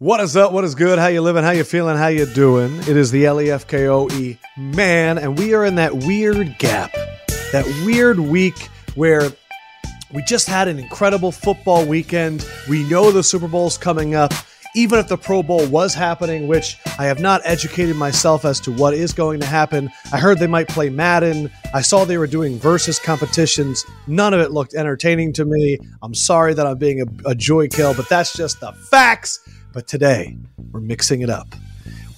What 0.00 0.20
is 0.20 0.34
up? 0.34 0.52
What 0.52 0.64
is 0.64 0.74
good? 0.74 0.98
How 0.98 1.08
you 1.08 1.20
living? 1.20 1.44
How 1.44 1.50
you 1.50 1.62
feeling? 1.62 1.98
How 1.98 2.06
you 2.06 2.24
doing? 2.24 2.74
It 2.78 2.96
is 2.96 3.10
the 3.10 3.24
LEFKOE 3.24 4.38
man, 4.56 5.18
and 5.18 5.38
we 5.38 5.52
are 5.52 5.62
in 5.62 5.74
that 5.74 5.94
weird 5.94 6.56
gap, 6.58 6.90
that 7.52 7.66
weird 7.84 8.18
week 8.18 8.70
where 8.94 9.30
we 10.10 10.22
just 10.22 10.48
had 10.48 10.68
an 10.68 10.78
incredible 10.78 11.30
football 11.30 11.84
weekend. 11.84 12.48
We 12.66 12.82
know 12.84 13.10
the 13.10 13.22
Super 13.22 13.46
Bowl's 13.46 13.76
coming 13.76 14.14
up. 14.14 14.32
Even 14.74 15.00
if 15.00 15.08
the 15.08 15.18
Pro 15.18 15.42
Bowl 15.42 15.66
was 15.66 15.92
happening, 15.92 16.48
which 16.48 16.78
I 16.98 17.04
have 17.04 17.20
not 17.20 17.42
educated 17.44 17.96
myself 17.96 18.46
as 18.46 18.58
to 18.60 18.72
what 18.72 18.94
is 18.94 19.12
going 19.12 19.40
to 19.40 19.46
happen. 19.46 19.90
I 20.14 20.18
heard 20.18 20.38
they 20.38 20.46
might 20.46 20.68
play 20.68 20.88
Madden. 20.88 21.50
I 21.74 21.82
saw 21.82 22.06
they 22.06 22.16
were 22.16 22.28
doing 22.28 22.58
versus 22.58 22.98
competitions. 22.98 23.84
None 24.06 24.32
of 24.32 24.40
it 24.40 24.50
looked 24.50 24.72
entertaining 24.72 25.34
to 25.34 25.44
me. 25.44 25.76
I'm 26.00 26.14
sorry 26.14 26.54
that 26.54 26.66
I'm 26.66 26.78
being 26.78 27.02
a, 27.02 27.30
a 27.30 27.34
joy 27.34 27.68
kill, 27.68 27.92
but 27.92 28.08
that's 28.08 28.32
just 28.32 28.60
the 28.60 28.72
facts. 28.72 29.40
But 29.72 29.86
today, 29.86 30.36
we're 30.72 30.80
mixing 30.80 31.20
it 31.20 31.30
up. 31.30 31.54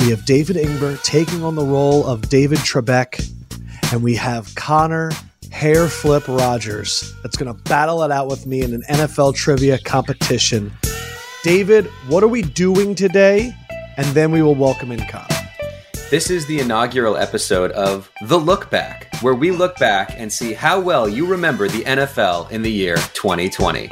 We 0.01 0.09
have 0.09 0.25
David 0.25 0.57
Ingber 0.57 1.03
taking 1.03 1.45
on 1.45 1.55
the 1.55 1.65
role 1.65 2.07
of 2.07 2.31
David 2.31 2.59
Trebek, 2.59 3.31
and 3.93 4.03
we 4.03 4.15
have 4.15 4.55
Connor 4.55 5.11
Hair 5.51 5.89
Flip 5.89 6.27
Rogers 6.29 7.13
that's 7.23 7.37
going 7.37 7.55
to 7.55 7.63
battle 7.65 8.03
it 8.05 8.11
out 8.11 8.27
with 8.27 8.47
me 8.47 8.63
in 8.63 8.73
an 8.73 8.83
NFL 8.89 9.35
trivia 9.35 9.79
competition. 9.79 10.73
David, 11.43 11.89
what 12.09 12.23
are 12.23 12.29
we 12.29 12.41
doing 12.41 12.95
today? 12.95 13.55
And 13.99 14.07
then 14.09 14.33
we 14.33 14.41
will 14.41 14.55
welcome 14.55 14.91
in 14.91 15.01
Connor. 15.07 15.27
This 16.09 16.31
is 16.31 16.47
the 16.47 16.59
inaugural 16.59 17.19
episode 17.19 17.71
of 17.73 18.11
The 18.23 18.39
Look 18.39 18.71
Back, 18.71 19.15
where 19.21 19.35
we 19.35 19.51
look 19.51 19.77
back 19.77 20.15
and 20.17 20.33
see 20.33 20.55
how 20.55 20.81
well 20.81 21.07
you 21.07 21.27
remember 21.27 21.69
the 21.69 21.85
NFL 21.85 22.51
in 22.51 22.63
the 22.63 22.73
year 22.73 22.97
2020. 22.97 23.91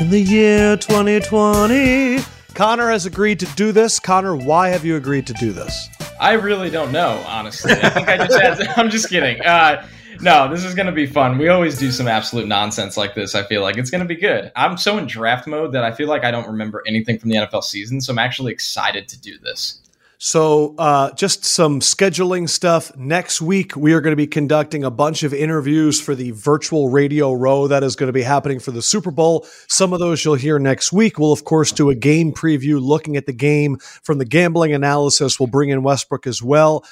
In 0.00 0.10
the 0.10 0.20
year 0.20 0.76
2020. 0.76 2.39
Connor 2.54 2.90
has 2.90 3.06
agreed 3.06 3.40
to 3.40 3.46
do 3.56 3.72
this. 3.72 3.98
Connor, 3.98 4.36
why 4.36 4.68
have 4.68 4.84
you 4.84 4.96
agreed 4.96 5.26
to 5.28 5.32
do 5.34 5.52
this? 5.52 5.88
I 6.20 6.32
really 6.32 6.70
don't 6.70 6.92
know, 6.92 7.22
honestly. 7.26 7.72
I 7.72 7.88
think 7.90 8.08
I 8.08 8.16
just 8.18 8.40
had. 8.40 8.54
To, 8.56 8.70
I'm 8.78 8.90
just 8.90 9.08
kidding. 9.08 9.40
Uh, 9.40 9.86
no, 10.20 10.50
this 10.50 10.64
is 10.64 10.74
going 10.74 10.86
to 10.86 10.92
be 10.92 11.06
fun. 11.06 11.38
We 11.38 11.48
always 11.48 11.78
do 11.78 11.90
some 11.90 12.06
absolute 12.06 12.46
nonsense 12.46 12.96
like 12.96 13.14
this. 13.14 13.34
I 13.34 13.42
feel 13.44 13.62
like 13.62 13.78
it's 13.78 13.90
going 13.90 14.02
to 14.02 14.06
be 14.06 14.16
good. 14.16 14.52
I'm 14.54 14.76
so 14.76 14.98
in 14.98 15.06
draft 15.06 15.46
mode 15.46 15.72
that 15.72 15.82
I 15.82 15.92
feel 15.92 16.08
like 16.08 16.24
I 16.24 16.30
don't 16.30 16.46
remember 16.46 16.82
anything 16.86 17.18
from 17.18 17.30
the 17.30 17.36
NFL 17.36 17.64
season, 17.64 18.02
so 18.02 18.12
I'm 18.12 18.18
actually 18.18 18.52
excited 18.52 19.08
to 19.08 19.18
do 19.18 19.38
this. 19.38 19.79
So, 20.22 20.74
uh, 20.76 21.12
just 21.14 21.46
some 21.46 21.80
scheduling 21.80 22.46
stuff. 22.46 22.94
Next 22.94 23.40
week, 23.40 23.74
we 23.74 23.94
are 23.94 24.02
going 24.02 24.12
to 24.12 24.16
be 24.16 24.26
conducting 24.26 24.84
a 24.84 24.90
bunch 24.90 25.22
of 25.22 25.32
interviews 25.32 25.98
for 25.98 26.14
the 26.14 26.32
virtual 26.32 26.90
radio 26.90 27.32
row 27.32 27.68
that 27.68 27.82
is 27.82 27.96
going 27.96 28.08
to 28.08 28.12
be 28.12 28.20
happening 28.20 28.60
for 28.60 28.70
the 28.70 28.82
Super 28.82 29.10
Bowl. 29.10 29.46
Some 29.68 29.94
of 29.94 29.98
those 29.98 30.22
you'll 30.22 30.34
hear 30.34 30.58
next 30.58 30.92
week. 30.92 31.18
We'll, 31.18 31.32
of 31.32 31.44
course, 31.44 31.72
do 31.72 31.88
a 31.88 31.94
game 31.94 32.34
preview 32.34 32.82
looking 32.82 33.16
at 33.16 33.24
the 33.24 33.32
game 33.32 33.78
from 33.78 34.18
the 34.18 34.26
gambling 34.26 34.74
analysis. 34.74 35.40
We'll 35.40 35.46
bring 35.46 35.70
in 35.70 35.82
Westbrook 35.82 36.26
as 36.26 36.42
well. 36.42 36.84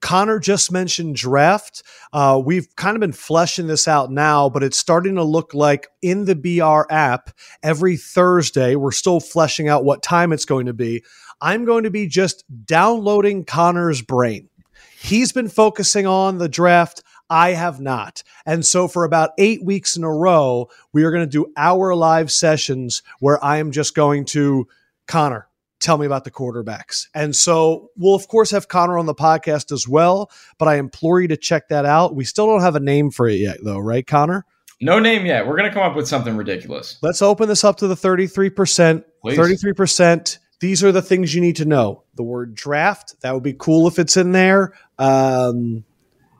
Connor 0.00 0.38
just 0.38 0.70
mentioned 0.70 1.16
draft. 1.16 1.82
Uh, 2.12 2.40
we've 2.44 2.74
kind 2.76 2.96
of 2.96 3.00
been 3.00 3.12
fleshing 3.12 3.66
this 3.66 3.88
out 3.88 4.12
now, 4.12 4.48
but 4.48 4.62
it's 4.62 4.78
starting 4.78 5.16
to 5.16 5.24
look 5.24 5.52
like 5.52 5.88
in 6.00 6.26
the 6.26 6.36
BR 6.36 6.92
app 6.92 7.30
every 7.62 7.96
Thursday, 7.96 8.76
we're 8.76 8.92
still 8.92 9.18
fleshing 9.18 9.68
out 9.68 9.84
what 9.84 10.02
time 10.02 10.32
it's 10.32 10.44
going 10.44 10.66
to 10.66 10.72
be. 10.72 11.02
I'm 11.40 11.64
going 11.64 11.84
to 11.84 11.90
be 11.90 12.06
just 12.06 12.44
downloading 12.64 13.44
Connor's 13.44 14.02
brain. 14.02 14.48
He's 14.98 15.32
been 15.32 15.48
focusing 15.48 16.06
on 16.06 16.38
the 16.38 16.48
draft. 16.48 17.02
I 17.30 17.50
have 17.50 17.80
not. 17.80 18.22
And 18.46 18.64
so 18.64 18.88
for 18.88 19.04
about 19.04 19.30
eight 19.38 19.62
weeks 19.62 19.96
in 19.96 20.02
a 20.02 20.12
row, 20.12 20.68
we 20.92 21.04
are 21.04 21.10
going 21.10 21.24
to 21.24 21.30
do 21.30 21.52
our 21.56 21.94
live 21.94 22.32
sessions 22.32 23.02
where 23.20 23.42
I 23.44 23.58
am 23.58 23.70
just 23.70 23.94
going 23.94 24.24
to, 24.26 24.66
Connor, 25.06 25.48
tell 25.80 25.98
me 25.98 26.06
about 26.06 26.24
the 26.24 26.30
quarterbacks. 26.30 27.06
And 27.14 27.36
so 27.36 27.90
we'll, 27.96 28.14
of 28.14 28.26
course, 28.28 28.50
have 28.50 28.68
Connor 28.68 28.98
on 28.98 29.06
the 29.06 29.14
podcast 29.14 29.70
as 29.72 29.86
well, 29.86 30.30
but 30.58 30.68
I 30.68 30.76
implore 30.76 31.20
you 31.20 31.28
to 31.28 31.36
check 31.36 31.68
that 31.68 31.84
out. 31.84 32.16
We 32.16 32.24
still 32.24 32.46
don't 32.46 32.62
have 32.62 32.76
a 32.76 32.80
name 32.80 33.10
for 33.10 33.28
it 33.28 33.36
yet, 33.36 33.58
though, 33.62 33.78
right, 33.78 34.06
Connor? 34.06 34.44
No 34.80 34.98
name 34.98 35.26
yet. 35.26 35.46
We're 35.46 35.56
going 35.56 35.68
to 35.68 35.74
come 35.74 35.88
up 35.88 35.96
with 35.96 36.08
something 36.08 36.36
ridiculous. 36.36 36.98
Let's 37.02 37.20
open 37.20 37.48
this 37.48 37.64
up 37.64 37.76
to 37.78 37.88
the 37.88 37.94
33%. 37.94 39.04
Please. 39.22 39.38
33%. 39.38 40.38
These 40.60 40.82
are 40.82 40.92
the 40.92 41.02
things 41.02 41.34
you 41.34 41.40
need 41.40 41.56
to 41.56 41.64
know. 41.64 42.02
The 42.14 42.22
word 42.22 42.54
draft, 42.54 43.14
that 43.20 43.32
would 43.32 43.42
be 43.42 43.54
cool 43.54 43.86
if 43.86 43.98
it's 43.98 44.16
in 44.16 44.32
there. 44.32 44.72
Um, 44.98 45.84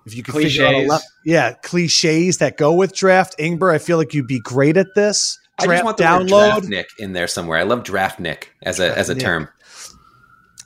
if 0.06 0.16
you 0.16 0.22
could 0.22 0.32
cliches. 0.32 0.52
figure 0.56 0.66
out 0.66 0.74
a 0.74 0.86
le- 0.86 1.00
yeah, 1.24 1.52
cliches 1.52 2.38
that 2.38 2.56
go 2.56 2.72
with 2.72 2.94
draft. 2.94 3.36
Ingber, 3.38 3.72
I 3.72 3.78
feel 3.78 3.96
like 3.98 4.14
you'd 4.14 4.26
be 4.26 4.40
great 4.40 4.76
at 4.76 4.88
this. 4.94 5.38
Draft 5.60 5.70
I 5.70 5.74
just 5.74 5.84
want 5.84 5.96
the 5.98 6.04
download. 6.04 6.54
word 6.62 6.68
Nick 6.68 6.88
in 6.98 7.12
there 7.12 7.26
somewhere. 7.26 7.58
I 7.58 7.64
love 7.64 7.84
draft 7.84 8.18
Nick 8.18 8.52
as 8.62 8.80
a 8.80 8.96
as 8.96 9.08
a 9.08 9.14
term. 9.14 9.48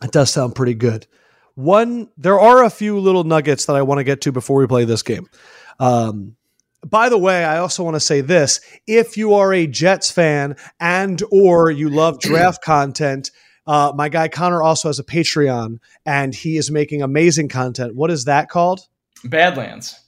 It 0.02 0.12
does 0.12 0.30
sound 0.30 0.54
pretty 0.54 0.74
good. 0.74 1.06
One, 1.54 2.08
there 2.16 2.40
are 2.40 2.64
a 2.64 2.70
few 2.70 2.98
little 2.98 3.24
nuggets 3.24 3.66
that 3.66 3.76
I 3.76 3.82
want 3.82 3.98
to 3.98 4.04
get 4.04 4.22
to 4.22 4.32
before 4.32 4.58
we 4.58 4.66
play 4.66 4.84
this 4.84 5.02
game. 5.02 5.26
Um, 5.78 6.36
by 6.84 7.08
the 7.08 7.18
way, 7.18 7.44
I 7.44 7.58
also 7.58 7.82
want 7.82 7.94
to 7.94 8.00
say 8.00 8.20
this: 8.20 8.60
if 8.86 9.16
you 9.16 9.34
are 9.34 9.52
a 9.52 9.66
Jets 9.66 10.10
fan 10.10 10.56
and 10.80 11.22
or 11.30 11.70
you 11.70 11.88
love 11.88 12.20
draft 12.20 12.62
content, 12.64 13.30
uh, 13.66 13.92
my 13.94 14.08
guy 14.08 14.28
Connor 14.28 14.62
also 14.62 14.88
has 14.88 14.98
a 14.98 15.04
Patreon, 15.04 15.78
and 16.04 16.34
he 16.34 16.56
is 16.56 16.70
making 16.70 17.02
amazing 17.02 17.48
content. 17.48 17.94
What 17.94 18.10
is 18.10 18.24
that 18.24 18.48
called? 18.48 18.80
Badlands. 19.24 19.98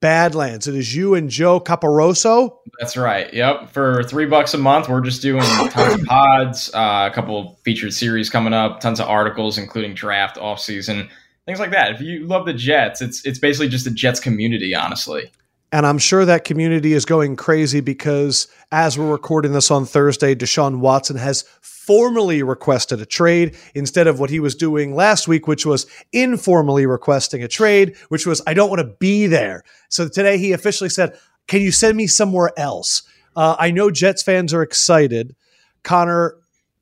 Badlands. 0.00 0.68
It 0.68 0.76
is 0.76 0.94
you 0.94 1.14
and 1.14 1.28
Joe 1.28 1.58
Caporoso. 1.58 2.58
That's 2.78 2.96
right. 2.96 3.32
Yep. 3.34 3.70
For 3.70 4.04
three 4.04 4.26
bucks 4.26 4.54
a 4.54 4.58
month, 4.58 4.88
we're 4.88 5.00
just 5.00 5.22
doing 5.22 5.42
tons 5.42 6.00
of 6.00 6.04
pods, 6.06 6.72
uh, 6.72 7.08
a 7.10 7.14
couple 7.14 7.58
featured 7.64 7.92
series 7.92 8.30
coming 8.30 8.52
up, 8.52 8.80
tons 8.80 9.00
of 9.00 9.08
articles, 9.08 9.58
including 9.58 9.94
draft, 9.94 10.38
off 10.38 10.60
season, 10.60 11.08
things 11.46 11.58
like 11.58 11.72
that. 11.72 11.90
If 11.90 12.00
you 12.00 12.26
love 12.26 12.46
the 12.46 12.52
Jets, 12.54 13.02
it's 13.02 13.24
it's 13.26 13.40
basically 13.40 13.68
just 13.68 13.86
a 13.88 13.90
Jets 13.90 14.20
community, 14.20 14.72
honestly. 14.74 15.32
And 15.70 15.84
I'm 15.84 15.98
sure 15.98 16.24
that 16.24 16.44
community 16.44 16.94
is 16.94 17.04
going 17.04 17.36
crazy 17.36 17.80
because 17.80 18.48
as 18.72 18.98
we're 18.98 19.10
recording 19.10 19.52
this 19.52 19.70
on 19.70 19.84
Thursday, 19.84 20.34
Deshaun 20.34 20.78
Watson 20.78 21.16
has 21.16 21.42
formally 21.60 22.42
requested 22.42 23.00
a 23.00 23.06
trade 23.06 23.54
instead 23.74 24.06
of 24.06 24.18
what 24.18 24.30
he 24.30 24.40
was 24.40 24.54
doing 24.54 24.94
last 24.94 25.28
week, 25.28 25.46
which 25.46 25.66
was 25.66 25.86
informally 26.12 26.86
requesting 26.86 27.42
a 27.42 27.48
trade, 27.48 27.96
which 28.08 28.26
was, 28.26 28.40
I 28.46 28.54
don't 28.54 28.70
want 28.70 28.80
to 28.80 28.96
be 28.98 29.26
there. 29.26 29.62
So 29.90 30.08
today 30.08 30.38
he 30.38 30.52
officially 30.52 30.90
said, 30.90 31.18
Can 31.46 31.60
you 31.60 31.70
send 31.70 31.98
me 31.98 32.06
somewhere 32.06 32.50
else? 32.58 33.02
Uh, 33.36 33.56
I 33.58 33.70
know 33.70 33.90
Jets 33.90 34.22
fans 34.22 34.54
are 34.54 34.62
excited. 34.62 35.36
Connor, 35.82 36.36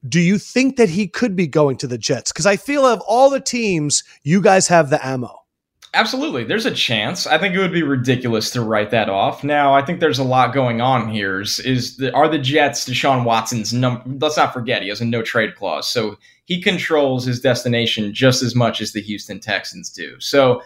do 0.08 0.20
you 0.20 0.38
think 0.38 0.76
that 0.76 0.91
he 0.91 1.08
could 1.08 1.34
be 1.34 1.48
going 1.48 1.76
to 1.78 1.88
the 1.88 1.98
Jets? 1.98 2.32
Because 2.32 2.46
I 2.46 2.56
feel 2.56 2.86
of 2.86 3.00
all 3.00 3.30
the 3.30 3.41
teams, 3.41 4.04
you 4.22 4.41
guys 4.41 4.69
have 4.69 4.91
the 4.91 5.04
ammo. 5.04 5.45
Absolutely. 5.96 6.44
There's 6.44 6.66
a 6.66 6.70
chance. 6.70 7.26
I 7.26 7.38
think 7.38 7.54
it 7.54 7.58
would 7.58 7.72
be 7.72 7.82
ridiculous 7.82 8.50
to 8.50 8.60
write 8.60 8.90
that 8.90 9.08
off. 9.08 9.42
Now, 9.42 9.72
I 9.72 9.82
think 9.82 9.98
there's 9.98 10.18
a 10.18 10.24
lot 10.24 10.52
going 10.52 10.82
on 10.82 11.08
here. 11.08 11.40
Is, 11.40 11.58
is 11.60 11.96
the, 11.96 12.14
are 12.14 12.28
the 12.28 12.38
Jets 12.38 12.86
Deshaun 12.86 13.24
Watson's 13.24 13.72
number? 13.72 14.02
Let's 14.06 14.36
not 14.36 14.52
forget 14.52 14.82
he 14.82 14.90
has 14.90 15.00
a 15.00 15.06
no 15.06 15.22
trade 15.22 15.56
clause, 15.56 15.88
so 15.90 16.18
he 16.44 16.60
controls 16.60 17.24
his 17.24 17.40
destination 17.40 18.12
just 18.12 18.42
as 18.42 18.54
much 18.54 18.82
as 18.82 18.92
the 18.92 19.00
Houston 19.00 19.40
Texans 19.40 19.88
do. 19.88 20.20
So, 20.20 20.62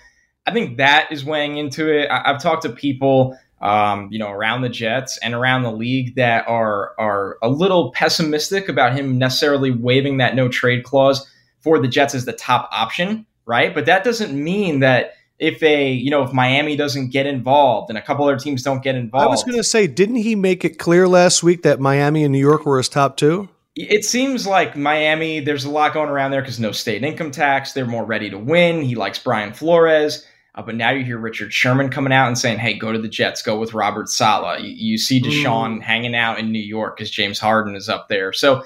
I 0.47 0.53
think 0.53 0.79
that 0.79 1.13
is 1.13 1.25
weighing 1.25 1.59
into 1.59 1.89
it. 1.89 2.11
I, 2.11 2.33
have 2.33 2.43
talked 2.43 2.63
to 2.63 2.71
people, 2.71 3.39
um, 3.61 4.09
you 4.11 4.19
know, 4.19 4.31
around 4.31 4.63
the 4.63 4.69
Jets 4.69 5.17
and 5.19 5.33
around 5.33 5.63
the 5.63 5.71
league 5.71 6.17
that 6.17 6.49
are 6.49 6.93
are 6.99 7.39
a 7.41 7.49
little 7.49 7.93
pessimistic 7.93 8.69
about 8.69 8.97
him 8.97 9.17
necessarily 9.17 9.71
waiving 9.71 10.17
that 10.17 10.35
no 10.35 10.49
trade 10.49 10.83
clause 10.83 11.31
for 11.61 11.79
the 11.79 11.87
Jets 11.87 12.17
as 12.17 12.25
the 12.25 12.33
top 12.33 12.69
option, 12.73 13.27
right? 13.47 13.73
But 13.73 13.87
that 13.87 14.03
doesn't 14.03 14.33
mean 14.33 14.81
that 14.81 15.13
if 15.41 15.63
a 15.63 15.91
you 15.91 16.11
know 16.11 16.23
if 16.23 16.33
Miami 16.33 16.77
doesn't 16.77 17.09
get 17.09 17.27
involved 17.27 17.89
and 17.89 17.99
a 17.99 18.03
couple 18.03 18.27
other 18.27 18.39
teams 18.39 18.63
don't 18.63 18.83
get 18.83 18.95
involved. 18.95 19.27
I 19.27 19.29
was 19.29 19.43
going 19.43 19.57
to 19.57 19.65
say, 19.65 19.87
didn't 19.87 20.17
he 20.17 20.37
make 20.37 20.65
it 20.65 20.79
clear 20.79 21.09
last 21.09 21.43
week 21.43 21.63
that 21.63 21.81
Miami 21.81 22.23
and 22.23 22.31
New 22.31 22.39
York 22.39 22.67
were 22.67 22.77
his 22.77 22.89
top 22.89 23.17
two? 23.17 23.49
It 23.75 24.05
seems 24.05 24.47
like 24.47 24.77
Miami. 24.77 25.41
There's 25.41 25.65
a 25.65 25.71
lot 25.71 25.95
going 25.95 26.11
around 26.11 26.33
there 26.33 26.43
because 26.43 26.61
no 26.61 26.73
state 26.73 27.03
income 27.03 27.31
tax. 27.31 27.73
They're 27.73 27.87
more 27.87 28.05
ready 28.05 28.29
to 28.31 28.39
win. 28.39 28.83
He 28.83 28.95
likes 28.95 29.19
Brian 29.19 29.55
Flores. 29.55 30.27
Uh, 30.55 30.63
but 30.63 30.75
now 30.75 30.91
you 30.91 31.05
hear 31.05 31.17
Richard 31.17 31.53
Sherman 31.53 31.89
coming 31.89 32.13
out 32.13 32.27
and 32.27 32.37
saying, 32.37 32.59
"Hey, 32.59 32.75
go 32.75 32.93
to 32.93 32.99
the 32.99 33.09
Jets. 33.09 33.41
Go 33.41 33.59
with 33.59 33.73
Robert 33.73 34.11
Saleh." 34.11 34.61
You, 34.61 34.69
you 34.69 34.99
see 34.99 35.23
Deshaun 35.23 35.79
mm. 35.79 35.83
hanging 35.83 36.15
out 36.15 36.39
in 36.39 36.53
New 36.53 36.59
York 36.59 36.97
because 36.97 37.11
James 37.11 37.39
Harden 37.39 37.75
is 37.75 37.89
up 37.89 38.09
there. 38.09 38.33
So 38.33 38.63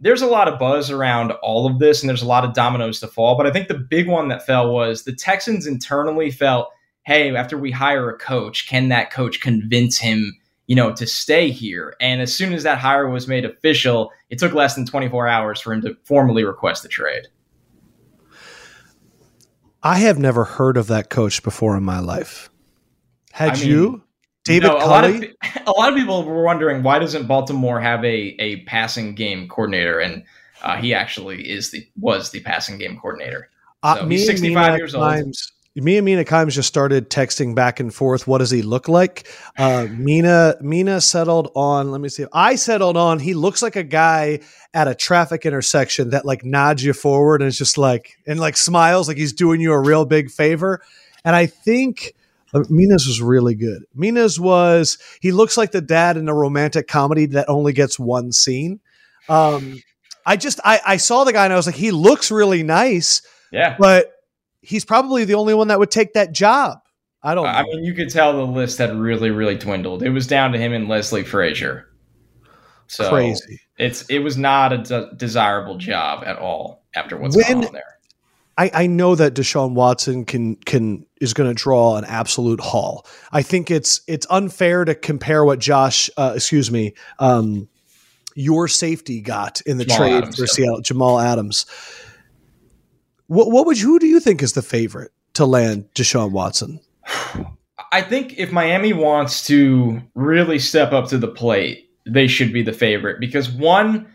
there's 0.00 0.22
a 0.22 0.26
lot 0.26 0.48
of 0.48 0.58
buzz 0.58 0.90
around 0.90 1.32
all 1.42 1.66
of 1.66 1.78
this, 1.78 2.02
and 2.02 2.08
there's 2.08 2.22
a 2.22 2.26
lot 2.26 2.44
of 2.44 2.54
dominoes 2.54 3.00
to 3.00 3.06
fall. 3.06 3.36
But 3.36 3.46
I 3.46 3.52
think 3.52 3.68
the 3.68 3.74
big 3.74 4.08
one 4.08 4.28
that 4.28 4.46
fell 4.46 4.72
was 4.72 5.04
the 5.04 5.12
Texans 5.12 5.66
internally 5.66 6.30
felt, 6.30 6.68
hey, 7.02 7.34
after 7.36 7.58
we 7.58 7.70
hire 7.70 8.08
a 8.08 8.18
coach, 8.18 8.66
can 8.66 8.88
that 8.88 9.10
coach 9.10 9.40
convince 9.40 9.98
him, 9.98 10.36
you 10.66 10.74
know, 10.74 10.92
to 10.94 11.06
stay 11.06 11.50
here? 11.50 11.96
And 12.00 12.22
as 12.22 12.34
soon 12.34 12.54
as 12.54 12.62
that 12.62 12.78
hire 12.78 13.10
was 13.10 13.28
made 13.28 13.44
official, 13.44 14.10
it 14.30 14.38
took 14.38 14.54
less 14.54 14.74
than 14.74 14.86
24 14.86 15.28
hours 15.28 15.60
for 15.60 15.72
him 15.72 15.82
to 15.82 15.94
formally 16.04 16.44
request 16.44 16.82
the 16.82 16.88
trade. 16.88 17.26
I 19.82 19.98
have 19.98 20.18
never 20.18 20.44
heard 20.44 20.76
of 20.76 20.88
that 20.88 21.10
coach 21.10 21.42
before 21.42 21.76
in 21.76 21.82
my 21.82 22.00
life. 22.00 22.50
Had 23.32 23.50
I 23.50 23.60
mean, 23.60 23.68
you? 23.68 24.02
David 24.44 24.68
no, 24.68 24.76
a 24.76 24.86
lot 24.86 25.04
of 25.04 25.22
a 25.66 25.70
lot 25.70 25.92
of 25.92 25.98
people 25.98 26.24
were 26.24 26.42
wondering 26.42 26.82
why 26.82 26.98
doesn't 26.98 27.26
Baltimore 27.26 27.80
have 27.80 28.04
a 28.04 28.36
a 28.38 28.62
passing 28.64 29.14
game 29.14 29.48
coordinator, 29.48 29.98
and 30.00 30.24
uh, 30.62 30.76
he 30.76 30.94
actually 30.94 31.50
is 31.50 31.70
the 31.70 31.86
was 31.98 32.30
the 32.30 32.40
passing 32.40 32.78
game 32.78 32.98
coordinator. 32.98 33.50
Uh, 33.82 34.04
me 34.04 34.16
he's 34.16 34.28
and 34.28 34.38
65 34.38 34.64
Mina 34.64 34.76
years 34.78 34.94
old. 34.94 35.04
Kimes- 35.04 35.52
Me 35.76 35.96
and 35.96 36.04
Mina 36.04 36.24
Kimes 36.24 36.52
just 36.52 36.68
started 36.68 37.10
texting 37.10 37.54
back 37.54 37.80
and 37.80 37.94
forth. 37.94 38.26
What 38.26 38.38
does 38.38 38.50
he 38.50 38.62
look 38.62 38.88
like? 38.88 39.28
Uh, 39.58 39.86
Mina 39.90 40.56
Mina 40.60 41.00
settled 41.02 41.50
on. 41.54 41.90
Let 41.90 42.00
me 42.00 42.08
see. 42.08 42.24
I 42.32 42.54
settled 42.56 42.96
on. 42.96 43.18
He 43.18 43.34
looks 43.34 43.62
like 43.62 43.76
a 43.76 43.82
guy 43.84 44.40
at 44.72 44.88
a 44.88 44.94
traffic 44.94 45.44
intersection 45.44 46.10
that 46.10 46.24
like 46.24 46.44
nods 46.44 46.82
you 46.82 46.92
forward 46.94 47.42
and 47.42 47.48
is 47.48 47.58
just 47.58 47.76
like 47.76 48.16
and 48.26 48.40
like 48.40 48.56
smiles 48.56 49.06
like 49.06 49.18
he's 49.18 49.32
doing 49.34 49.60
you 49.60 49.72
a 49.72 49.78
real 49.78 50.06
big 50.06 50.30
favor. 50.30 50.80
And 51.24 51.36
I 51.36 51.46
think 51.46 52.14
uh, 52.14 52.19
Mina's 52.68 53.06
was 53.06 53.20
really 53.20 53.54
good. 53.54 53.84
Mina's 53.94 54.38
was 54.40 54.98
he 55.20 55.32
looks 55.32 55.56
like 55.56 55.70
the 55.72 55.80
dad 55.80 56.16
in 56.16 56.28
a 56.28 56.34
romantic 56.34 56.88
comedy 56.88 57.26
that 57.26 57.48
only 57.48 57.72
gets 57.72 57.98
one 57.98 58.32
scene. 58.32 58.80
Um, 59.28 59.80
I 60.26 60.36
just 60.36 60.60
I, 60.64 60.80
I 60.86 60.96
saw 60.96 61.24
the 61.24 61.32
guy 61.32 61.44
and 61.44 61.52
I 61.52 61.56
was 61.56 61.66
like, 61.66 61.76
he 61.76 61.90
looks 61.92 62.30
really 62.30 62.62
nice, 62.62 63.22
Yeah. 63.52 63.76
but 63.78 64.12
he's 64.60 64.84
probably 64.84 65.24
the 65.24 65.34
only 65.34 65.54
one 65.54 65.68
that 65.68 65.78
would 65.78 65.90
take 65.90 66.14
that 66.14 66.32
job. 66.32 66.78
I 67.22 67.34
don't 67.34 67.44
know. 67.44 67.50
I 67.50 67.62
mean, 67.64 67.84
you 67.84 67.92
could 67.94 68.10
tell 68.10 68.32
the 68.32 68.46
list 68.46 68.78
had 68.78 68.94
really, 68.96 69.30
really 69.30 69.56
dwindled. 69.56 70.02
It 70.02 70.10
was 70.10 70.26
down 70.26 70.52
to 70.52 70.58
him 70.58 70.72
and 70.72 70.88
Leslie 70.88 71.22
Frazier. 71.22 71.86
So 72.86 73.08
Crazy. 73.10 73.60
It's 73.78 74.02
it 74.10 74.18
was 74.18 74.36
not 74.36 74.72
a 74.72 74.78
de- 74.78 75.10
desirable 75.16 75.78
job 75.78 76.24
at 76.26 76.38
all 76.38 76.84
after 76.94 77.16
what's 77.16 77.36
When- 77.36 77.46
going 77.52 77.66
on 77.66 77.72
there. 77.72 77.98
I, 78.58 78.70
I 78.74 78.86
know 78.86 79.14
that 79.14 79.34
Deshaun 79.34 79.72
Watson 79.72 80.24
can 80.24 80.56
can 80.56 81.06
is 81.20 81.34
going 81.34 81.48
to 81.48 81.54
draw 81.54 81.96
an 81.96 82.04
absolute 82.04 82.60
haul. 82.60 83.06
I 83.32 83.42
think 83.42 83.70
it's 83.70 84.00
it's 84.06 84.26
unfair 84.28 84.84
to 84.84 84.94
compare 84.94 85.44
what 85.44 85.58
Josh, 85.58 86.10
uh, 86.16 86.32
excuse 86.34 86.70
me, 86.70 86.94
um, 87.18 87.68
your 88.34 88.68
safety 88.68 89.20
got 89.20 89.60
in 89.62 89.78
the 89.78 89.84
Jamal 89.84 89.98
trade 89.98 90.16
Adams, 90.16 90.36
for 90.36 90.42
yeah. 90.42 90.46
Seattle, 90.46 90.80
Jamal 90.80 91.20
Adams. 91.20 91.66
What 93.26 93.50
what 93.50 93.66
would 93.66 93.80
you, 93.80 93.86
who 93.86 93.98
do 93.98 94.06
you 94.06 94.20
think 94.20 94.42
is 94.42 94.52
the 94.52 94.62
favorite 94.62 95.12
to 95.34 95.46
land 95.46 95.88
Deshaun 95.94 96.32
Watson? 96.32 96.80
I 97.92 98.02
think 98.02 98.38
if 98.38 98.52
Miami 98.52 98.92
wants 98.92 99.46
to 99.48 100.00
really 100.14 100.58
step 100.58 100.92
up 100.92 101.08
to 101.08 101.18
the 101.18 101.26
plate, 101.26 101.90
they 102.06 102.28
should 102.28 102.52
be 102.52 102.62
the 102.62 102.72
favorite 102.72 103.18
because 103.18 103.50
one, 103.50 104.06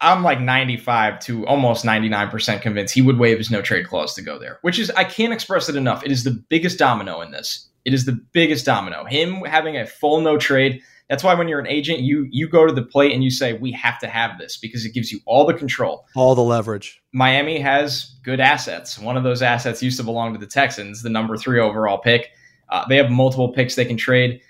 I'm 0.00 0.22
like 0.22 0.40
95 0.40 1.20
to 1.20 1.46
almost 1.46 1.84
99% 1.84 2.60
convinced 2.60 2.94
he 2.94 3.02
would 3.02 3.18
waive 3.18 3.38
his 3.38 3.50
no 3.50 3.62
trade 3.62 3.86
clause 3.86 4.14
to 4.14 4.22
go 4.22 4.38
there, 4.38 4.58
which 4.62 4.78
is, 4.78 4.90
I 4.90 5.04
can't 5.04 5.32
express 5.32 5.68
it 5.68 5.76
enough. 5.76 6.04
It 6.04 6.12
is 6.12 6.24
the 6.24 6.32
biggest 6.48 6.78
domino 6.78 7.20
in 7.22 7.30
this. 7.30 7.68
It 7.84 7.94
is 7.94 8.04
the 8.04 8.20
biggest 8.32 8.66
domino. 8.66 9.04
Him 9.04 9.42
having 9.44 9.76
a 9.76 9.86
full 9.86 10.20
no 10.20 10.36
trade. 10.36 10.82
That's 11.08 11.22
why 11.22 11.34
when 11.34 11.46
you're 11.46 11.60
an 11.60 11.68
agent, 11.68 12.00
you 12.00 12.26
you 12.30 12.48
go 12.48 12.66
to 12.66 12.72
the 12.72 12.82
plate 12.82 13.12
and 13.12 13.22
you 13.22 13.30
say, 13.30 13.52
we 13.52 13.70
have 13.72 13.98
to 14.00 14.08
have 14.08 14.38
this 14.38 14.56
because 14.56 14.84
it 14.84 14.92
gives 14.92 15.12
you 15.12 15.20
all 15.24 15.46
the 15.46 15.54
control. 15.54 16.04
All 16.16 16.34
the 16.34 16.42
leverage. 16.42 17.00
Miami 17.12 17.60
has 17.60 18.16
good 18.24 18.40
assets. 18.40 18.98
One 18.98 19.16
of 19.16 19.22
those 19.22 19.40
assets 19.40 19.82
used 19.84 19.98
to 19.98 20.02
belong 20.02 20.32
to 20.32 20.38
the 20.40 20.48
Texans, 20.48 21.02
the 21.02 21.10
number 21.10 21.36
three 21.36 21.60
overall 21.60 21.98
pick. 21.98 22.30
Uh, 22.68 22.84
they 22.88 22.96
have 22.96 23.08
multiple 23.08 23.52
picks 23.52 23.76
they 23.76 23.84
can 23.84 23.96
trade. 23.96 24.40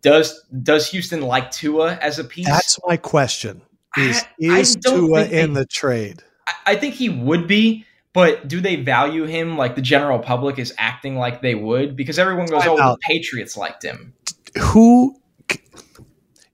Does 0.00 0.40
does 0.62 0.88
Houston 0.90 1.22
like 1.22 1.50
Tua 1.50 1.94
as 1.96 2.20
a 2.20 2.24
piece? 2.24 2.46
That's 2.46 2.78
my 2.86 2.96
question. 2.96 3.62
Is 3.96 4.24
I- 4.42 4.54
I 4.56 4.58
is 4.60 4.76
Tua 4.76 5.24
in 5.24 5.54
they- 5.54 5.60
the 5.60 5.66
trade? 5.66 6.22
I, 6.66 6.74
think 6.74 6.94
he 6.94 7.08
would 7.08 7.46
be, 7.46 7.86
but 8.12 8.48
do 8.48 8.60
they 8.60 8.76
value 8.76 9.24
him 9.24 9.56
like 9.56 9.76
the 9.76 9.82
general 9.82 10.18
public 10.18 10.58
is 10.58 10.74
acting 10.78 11.16
like 11.16 11.42
they 11.42 11.54
would? 11.54 11.96
Because 11.96 12.18
everyone 12.18 12.46
goes, 12.46 12.62
Time 12.62 12.72
"Oh, 12.72 12.76
the. 12.76 12.98
Patriots 13.02 13.56
liked 13.56 13.82
him." 13.84 14.14
who 14.58 15.16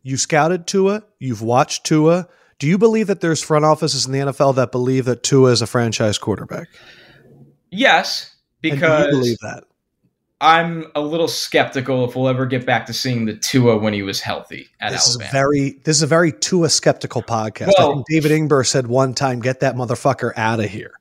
you 0.02 0.16
scouted 0.16 0.66
Tua, 0.66 1.02
you've 1.18 1.42
watched 1.42 1.84
Tua. 1.84 2.28
Do 2.58 2.66
you 2.66 2.78
believe 2.78 3.06
that 3.08 3.20
there's 3.20 3.42
front 3.42 3.64
offices 3.64 4.06
in 4.06 4.12
the 4.12 4.18
NFL 4.18 4.54
that 4.56 4.70
believe 4.70 5.04
that 5.06 5.22
Tua 5.22 5.50
is 5.50 5.62
a 5.62 5.66
franchise 5.66 6.18
quarterback? 6.18 6.68
Yes, 7.70 8.34
because 8.60 9.06
you 9.06 9.10
believe 9.18 9.38
that? 9.42 9.64
I'm 10.40 10.86
a 10.94 11.00
little 11.00 11.28
skeptical 11.28 12.04
if 12.06 12.14
we'll 12.14 12.28
ever 12.28 12.44
get 12.44 12.66
back 12.66 12.84
to 12.86 12.92
seeing 12.92 13.24
the 13.24 13.34
Tua 13.34 13.78
when 13.78 13.94
he 13.94 14.02
was 14.02 14.20
healthy 14.20 14.68
at 14.80 14.92
This 14.92 15.06
is 15.08 15.14
Alabama. 15.16 15.28
a 15.28 15.32
very 15.32 15.70
this 15.84 15.96
is 15.96 16.02
a 16.02 16.06
very 16.06 16.32
Tua 16.32 16.68
skeptical 16.68 17.22
podcast. 17.22 17.68
I 17.68 17.72
Well- 17.78 17.92
think 17.94 18.06
David 18.10 18.32
Ingber 18.32 18.66
said 18.66 18.86
one 18.86 19.14
time, 19.14 19.40
"Get 19.40 19.60
that 19.60 19.76
motherfucker 19.76 20.32
out 20.36 20.60
of 20.60 20.66
here." 20.66 20.92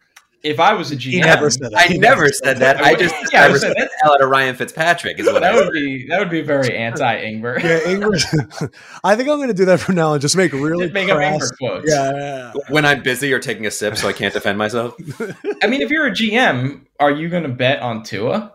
if 0.44 0.60
I 0.60 0.76
was 0.76 0.92
a 0.92 0.96
GM, 0.96 1.10
He 1.12 1.20
never 1.22 1.50
said 1.50 1.72
that. 1.72 1.76
I 1.76 1.88
He 1.88 1.98
never 1.98 2.28
said 2.30 2.60
that. 2.60 2.80
I 2.80 2.94
just 2.94 3.16
Yeah, 3.34 3.46
I 3.46 3.48
I 3.48 3.58
said 3.58 3.74
that- 3.78 3.90
the 4.04 4.08
out 4.12 4.22
of 4.22 4.30
Ryan 4.30 4.56
Fitzpatrick 4.56 5.18
is 5.20 5.26
what 5.26 5.38
I 5.38 5.40
that 5.52 5.56
would 5.56 5.64
said. 5.66 5.74
be 5.74 6.08
that 6.08 6.20
would 6.20 6.30
be 6.30 6.42
very 6.42 6.78
anti 6.78 7.24
Ingber. 7.26 7.62
Yeah, 7.64 7.80
Ingber. 7.80 8.72
I 9.04 9.16
think 9.16 9.28
I'm 9.28 9.38
going 9.38 9.48
to 9.48 9.56
do 9.56 9.66
that 9.66 9.80
from 9.80 9.96
now 9.96 10.10
on. 10.10 10.14
And 10.14 10.22
just 10.22 10.38
make 10.38 10.54
really 10.54 10.90
Make 10.92 11.10
up 11.10 11.18
crass- 11.18 11.52
Ingber 11.52 11.58
quotes. 11.58 11.92
Yeah, 11.92 12.12
yeah, 12.14 12.52
yeah. 12.56 12.62
When 12.70 12.86
I'm 12.86 13.02
busy 13.02 13.34
or 13.34 13.40
taking 13.40 13.66
a 13.66 13.72
sip, 13.72 13.98
so 13.98 14.08
I 14.08 14.14
can't 14.14 14.34
defend 14.36 14.60
myself. 14.60 14.94
I 15.64 15.66
mean, 15.68 15.81
if 15.81 15.90
you're 15.90 16.06
a 16.06 16.12
GM, 16.12 16.81
are 17.00 17.12
you 17.12 17.28
going 17.28 17.44
to 17.44 17.50
bet 17.50 17.80
on 17.81 18.04
Tua? 18.04 18.54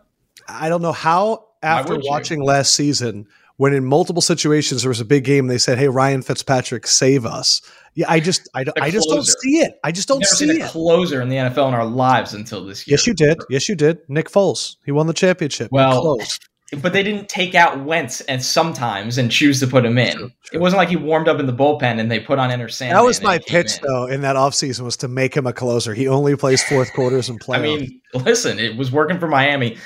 I 0.51 0.69
don't 0.69 0.83
know 0.83 0.93
how 0.93 1.47
after 1.63 1.99
watching 2.03 2.43
last 2.43 2.75
season, 2.75 3.27
when 3.57 3.75
in 3.75 3.85
multiple 3.85 4.23
situations 4.23 4.83
there 4.83 4.89
was 4.89 5.01
a 5.01 5.05
big 5.05 5.25
game, 5.25 5.47
they 5.47 5.59
said, 5.59 5.79
"Hey, 5.79 5.89
Ryan 5.89 6.23
Fitzpatrick, 6.23 6.87
save 6.87 7.27
us." 7.27 7.61
Yeah, 7.95 8.07
I 8.09 8.21
just, 8.21 8.49
I, 8.55 8.65
I 8.81 8.91
just 8.91 9.09
don't 9.09 9.27
see 9.27 9.59
it. 9.59 9.79
I 9.83 9.93
just 9.93 10.09
don't 10.09 10.25
see 10.25 10.61
a 10.61 10.65
it. 10.65 10.71
closer 10.71 11.21
in 11.21 11.29
the 11.29 11.37
NFL 11.37 11.69
in 11.69 11.75
our 11.75 11.85
lives 11.85 12.33
until 12.35 12.65
this 12.65 12.87
year. 12.87 12.95
Yes, 12.95 13.07
you 13.07 13.15
did. 13.15 13.39
Yes, 13.51 13.69
you 13.69 13.75
did. 13.75 13.99
Nick 14.09 14.31
Foles, 14.31 14.77
he 14.85 14.93
won 14.93 15.07
the 15.09 15.13
championship. 15.13 15.71
Well, 15.73 16.01
Close. 16.01 16.39
But 16.81 16.93
they 16.93 17.03
didn't 17.03 17.29
take 17.29 17.57
out 17.57 17.85
Wentz 17.85 18.21
and 18.23 18.43
sometimes 18.43 19.19
and 19.19 19.29
choose 19.31 19.59
to 19.59 19.67
put 19.67 19.85
him 19.85 19.99
in. 19.99 20.17
True, 20.17 20.31
It 20.53 20.59
wasn't 20.59 20.79
like 20.79 20.89
he 20.89 20.95
warmed 20.97 21.27
up 21.27 21.41
in 21.41 21.47
the 21.47 21.53
bullpen 21.53 21.99
and 21.99 22.09
they 22.11 22.21
put 22.21 22.39
on 22.39 22.53
Enter 22.53 22.69
Sandman. 22.69 22.97
that 22.97 23.05
was 23.05 23.21
my 23.23 23.39
pitch 23.39 23.79
in. 23.79 23.89
though 23.89 24.07
in 24.07 24.21
that 24.21 24.37
offseason 24.37 24.83
was 24.83 24.97
to 24.99 25.09
make 25.09 25.37
him 25.37 25.49
a 25.49 25.53
closer. 25.53 25.95
He 25.95 26.07
only 26.07 26.37
plays 26.37 26.63
fourth 26.63 26.93
quarters 26.93 27.29
and 27.29 27.41
playoffs. 27.41 27.57
I 27.59 27.61
mean, 27.61 28.01
listen, 28.15 28.61
it 28.61 28.77
was 28.77 28.93
working 28.93 29.19
for 29.19 29.27
Miami. 29.27 29.79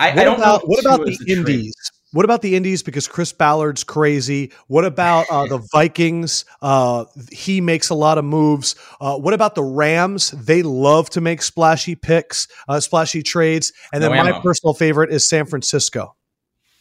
I, 0.00 0.10
what 0.10 0.18
I 0.18 0.24
don't 0.24 0.38
know. 0.38 0.44
about 0.44 0.62
if 0.62 0.68
what 0.68 0.80
about 0.80 1.04
the 1.06 1.12
is. 1.12 1.24
Indies? 1.28 1.74
What 2.12 2.24
about 2.24 2.42
the 2.42 2.56
Indies? 2.56 2.82
Because 2.82 3.06
Chris 3.06 3.32
Ballard's 3.32 3.84
crazy. 3.84 4.50
What 4.66 4.84
about 4.84 5.26
uh, 5.30 5.46
the 5.46 5.58
Vikings? 5.72 6.44
Uh, 6.60 7.04
he 7.30 7.60
makes 7.60 7.88
a 7.90 7.94
lot 7.94 8.18
of 8.18 8.24
moves. 8.24 8.74
Uh, 9.00 9.16
what 9.16 9.32
about 9.32 9.54
the 9.54 9.62
Rams? 9.62 10.32
They 10.32 10.62
love 10.64 11.08
to 11.10 11.20
make 11.20 11.40
splashy 11.42 11.94
picks, 11.94 12.48
uh, 12.68 12.80
splashy 12.80 13.22
trades. 13.22 13.72
And 13.92 14.02
then 14.02 14.10
No 14.10 14.24
my 14.24 14.40
personal 14.40 14.74
favorite 14.74 15.10
is 15.12 15.28
San 15.28 15.46
Francisco. 15.46 16.16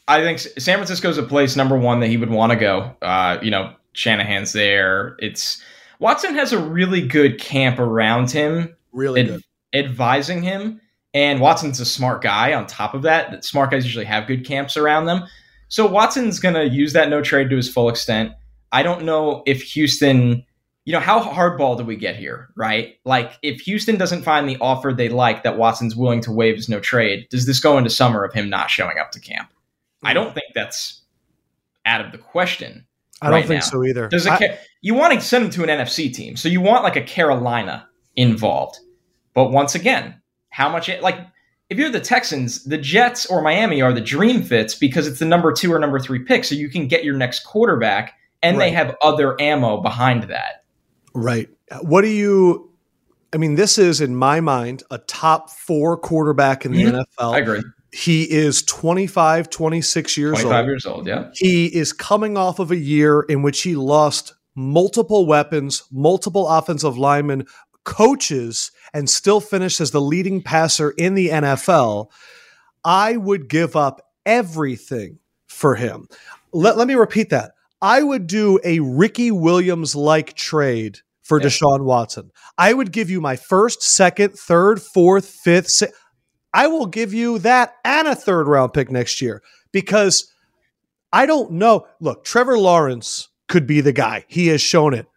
I 0.07 0.21
think 0.21 0.39
San 0.39 0.77
Francisco's 0.77 1.19
a 1.19 1.23
place 1.23 1.55
number 1.55 1.77
one 1.77 1.99
that 1.99 2.07
he 2.07 2.17
would 2.17 2.31
want 2.31 2.51
to 2.51 2.55
go. 2.55 2.95
Uh, 3.03 3.37
you 3.43 3.51
know, 3.51 3.75
Shanahan's 3.93 4.53
there. 4.53 5.15
It's 5.19 5.61
Watson 5.99 6.33
has 6.33 6.53
a 6.53 6.57
really 6.59 7.05
good 7.07 7.39
camp 7.39 7.77
around 7.77 8.31
him, 8.31 8.75
Really 8.93 9.21
ad- 9.21 9.27
good. 9.27 9.43
advising 9.75 10.41
him. 10.41 10.81
And 11.13 11.39
Watson's 11.39 11.79
a 11.79 11.85
smart 11.85 12.21
guy. 12.21 12.53
On 12.53 12.67
top 12.67 12.93
of 12.93 13.01
that, 13.03 13.31
that 13.31 13.43
smart 13.43 13.71
guys 13.71 13.83
usually 13.85 14.05
have 14.05 14.27
good 14.27 14.45
camps 14.45 14.77
around 14.77 15.05
them. 15.05 15.23
So 15.67 15.85
Watson's 15.85 16.39
going 16.39 16.55
to 16.55 16.67
use 16.67 16.93
that 16.93 17.09
no 17.09 17.21
trade 17.21 17.49
to 17.49 17.55
his 17.55 17.71
full 17.71 17.89
extent. 17.89 18.33
I 18.71 18.83
don't 18.83 19.03
know 19.05 19.43
if 19.47 19.61
Houston, 19.63 20.45
you 20.85 20.93
know, 20.93 20.99
how 20.99 21.19
hardball 21.21 21.77
do 21.77 21.83
we 21.83 21.95
get 21.95 22.15
here, 22.15 22.49
right? 22.55 22.95
Like, 23.05 23.33
if 23.41 23.61
Houston 23.61 23.97
doesn't 23.97 24.23
find 24.23 24.47
the 24.47 24.57
offer 24.61 24.93
they 24.93 25.09
like 25.09 25.43
that 25.43 25.57
Watson's 25.57 25.95
willing 25.95 26.21
to 26.21 26.31
waive 26.31 26.55
his 26.55 26.69
no 26.69 26.79
trade, 26.79 27.27
does 27.29 27.45
this 27.47 27.59
go 27.59 27.77
into 27.77 27.89
summer 27.89 28.23
of 28.23 28.33
him 28.33 28.49
not 28.49 28.69
showing 28.69 28.97
up 28.99 29.11
to 29.11 29.19
camp? 29.19 29.51
I 30.03 30.13
don't 30.13 30.33
think 30.33 30.53
that's 30.53 31.01
out 31.85 32.01
of 32.01 32.11
the 32.11 32.17
question. 32.19 32.85
I 33.21 33.29
don't 33.29 33.41
think 33.41 33.61
now. 33.61 33.65
so 33.65 33.83
either. 33.83 34.07
Does 34.07 34.25
it? 34.25 34.31
I- 34.31 34.59
you 34.81 34.93
want 34.93 35.13
to 35.13 35.21
send 35.21 35.45
him 35.45 35.51
to 35.51 35.63
an 35.63 35.69
NFC 35.69 36.13
team, 36.13 36.37
so 36.37 36.47
you 36.47 36.61
want 36.61 36.83
like 36.83 36.95
a 36.95 37.01
Carolina 37.01 37.87
involved. 38.15 38.79
But 39.33 39.51
once 39.51 39.75
again, 39.75 40.21
how 40.49 40.69
much? 40.69 40.89
It, 40.89 41.01
like, 41.01 41.19
if 41.69 41.77
you're 41.77 41.91
the 41.91 41.99
Texans, 41.99 42.63
the 42.63 42.77
Jets 42.77 43.25
or 43.27 43.41
Miami 43.41 43.81
are 43.81 43.93
the 43.93 44.01
dream 44.01 44.41
fits 44.41 44.73
because 44.75 45.07
it's 45.07 45.19
the 45.19 45.25
number 45.25 45.51
two 45.53 45.71
or 45.71 45.79
number 45.79 45.99
three 45.99 46.19
pick, 46.19 46.43
so 46.43 46.55
you 46.55 46.69
can 46.69 46.87
get 46.87 47.03
your 47.03 47.15
next 47.15 47.45
quarterback, 47.45 48.13
and 48.41 48.59
they 48.59 48.71
have 48.71 48.95
other 49.01 49.39
ammo 49.39 49.81
behind 49.81 50.23
that. 50.23 50.63
Right. 51.13 51.49
What 51.81 52.01
do 52.01 52.07
you? 52.07 52.71
I 53.31 53.37
mean, 53.37 53.55
this 53.55 53.77
is 53.77 54.01
in 54.01 54.15
my 54.15 54.39
mind 54.41 54.81
a 54.89 54.97
top 54.97 55.51
four 55.51 55.97
quarterback 55.97 56.65
in 56.65 56.71
the 56.71 56.83
Mhm. 56.85 57.05
NFL. 57.05 57.33
I 57.33 57.37
agree. 57.37 57.61
He 57.91 58.23
is 58.23 58.63
25, 58.63 59.49
26 59.49 60.17
years 60.17 60.33
old. 60.33 60.41
25 60.43 60.65
years 60.65 60.85
old, 60.85 61.07
yeah. 61.07 61.29
He 61.33 61.67
is 61.67 61.93
coming 61.93 62.37
off 62.37 62.59
of 62.59 62.71
a 62.71 62.77
year 62.77 63.21
in 63.21 63.41
which 63.41 63.61
he 63.61 63.75
lost 63.75 64.33
multiple 64.55 65.25
weapons, 65.25 65.83
multiple 65.91 66.47
offensive 66.47 66.97
linemen, 66.97 67.45
coaches, 67.83 68.71
and 68.93 69.09
still 69.09 69.39
finished 69.39 69.81
as 69.81 69.91
the 69.91 70.01
leading 70.01 70.41
passer 70.41 70.91
in 70.91 71.13
the 71.15 71.29
NFL. 71.29 72.09
I 72.83 73.17
would 73.17 73.49
give 73.49 73.75
up 73.75 74.01
everything 74.25 75.19
for 75.47 75.75
him. 75.75 76.07
Let, 76.53 76.77
let 76.77 76.87
me 76.87 76.95
repeat 76.95 77.29
that. 77.29 77.51
I 77.81 78.03
would 78.03 78.27
do 78.27 78.59
a 78.63 78.79
Ricky 78.79 79.31
Williams 79.31 79.95
like 79.95 80.33
trade 80.33 80.99
for 81.23 81.39
Yeah. 81.39 81.47
Deshaun 81.47 81.83
Watson. 81.83 82.31
I 82.57 82.73
would 82.73 82.91
give 82.91 83.09
you 83.09 83.21
my 83.21 83.35
first, 83.35 83.81
second, 83.83 84.33
third, 84.33 84.81
fourth, 84.81 85.29
fifth. 85.29 85.69
Si- 85.69 85.87
I 86.53 86.67
will 86.67 86.87
give 86.87 87.13
you 87.13 87.39
that 87.39 87.75
and 87.85 88.07
a 88.07 88.15
third 88.15 88.47
round 88.47 88.73
pick 88.73 88.89
next 88.91 89.21
year 89.21 89.43
because 89.71 90.33
I 91.13 91.25
don't 91.25 91.51
know. 91.51 91.87
Look, 91.99 92.23
Trevor 92.23 92.57
Lawrence 92.57 93.29
could 93.47 93.67
be 93.67 93.81
the 93.81 93.93
guy. 93.93 94.25
He 94.27 94.47
has 94.47 94.61
shown 94.61 94.93
it. 94.93 95.07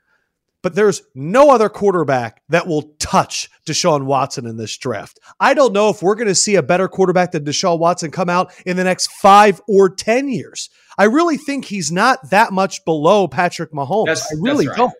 But 0.63 0.75
there's 0.75 1.03
no 1.15 1.51
other 1.51 1.69
quarterback 1.69 2.43
that 2.49 2.67
will 2.67 2.95
touch 2.99 3.51
Deshaun 3.67 4.05
Watson 4.05 4.47
in 4.47 4.57
this 4.57 4.77
draft. 4.77 5.19
I 5.41 5.55
don't 5.55 5.73
know 5.73 5.91
if 5.91 6.03
we're 6.03 6.15
going 6.15 6.29
to 6.29 6.35
see 6.35 6.55
a 6.55 6.63
better 6.63 6.89
quarterback 6.89 7.33
than 7.33 7.45
Deshaun 7.45 7.79
Watson 7.79 8.11
come 8.11 8.29
out 8.29 8.53
in 8.65 8.77
the 8.77 8.85
next 8.85 9.09
five 9.13 9.61
or 9.69 9.91
10 9.91 10.29
years. 10.29 10.71
I 10.97 11.05
really 11.05 11.37
think 11.37 11.65
he's 11.65 11.91
not 11.91 12.31
that 12.31 12.53
much 12.53 12.85
below 12.85 13.27
Patrick 13.27 13.73
Mahomes. 13.73 14.07
That's, 14.07 14.33
I 14.33 14.37
really 14.41 14.69
right. 14.69 14.77
don't. 14.77 14.95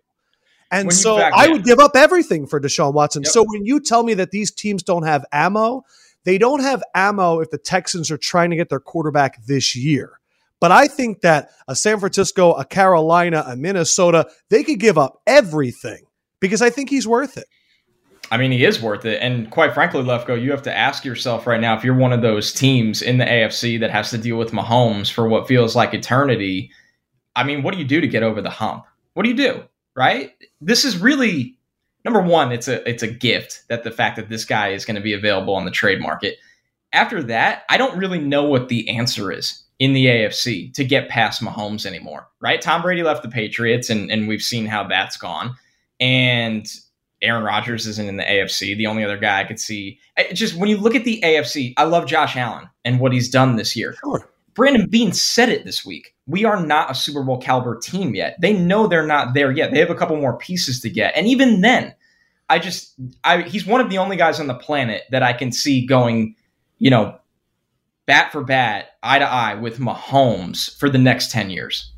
And 0.71 0.93
so 0.93 1.17
I 1.19 1.49
would 1.49 1.65
give 1.65 1.79
up 1.79 1.95
everything 1.95 2.47
for 2.47 2.59
Deshaun 2.59 2.95
Watson. 2.95 3.23
Yep. 3.23 3.33
So 3.33 3.45
when 3.47 3.67
you 3.67 3.79
tell 3.79 4.03
me 4.03 4.15
that 4.15 4.31
these 4.31 4.51
teams 4.51 4.83
don't 4.83 5.03
have 5.03 5.25
ammo, 5.31 5.83
they 6.25 6.39
don't 6.39 6.61
have 6.61 6.83
ammo 6.95 7.41
if 7.41 7.51
the 7.51 7.59
Texans 7.59 8.11
are 8.11 8.17
trying 8.17 8.51
to 8.51 8.57
get 8.57 8.71
their 8.71 8.81
quarterback 8.81 9.45
this 9.45 9.77
year. 9.77 10.19
But 10.63 10.71
I 10.71 10.87
think 10.87 11.23
that 11.23 11.51
a 11.67 11.75
San 11.75 11.99
Francisco, 11.99 12.53
a 12.53 12.65
Carolina, 12.65 13.43
a 13.49 13.57
Minnesota, 13.57 14.31
they 14.49 14.63
could 14.63 14.79
give 14.79 14.97
up 14.97 15.21
everything 15.27 16.05
because 16.39 16.63
I 16.63 16.71
think 16.71 16.89
he's 16.89 17.05
worth 17.05 17.37
it. 17.37 17.47
I 18.31 18.37
mean, 18.37 18.53
he 18.53 18.65
is 18.65 18.81
worth 18.81 19.05
it. 19.05 19.21
And 19.21 19.51
quite 19.51 19.75
frankly, 19.75 20.05
Lefkoe, 20.05 20.41
you 20.41 20.53
have 20.53 20.63
to 20.63 20.73
ask 20.73 21.05
yourself 21.05 21.49
right 21.49 21.61
now 21.61 21.77
if 21.77 21.83
you're 21.83 21.97
one 21.97 22.13
of 22.13 22.23
those 22.23 22.53
teams 22.53 23.03
in 23.03 23.19
the 23.19 23.25
AFC 23.25 23.81
that 23.81 23.91
has 23.91 24.11
to 24.11 24.19
deal 24.19 24.37
with 24.37 24.53
Mahomes 24.53 25.11
for 25.11 25.29
what 25.29 25.49
feels 25.49 25.75
like 25.75 25.95
eternity. 25.95 26.71
I 27.35 27.43
mean, 27.43 27.65
what 27.65 27.75
do 27.75 27.81
you 27.81 27.85
do 27.85 28.01
to 28.01 28.07
get 28.07 28.23
over 28.23 28.41
the 28.41 28.49
hump? 28.49 28.85
What 29.15 29.25
do 29.25 29.31
you 29.31 29.37
do? 29.37 29.65
Right? 29.97 30.31
This 30.61 30.85
is 30.85 30.97
really 30.97 31.57
number 32.05 32.23
one, 32.23 32.53
it's 32.53 32.69
a 32.69 32.89
it's 32.89 33.03
a 33.03 33.09
gift 33.09 33.65
that 33.69 33.83
the 33.83 33.91
fact 33.91 34.15
that 34.15 34.29
this 34.29 34.45
guy 34.45 34.69
is 34.69 34.85
going 34.85 34.95
to 34.95 35.03
be 35.03 35.13
available 35.13 35.57
on 35.57 35.65
the 35.65 35.73
trade 35.73 36.01
market. 36.01 36.37
After 36.93 37.21
that, 37.25 37.65
I 37.69 37.79
don't 37.79 37.99
really 37.99 38.21
know 38.21 38.45
what 38.45 38.69
the 38.69 38.89
answer 38.97 39.33
is 39.33 39.65
in 39.83 39.95
the 39.95 40.07
AFC 40.07 40.73
to 40.75 40.85
get 40.85 41.09
past 41.09 41.43
Mahomes 41.43 41.85
anymore, 41.85 42.29
right? 42.41 42.61
Tom 42.61 42.83
Brady 42.83 43.03
left 43.03 43.25
the 43.25 43.29
Patriots, 43.29 43.91
and, 43.91 44.13
and 44.13 44.29
we've 44.29 44.41
seen 44.41 44.65
how 44.65 44.87
that's 44.87 45.17
gone. 45.17 45.57
And 45.99 46.73
Aaron 47.21 47.43
Rodgers 47.43 47.89
isn't 47.89 48.09
in 48.09 48.17
the 48.17 48.23
AFC. 48.23 48.77
The 48.77 48.87
only 48.87 49.03
other 49.03 49.17
guy 49.17 49.41
I 49.41 49.45
could 49.45 49.59
see, 49.59 49.99
just 50.33 50.55
when 50.55 50.69
you 50.69 50.77
look 50.77 50.95
at 50.95 51.03
the 51.03 51.21
AFC, 51.25 51.75
I 51.77 51.83
love 51.83 52.07
Josh 52.07 52.37
Allen 52.37 52.71
and 52.85 53.01
what 53.01 53.13
he's 53.13 53.29
done 53.29 53.57
this 53.57 53.75
year. 53.75 53.97
Sure. 54.05 54.31
Brandon 54.55 54.87
Beane 54.89 55.13
said 55.13 55.49
it 55.49 55.65
this 55.65 55.85
week. 55.85 56.15
We 56.29 56.45
are 56.45 56.65
not 56.65 56.93
a 56.93 56.95
Super 56.95 57.25
Bowl 57.25 57.39
caliber 57.39 57.77
team 57.77 58.15
yet. 58.15 58.41
They 58.41 58.53
know 58.53 58.87
they're 58.87 59.05
not 59.05 59.35
there 59.35 59.51
yet. 59.51 59.73
They 59.73 59.81
have 59.81 59.91
a 59.91 59.97
couple 59.97 60.17
more 60.17 60.39
pieces 60.39 60.79
to 60.83 60.91
get. 60.91 61.17
And 61.17 61.27
even 61.27 61.61
then, 61.61 61.93
I 62.49 62.61
just, 62.61 62.95
I 63.25 63.43
he's 63.43 63.67
one 63.67 63.81
of 63.81 63.91
the 63.91 63.99
only 63.99 64.17
guys 64.17 64.39
on 64.39 64.47
the 64.47 64.55
planet 64.55 65.03
that 65.11 65.25
I 65.25 65.33
can 65.33 65.51
see 65.51 65.85
going, 65.85 66.37
you 66.79 66.91
know, 66.91 67.19
bat 68.07 68.33
for 68.33 68.43
bat, 68.43 68.93
eye 69.03 69.19
to 69.19 69.25
eye 69.25 69.55
with 69.55 69.79
Mahomes 69.79 70.77
for 70.79 70.89
the 70.89 70.99
next 70.99 71.31
10 71.31 71.51
years. 71.51 71.93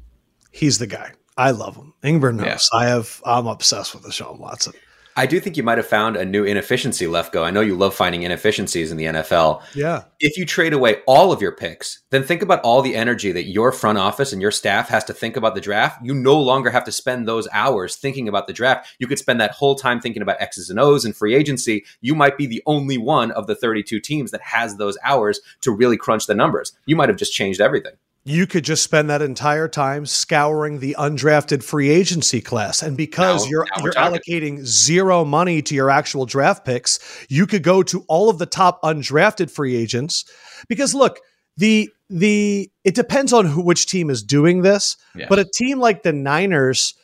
He's 0.50 0.78
the 0.78 0.87
guy. 0.87 1.12
I 1.37 1.50
love 1.50 1.76
him. 1.76 1.94
Ingber 2.02 2.34
knows. 2.34 2.68
Yeah. 2.73 2.78
I 2.78 2.87
have 2.87 3.20
I'm 3.26 3.46
obsessed 3.46 3.94
with 3.94 4.04
Deshaun 4.04 4.38
Watson. 4.38 4.73
I 5.16 5.26
do 5.26 5.38
think 5.38 5.56
you 5.56 5.62
might 5.62 5.78
have 5.78 5.87
found 5.87 6.16
a 6.16 6.25
new 6.25 6.44
inefficiency 6.44 7.06
Lefkoe. 7.06 7.44
I 7.44 7.50
know 7.50 7.61
you 7.61 7.76
love 7.76 7.94
finding 7.94 8.23
inefficiencies 8.23 8.90
in 8.90 8.97
the 8.97 9.04
NFL. 9.04 9.62
Yeah. 9.75 10.04
If 10.18 10.37
you 10.37 10.44
trade 10.44 10.73
away 10.73 11.02
all 11.06 11.30
of 11.30 11.40
your 11.40 11.52
picks, 11.52 12.02
then 12.11 12.25
think 12.25 12.42
about 12.42 12.61
all 12.62 12.83
the 12.83 12.97
energy 12.97 13.30
that 13.30 13.44
your 13.44 13.71
front 13.71 13.99
office 13.99 14.33
and 14.33 14.42
your 14.42 14.50
staff 14.50 14.88
has 14.88 15.04
to 15.04 15.14
think 15.14 15.37
about 15.37 15.54
the 15.54 15.61
draft. 15.61 16.04
You 16.04 16.14
no 16.14 16.40
longer 16.40 16.71
have 16.71 16.85
to 16.85 16.92
spend 16.92 17.28
those 17.28 17.47
hours 17.52 17.94
thinking 17.94 18.28
about 18.28 18.49
the 18.49 18.52
draft. 18.52 18.88
You 18.99 19.06
could 19.06 19.18
spend 19.18 19.40
that 19.40 19.52
whole 19.52 19.76
time 19.76 20.00
thinking 20.00 20.23
about 20.23 20.40
X's 20.40 20.68
and 20.68 20.80
O's 20.80 21.04
and 21.04 21.14
free 21.14 21.35
agency. 21.35 21.85
You 22.00 22.16
might 22.16 22.37
be 22.37 22.47
the 22.47 22.62
only 22.66 22.99
one 22.99 23.30
of 23.30 23.47
the 23.47 23.54
32 23.54 24.00
teams 24.00 24.33
that 24.33 24.42
has 24.42 24.76
those 24.76 24.99
hours 25.04 25.40
to 25.61 25.71
really 25.71 25.97
crunch 25.97 26.26
the 26.26 26.35
numbers. 26.35 26.73
You 26.87 26.97
might 26.97 27.09
have 27.09 27.18
just 27.18 27.33
changed 27.33 27.61
everything 27.61 27.92
you 28.26 28.47
could 28.47 28.64
just 28.64 28.83
spend 28.83 29.11
that 29.11 29.21
entire 29.21 29.69
time 29.69 30.07
scouring 30.07 30.78
the 30.78 30.97
undrafted 30.99 31.62
free 31.62 31.90
agency 31.90 32.40
class. 32.40 32.83
And 32.83 32.97
because 32.97 33.45
now, 33.45 33.50
you're 33.50 33.66
now 33.76 33.85
you're 33.85 33.93
allocating 33.93 34.64
zero 34.64 35.25
money 35.25 35.61
to 35.62 35.75
your 35.75 35.90
actual 35.90 36.25
draft 36.25 36.64
picks, 36.64 36.99
you 37.28 37.47
could 37.47 37.62
go 37.62 37.83
to 37.83 38.04
all 38.09 38.31
of 38.31 38.38
the 38.38 38.47
top 38.47 38.81
undrafted 38.83 39.50
free 39.50 39.76
agents. 39.76 40.25
Because 40.69 40.95
look, 40.95 41.21
the 41.59 41.90
the 42.09 42.71
it 42.83 42.95
depends 42.95 43.33
on 43.33 43.45
who 43.45 43.61
which 43.61 43.87
team 43.87 44.09
is 44.09 44.23
doing 44.23 44.62
this, 44.62 44.97
yes. 45.14 45.26
but 45.28 45.38
a 45.38 45.45
team 45.45 45.78
like 45.78 46.02
the 46.02 46.12
Niners, 46.12 46.95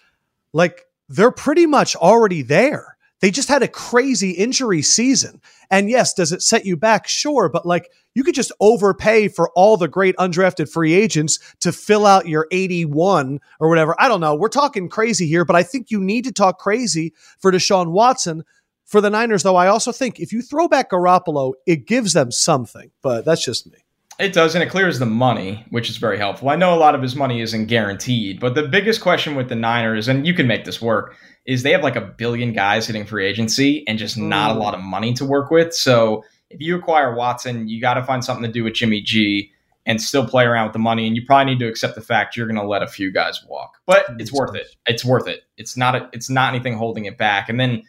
like 0.54 0.84
they're 1.08 1.30
pretty 1.30 1.66
much 1.66 1.96
already 1.96 2.40
there. 2.40 2.96
They 3.20 3.30
just 3.30 3.48
had 3.48 3.62
a 3.62 3.68
crazy 3.68 4.30
injury 4.30 4.82
season. 4.82 5.40
And 5.70 5.90
yes, 5.90 6.14
does 6.14 6.32
it 6.32 6.42
set 6.42 6.64
you 6.64 6.76
back? 6.76 7.06
Sure, 7.06 7.48
but 7.48 7.66
like 7.66 7.90
you 8.14 8.24
could 8.24 8.34
just 8.34 8.52
overpay 8.60 9.28
for 9.28 9.50
all 9.50 9.76
the 9.76 9.88
great 9.88 10.16
undrafted 10.16 10.70
free 10.70 10.94
agents 10.94 11.38
to 11.60 11.72
fill 11.72 12.06
out 12.06 12.28
your 12.28 12.46
81 12.50 13.40
or 13.60 13.68
whatever. 13.68 13.94
I 13.98 14.08
don't 14.08 14.20
know. 14.20 14.34
We're 14.34 14.48
talking 14.48 14.88
crazy 14.88 15.26
here, 15.26 15.44
but 15.44 15.56
I 15.56 15.62
think 15.62 15.90
you 15.90 16.00
need 16.00 16.24
to 16.24 16.32
talk 16.32 16.58
crazy 16.58 17.12
for 17.38 17.52
Deshaun 17.52 17.92
Watson. 17.92 18.44
For 18.86 19.00
the 19.00 19.10
Niners, 19.10 19.44
though, 19.44 19.54
I 19.54 19.68
also 19.68 19.92
think 19.92 20.18
if 20.18 20.32
you 20.32 20.42
throw 20.42 20.66
back 20.66 20.90
Garoppolo, 20.90 21.52
it 21.64 21.86
gives 21.86 22.12
them 22.12 22.32
something, 22.32 22.90
but 23.02 23.24
that's 23.24 23.44
just 23.44 23.70
me. 23.70 23.78
It 24.18 24.32
does, 24.32 24.54
and 24.54 24.64
it 24.64 24.68
clears 24.68 24.98
the 24.98 25.06
money, 25.06 25.64
which 25.70 25.88
is 25.88 25.96
very 25.96 26.18
helpful. 26.18 26.50
I 26.50 26.56
know 26.56 26.74
a 26.74 26.76
lot 26.76 26.94
of 26.94 27.00
his 27.00 27.16
money 27.16 27.40
isn't 27.40 27.66
guaranteed, 27.66 28.40
but 28.40 28.54
the 28.54 28.64
biggest 28.64 29.00
question 29.00 29.34
with 29.36 29.48
the 29.48 29.54
Niners, 29.54 30.08
and 30.08 30.26
you 30.26 30.34
can 30.34 30.46
make 30.46 30.64
this 30.64 30.82
work, 30.82 31.16
is 31.46 31.62
they 31.62 31.72
have 31.72 31.82
like 31.82 31.96
a 31.96 32.00
billion 32.00 32.52
guys 32.52 32.86
hitting 32.86 33.04
free 33.04 33.26
agency 33.26 33.86
and 33.88 33.98
just 33.98 34.16
not 34.16 34.50
a 34.50 34.54
mm. 34.54 34.60
lot 34.60 34.74
of 34.74 34.80
money 34.80 35.12
to 35.14 35.24
work 35.24 35.50
with. 35.50 35.74
So 35.74 36.24
if 36.50 36.60
you 36.60 36.76
acquire 36.76 37.14
Watson, 37.14 37.68
you 37.68 37.80
got 37.80 37.94
to 37.94 38.04
find 38.04 38.24
something 38.24 38.44
to 38.44 38.52
do 38.52 38.64
with 38.64 38.74
Jimmy 38.74 39.00
G 39.00 39.50
and 39.86 40.00
still 40.00 40.26
play 40.26 40.44
around 40.44 40.66
with 40.66 40.72
the 40.74 40.78
money. 40.78 41.06
And 41.06 41.16
you 41.16 41.24
probably 41.24 41.52
need 41.52 41.60
to 41.60 41.68
accept 41.68 41.94
the 41.94 42.02
fact 42.02 42.36
you're 42.36 42.46
going 42.46 42.60
to 42.60 42.66
let 42.66 42.82
a 42.82 42.86
few 42.86 43.10
guys 43.10 43.42
walk, 43.48 43.78
but 43.86 44.04
it's 44.18 44.32
worth 44.32 44.54
it. 44.54 44.76
It's 44.86 45.04
worth 45.04 45.26
it. 45.26 45.44
It's 45.56 45.76
not 45.76 45.94
a, 45.94 46.08
it's 46.12 46.28
not 46.28 46.54
anything 46.54 46.74
holding 46.74 47.06
it 47.06 47.16
back. 47.16 47.48
And 47.48 47.58
then 47.58 47.82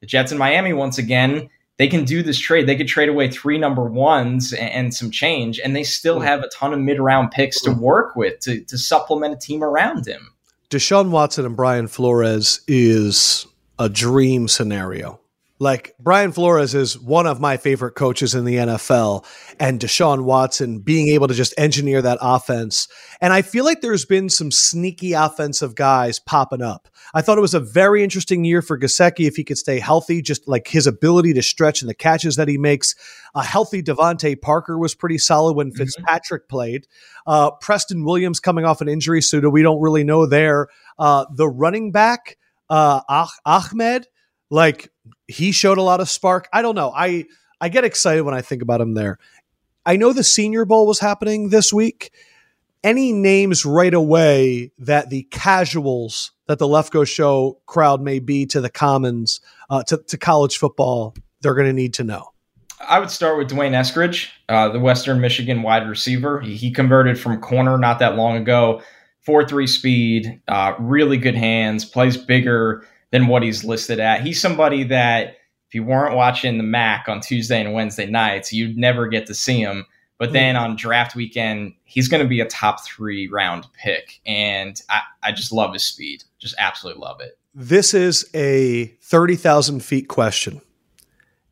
the 0.00 0.06
Jets 0.06 0.30
in 0.30 0.38
Miami 0.38 0.72
once 0.72 0.98
again, 0.98 1.48
they 1.78 1.88
can 1.88 2.04
do 2.04 2.22
this 2.22 2.38
trade. 2.38 2.66
They 2.66 2.76
could 2.76 2.88
trade 2.88 3.08
away 3.08 3.30
three 3.30 3.56
number 3.56 3.84
ones 3.84 4.52
and, 4.52 4.70
and 4.70 4.94
some 4.94 5.10
change, 5.10 5.58
and 5.60 5.74
they 5.74 5.84
still 5.84 6.20
have 6.20 6.42
a 6.42 6.48
ton 6.48 6.72
of 6.72 6.80
mid 6.80 7.00
round 7.00 7.30
picks 7.30 7.60
to 7.62 7.72
work 7.72 8.16
with 8.16 8.40
to, 8.40 8.62
to 8.64 8.76
supplement 8.76 9.34
a 9.34 9.38
team 9.38 9.62
around 9.62 10.06
him. 10.06 10.34
Deshaun 10.70 11.08
Watson 11.08 11.46
and 11.46 11.56
Brian 11.56 11.88
Flores 11.88 12.60
is 12.68 13.46
a 13.78 13.88
dream 13.88 14.48
scenario 14.48 15.18
like 15.58 15.94
Brian 15.98 16.32
Flores 16.32 16.74
is 16.74 16.98
one 16.98 17.26
of 17.26 17.40
my 17.40 17.56
favorite 17.56 17.92
coaches 17.92 18.34
in 18.34 18.44
the 18.44 18.56
NFL, 18.56 19.24
and 19.58 19.80
Deshaun 19.80 20.22
Watson 20.22 20.78
being 20.78 21.08
able 21.08 21.26
to 21.28 21.34
just 21.34 21.54
engineer 21.58 22.00
that 22.02 22.18
offense. 22.20 22.86
And 23.20 23.32
I 23.32 23.42
feel 23.42 23.64
like 23.64 23.80
there's 23.80 24.04
been 24.04 24.28
some 24.28 24.52
sneaky 24.52 25.14
offensive 25.14 25.74
guys 25.74 26.20
popping 26.20 26.62
up. 26.62 26.88
I 27.12 27.22
thought 27.22 27.38
it 27.38 27.42
was 27.42 27.54
a 27.54 27.60
very 27.60 28.04
interesting 28.04 28.44
year 28.44 28.62
for 28.62 28.78
Gesicki 28.78 29.26
if 29.26 29.34
he 29.34 29.44
could 29.44 29.58
stay 29.58 29.80
healthy, 29.80 30.22
just 30.22 30.46
like 30.46 30.68
his 30.68 30.86
ability 30.86 31.32
to 31.34 31.42
stretch 31.42 31.82
and 31.82 31.88
the 31.88 31.94
catches 31.94 32.36
that 32.36 32.48
he 32.48 32.58
makes. 32.58 32.94
A 33.34 33.42
healthy 33.42 33.82
DeVante 33.82 34.40
Parker 34.40 34.78
was 34.78 34.94
pretty 34.94 35.18
solid 35.18 35.56
when 35.56 35.68
mm-hmm. 35.68 35.78
Fitzpatrick 35.78 36.48
played. 36.48 36.86
Uh, 37.26 37.50
Preston 37.50 38.04
Williams 38.04 38.40
coming 38.40 38.64
off 38.64 38.80
an 38.80 38.88
injury, 38.88 39.22
so 39.22 39.40
we 39.48 39.62
don't 39.62 39.80
really 39.80 40.04
know 40.04 40.26
there. 40.26 40.68
Uh, 40.98 41.24
the 41.34 41.48
running 41.48 41.90
back, 41.90 42.36
uh, 42.70 43.00
Ahmed, 43.44 44.06
like 44.50 44.90
he 45.26 45.52
showed 45.52 45.78
a 45.78 45.82
lot 45.82 46.00
of 46.00 46.08
spark. 46.08 46.48
I 46.52 46.62
don't 46.62 46.74
know. 46.74 46.92
I 46.94 47.26
I 47.60 47.68
get 47.68 47.84
excited 47.84 48.22
when 48.22 48.34
I 48.34 48.42
think 48.42 48.62
about 48.62 48.80
him 48.80 48.94
there. 48.94 49.18
I 49.84 49.96
know 49.96 50.12
the 50.12 50.24
Senior 50.24 50.64
Bowl 50.64 50.86
was 50.86 51.00
happening 51.00 51.48
this 51.48 51.72
week. 51.72 52.12
Any 52.84 53.12
names 53.12 53.64
right 53.64 53.94
away 53.94 54.70
that 54.78 55.10
the 55.10 55.24
casuals 55.30 56.32
that 56.46 56.58
the 56.58 56.66
Lefkoe 56.66 57.06
Show 57.06 57.60
crowd 57.66 58.00
may 58.00 58.18
be 58.18 58.46
to 58.46 58.60
the 58.60 58.70
commons 58.70 59.40
uh, 59.70 59.82
to, 59.84 59.98
to 60.08 60.16
college 60.16 60.56
football, 60.56 61.14
they're 61.40 61.54
going 61.54 61.66
to 61.66 61.72
need 61.72 61.94
to 61.94 62.04
know. 62.04 62.32
I 62.80 63.00
would 63.00 63.10
start 63.10 63.38
with 63.38 63.48
D'Wayne 63.48 63.72
Eskridge, 63.72 64.28
uh, 64.48 64.68
the 64.68 64.78
Western 64.78 65.20
Michigan 65.20 65.62
wide 65.62 65.88
receiver. 65.88 66.40
He, 66.40 66.54
he, 66.54 66.70
converted 66.70 67.18
from 67.18 67.40
corner 67.40 67.76
not 67.76 67.98
that 67.98 68.14
long 68.14 68.36
ago. 68.36 68.82
Four 69.20 69.46
three 69.46 69.66
speed, 69.66 70.40
uh, 70.48 70.74
really 70.78 71.18
good 71.18 71.34
hands, 71.34 71.84
plays 71.84 72.16
bigger 72.16 72.86
than 73.10 73.26
what 73.26 73.42
he's 73.42 73.64
listed 73.64 74.00
at. 74.00 74.22
He's 74.22 74.40
somebody 74.40 74.84
that 74.84 75.36
if 75.68 75.74
you 75.74 75.84
weren't 75.84 76.14
watching 76.14 76.56
the 76.56 76.64
MAC 76.64 77.08
on 77.08 77.20
Tuesday 77.20 77.60
and 77.60 77.74
Wednesday 77.74 78.06
nights, 78.06 78.52
you'd 78.52 78.76
never 78.76 79.06
get 79.06 79.26
to 79.26 79.34
see 79.34 79.60
him. 79.60 79.86
But 80.18 80.32
then 80.32 80.56
on 80.56 80.74
draft 80.74 81.14
weekend, 81.14 81.74
he's 81.84 82.08
going 82.08 82.22
to 82.22 82.28
be 82.28 82.40
a 82.40 82.46
top 82.46 82.84
three 82.84 83.28
round 83.28 83.66
pick. 83.74 84.20
And 84.26 84.80
I, 84.90 85.02
I 85.22 85.32
just 85.32 85.52
love 85.52 85.72
his 85.72 85.84
speed. 85.84 86.24
Just 86.38 86.56
absolutely 86.58 87.00
love 87.00 87.20
it. 87.20 87.38
This 87.54 87.94
is 87.94 88.28
a 88.34 88.86
30,000 89.02 89.80
feet 89.80 90.08
question. 90.08 90.60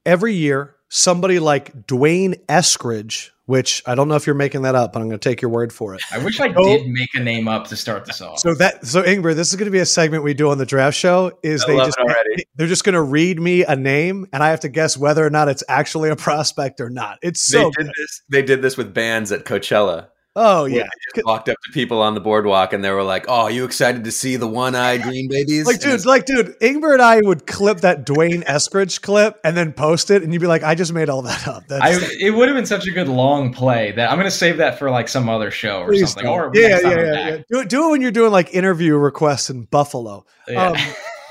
Every 0.04 0.34
year, 0.34 0.74
somebody 0.88 1.38
like 1.38 1.86
D'Wayne 1.86 2.34
Eskridge 2.48 3.30
which 3.46 3.82
I 3.86 3.94
don't 3.94 4.08
know 4.08 4.16
if 4.16 4.26
you're 4.26 4.34
making 4.34 4.62
that 4.62 4.74
up, 4.74 4.92
but 4.92 5.00
I'm 5.00 5.08
going 5.08 5.18
to 5.18 5.28
take 5.28 5.40
your 5.40 5.50
word 5.50 5.72
for 5.72 5.94
it. 5.94 6.02
I 6.12 6.18
wish 6.18 6.40
I 6.40 6.52
so, 6.52 6.62
did 6.64 6.88
make 6.88 7.14
a 7.14 7.20
name 7.20 7.48
up 7.48 7.68
to 7.68 7.76
start 7.76 8.04
this 8.04 8.20
off. 8.20 8.40
So 8.40 8.54
that 8.56 8.84
so 8.84 9.02
Ingber, 9.02 9.34
this 9.34 9.50
is 9.50 9.56
going 9.56 9.66
to 9.66 9.72
be 9.72 9.78
a 9.78 9.86
segment 9.86 10.24
we 10.24 10.34
do 10.34 10.50
on 10.50 10.58
the 10.58 10.66
draft 10.66 10.96
show. 10.96 11.38
Is 11.42 11.64
I 11.64 11.68
they 11.68 11.76
just 11.76 11.98
they're 12.56 12.66
just 12.66 12.84
going 12.84 12.94
to 12.94 13.02
read 13.02 13.40
me 13.40 13.64
a 13.64 13.76
name 13.76 14.26
and 14.32 14.42
I 14.42 14.50
have 14.50 14.60
to 14.60 14.68
guess 14.68 14.96
whether 14.96 15.24
or 15.24 15.30
not 15.30 15.48
it's 15.48 15.62
actually 15.68 16.10
a 16.10 16.16
prospect 16.16 16.80
or 16.80 16.90
not. 16.90 17.18
It's 17.22 17.40
so 17.40 17.58
they 17.58 17.64
did 17.64 17.74
good. 17.76 17.92
this. 17.96 18.22
They 18.28 18.42
did 18.42 18.62
this 18.62 18.76
with 18.76 18.92
bands 18.92 19.32
at 19.32 19.44
Coachella. 19.44 20.08
Oh 20.38 20.66
yeah, 20.66 20.86
walked 21.24 21.48
up 21.48 21.56
to 21.64 21.72
people 21.72 22.02
on 22.02 22.12
the 22.12 22.20
boardwalk 22.20 22.74
and 22.74 22.84
they 22.84 22.90
were 22.90 23.02
like, 23.02 23.24
"Oh, 23.26 23.44
are 23.44 23.50
you 23.50 23.64
excited 23.64 24.04
to 24.04 24.12
see 24.12 24.36
the 24.36 24.46
one-eyed 24.46 25.02
green 25.02 25.28
babies?" 25.28 25.64
like, 25.64 25.80
dude, 25.80 26.04
like, 26.04 26.26
dude, 26.26 26.58
Ingber 26.60 26.92
and 26.92 27.00
I 27.00 27.22
would 27.22 27.46
clip 27.46 27.80
that 27.80 28.04
D'Wayne 28.04 28.44
Eskridge 28.44 29.00
clip 29.00 29.40
and 29.42 29.56
then 29.56 29.72
post 29.72 30.10
it, 30.10 30.22
and 30.22 30.34
you'd 30.34 30.40
be 30.40 30.46
like, 30.46 30.62
"I 30.62 30.74
just 30.74 30.92
made 30.92 31.08
all 31.08 31.22
that 31.22 31.48
up." 31.48 31.64
I, 31.70 31.98
it 32.20 32.34
would 32.34 32.48
have 32.48 32.56
been 32.56 32.66
such 32.66 32.86
a 32.86 32.90
good 32.90 33.08
long 33.08 33.50
play 33.50 33.92
that 33.92 34.10
I'm 34.10 34.18
going 34.18 34.30
to 34.30 34.36
save 34.36 34.58
that 34.58 34.78
for 34.78 34.90
like 34.90 35.08
some 35.08 35.30
other 35.30 35.50
show 35.50 35.80
or 35.80 35.94
something. 35.94 36.24
Don't. 36.24 36.38
Or 36.38 36.50
yeah, 36.52 36.80
yeah, 36.82 36.90
yeah, 36.90 37.28
yeah, 37.28 37.36
Do 37.50 37.60
it, 37.60 37.70
do 37.70 37.88
it 37.88 37.90
when 37.92 38.02
you're 38.02 38.10
doing 38.10 38.30
like 38.30 38.52
interview 38.52 38.94
requests 38.96 39.48
in 39.48 39.64
Buffalo. 39.64 40.26
Yeah. 40.46 40.68
Um, 40.68 40.76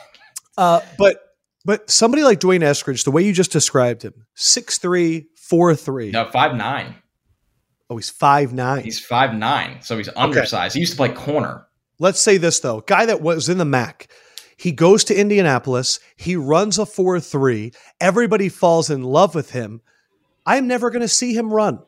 uh, 0.57 0.81
but 0.97 1.19
but 1.63 1.91
somebody 1.91 2.23
like 2.23 2.39
D'Wayne 2.39 2.61
Eskridge, 2.61 3.03
the 3.03 3.11
way 3.11 3.21
you 3.21 3.33
just 3.33 3.51
described 3.51 4.01
him, 4.01 4.25
six 4.33 4.79
three, 4.79 5.27
four 5.35 5.75
three, 5.75 6.09
no, 6.09 6.25
five 6.31 6.55
nine. 6.55 6.95
Oh, 7.89 7.97
he's 7.97 8.09
five 8.09 8.53
nine. 8.53 8.83
He's 8.83 8.99
five 8.99 9.33
nine, 9.33 9.81
so 9.81 9.97
he's 9.97 10.09
undersized. 10.15 10.73
Okay. 10.73 10.79
He 10.79 10.81
used 10.81 10.93
to 10.93 10.97
play 10.97 11.09
corner. 11.09 11.67
Let's 11.99 12.19
say 12.19 12.37
this 12.37 12.59
though, 12.59 12.81
guy 12.81 13.05
that 13.05 13.21
was 13.21 13.47
in 13.47 13.57
the 13.57 13.65
MAC. 13.65 14.07
He 14.57 14.71
goes 14.71 15.03
to 15.05 15.19
Indianapolis. 15.19 15.99
He 16.15 16.35
runs 16.35 16.79
a 16.79 16.85
four 16.85 17.19
three. 17.19 17.73
Everybody 18.01 18.49
falls 18.49 18.89
in 18.89 19.03
love 19.03 19.35
with 19.35 19.51
him. 19.51 19.81
I'm 20.45 20.67
never 20.67 20.89
going 20.89 21.01
to 21.01 21.07
see 21.07 21.33
him 21.33 21.53
run. 21.53 21.79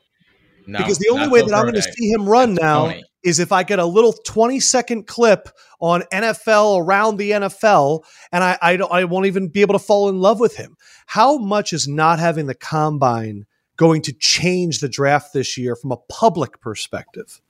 No, 0.67 0.79
because 0.79 0.97
the 0.97 1.09
only 1.09 1.29
way 1.29 1.41
that 1.41 1.53
I'm 1.53 1.63
going 1.63 1.75
to 1.75 1.81
see 1.81 2.09
him 2.11 2.27
run 2.27 2.55
That's 2.55 2.61
now 2.61 2.87
funny. 2.87 3.03
is 3.23 3.39
if 3.39 3.51
I 3.51 3.63
get 3.63 3.79
a 3.79 3.85
little 3.85 4.11
20 4.11 4.59
second 4.59 5.07
clip 5.07 5.47
on 5.79 6.01
NFL 6.11 6.83
around 6.85 7.17
the 7.17 7.31
NFL, 7.31 8.03
and 8.31 8.43
I 8.43 8.57
I, 8.61 8.73
I 8.75 9.03
won't 9.05 9.27
even 9.27 9.47
be 9.47 9.61
able 9.61 9.73
to 9.73 9.79
fall 9.79 10.09
in 10.09 10.19
love 10.19 10.39
with 10.39 10.57
him. 10.57 10.75
How 11.05 11.37
much 11.37 11.71
is 11.71 11.87
not 11.87 12.19
having 12.19 12.47
the 12.47 12.55
combine 12.55 13.45
going 13.77 14.01
to 14.03 14.13
change 14.13 14.79
the 14.79 14.89
draft 14.89 15.33
this 15.33 15.57
year 15.57 15.75
from 15.75 15.91
a 15.91 15.97
public 16.09 16.59
perspective? 16.59 17.41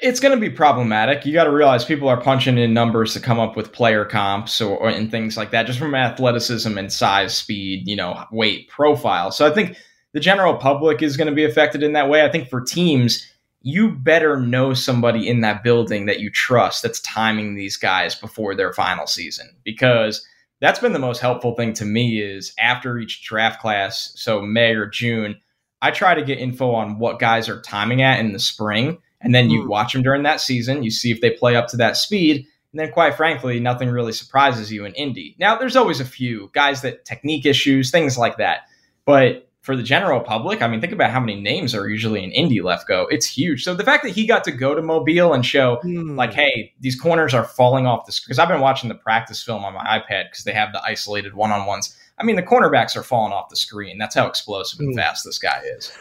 It's 0.00 0.18
going 0.18 0.34
to 0.34 0.40
be 0.40 0.50
problematic. 0.50 1.24
You 1.24 1.32
got 1.32 1.44
to 1.44 1.52
realize 1.52 1.84
people 1.84 2.08
are 2.08 2.20
punching 2.20 2.58
in 2.58 2.74
numbers 2.74 3.12
to 3.12 3.20
come 3.20 3.38
up 3.38 3.56
with 3.56 3.72
player 3.72 4.04
comps 4.04 4.60
or, 4.60 4.76
or 4.76 4.88
and 4.88 5.10
things 5.10 5.36
like 5.36 5.52
that, 5.52 5.66
just 5.66 5.78
from 5.78 5.94
athleticism 5.94 6.76
and 6.76 6.92
size, 6.92 7.36
speed, 7.36 7.86
you 7.86 7.94
know, 7.94 8.24
weight, 8.32 8.68
profile. 8.68 9.30
So 9.30 9.46
I 9.46 9.54
think 9.54 9.76
the 10.12 10.20
general 10.20 10.56
public 10.56 11.02
is 11.02 11.16
going 11.16 11.28
to 11.28 11.34
be 11.34 11.44
affected 11.44 11.82
in 11.84 11.92
that 11.92 12.08
way. 12.08 12.24
I 12.24 12.30
think 12.30 12.48
for 12.48 12.60
teams, 12.60 13.24
you 13.62 13.92
better 13.92 14.40
know 14.40 14.74
somebody 14.74 15.28
in 15.28 15.40
that 15.42 15.62
building 15.62 16.06
that 16.06 16.20
you 16.20 16.30
trust 16.30 16.82
that's 16.82 17.00
timing 17.00 17.54
these 17.54 17.76
guys 17.76 18.14
before 18.14 18.54
their 18.54 18.72
final 18.72 19.06
season 19.06 19.54
because 19.62 20.26
that's 20.62 20.78
been 20.78 20.92
the 20.92 21.00
most 21.00 21.20
helpful 21.20 21.56
thing 21.56 21.72
to 21.74 21.84
me 21.84 22.22
is 22.22 22.54
after 22.56 22.96
each 22.96 23.24
draft 23.24 23.60
class, 23.60 24.12
so 24.14 24.40
May 24.40 24.74
or 24.74 24.86
June, 24.86 25.40
I 25.82 25.90
try 25.90 26.14
to 26.14 26.22
get 26.22 26.38
info 26.38 26.70
on 26.70 27.00
what 27.00 27.18
guys 27.18 27.48
are 27.48 27.60
timing 27.60 28.00
at 28.00 28.20
in 28.20 28.32
the 28.32 28.38
spring. 28.38 28.98
And 29.20 29.34
then 29.34 29.50
you 29.50 29.64
mm. 29.64 29.68
watch 29.68 29.92
them 29.92 30.02
during 30.02 30.22
that 30.22 30.40
season. 30.40 30.84
You 30.84 30.92
see 30.92 31.10
if 31.10 31.20
they 31.20 31.30
play 31.30 31.56
up 31.56 31.66
to 31.68 31.76
that 31.78 31.96
speed. 31.96 32.46
And 32.72 32.80
then, 32.80 32.92
quite 32.92 33.16
frankly, 33.16 33.58
nothing 33.58 33.90
really 33.90 34.12
surprises 34.12 34.70
you 34.70 34.84
in 34.84 34.94
Indy. 34.94 35.34
Now, 35.36 35.58
there's 35.58 35.74
always 35.74 35.98
a 35.98 36.04
few 36.04 36.48
guys 36.52 36.82
that 36.82 37.04
technique 37.04 37.44
issues, 37.44 37.90
things 37.90 38.16
like 38.16 38.36
that. 38.36 38.60
But 39.04 39.50
for 39.62 39.76
the 39.76 39.82
general 39.82 40.20
public, 40.20 40.60
I 40.60 40.66
mean, 40.66 40.80
think 40.80 40.92
about 40.92 41.10
how 41.10 41.20
many 41.20 41.40
names 41.40 41.72
are 41.72 41.88
usually 41.88 42.22
in 42.24 42.32
Indy 42.32 42.58
go. 42.58 43.06
It's 43.10 43.26
huge. 43.26 43.62
So 43.62 43.74
the 43.74 43.84
fact 43.84 44.02
that 44.02 44.10
he 44.10 44.26
got 44.26 44.42
to 44.44 44.52
go 44.52 44.74
to 44.74 44.82
Mobile 44.82 45.32
and 45.32 45.46
show, 45.46 45.78
mm. 45.84 46.16
like, 46.16 46.34
hey, 46.34 46.74
these 46.80 47.00
corners 47.00 47.32
are 47.32 47.44
falling 47.44 47.86
off 47.86 48.04
the 48.04 48.10
screen. 48.10 48.30
because 48.30 48.40
I've 48.40 48.48
been 48.48 48.60
watching 48.60 48.88
the 48.88 48.96
practice 48.96 49.42
film 49.42 49.64
on 49.64 49.72
my 49.72 49.84
iPad 49.84 50.30
because 50.30 50.42
they 50.42 50.52
have 50.52 50.72
the 50.72 50.82
isolated 50.82 51.34
one 51.34 51.52
on 51.52 51.66
ones. 51.66 51.96
I 52.18 52.24
mean, 52.24 52.34
the 52.34 52.42
cornerbacks 52.42 52.96
are 52.96 53.04
falling 53.04 53.32
off 53.32 53.50
the 53.50 53.56
screen. 53.56 53.98
That's 53.98 54.16
how 54.16 54.26
explosive 54.26 54.80
and 54.80 54.94
mm. 54.94 54.96
fast 54.96 55.24
this 55.24 55.38
guy 55.38 55.62
is. 55.76 55.92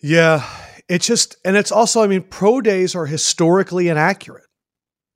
Yeah, 0.00 0.48
it's 0.88 1.06
just, 1.06 1.36
and 1.44 1.56
it's 1.56 1.72
also, 1.72 2.02
I 2.02 2.06
mean, 2.06 2.22
pro 2.22 2.62
days 2.62 2.94
are 2.94 3.06
historically 3.06 3.88
inaccurate. 3.88 4.44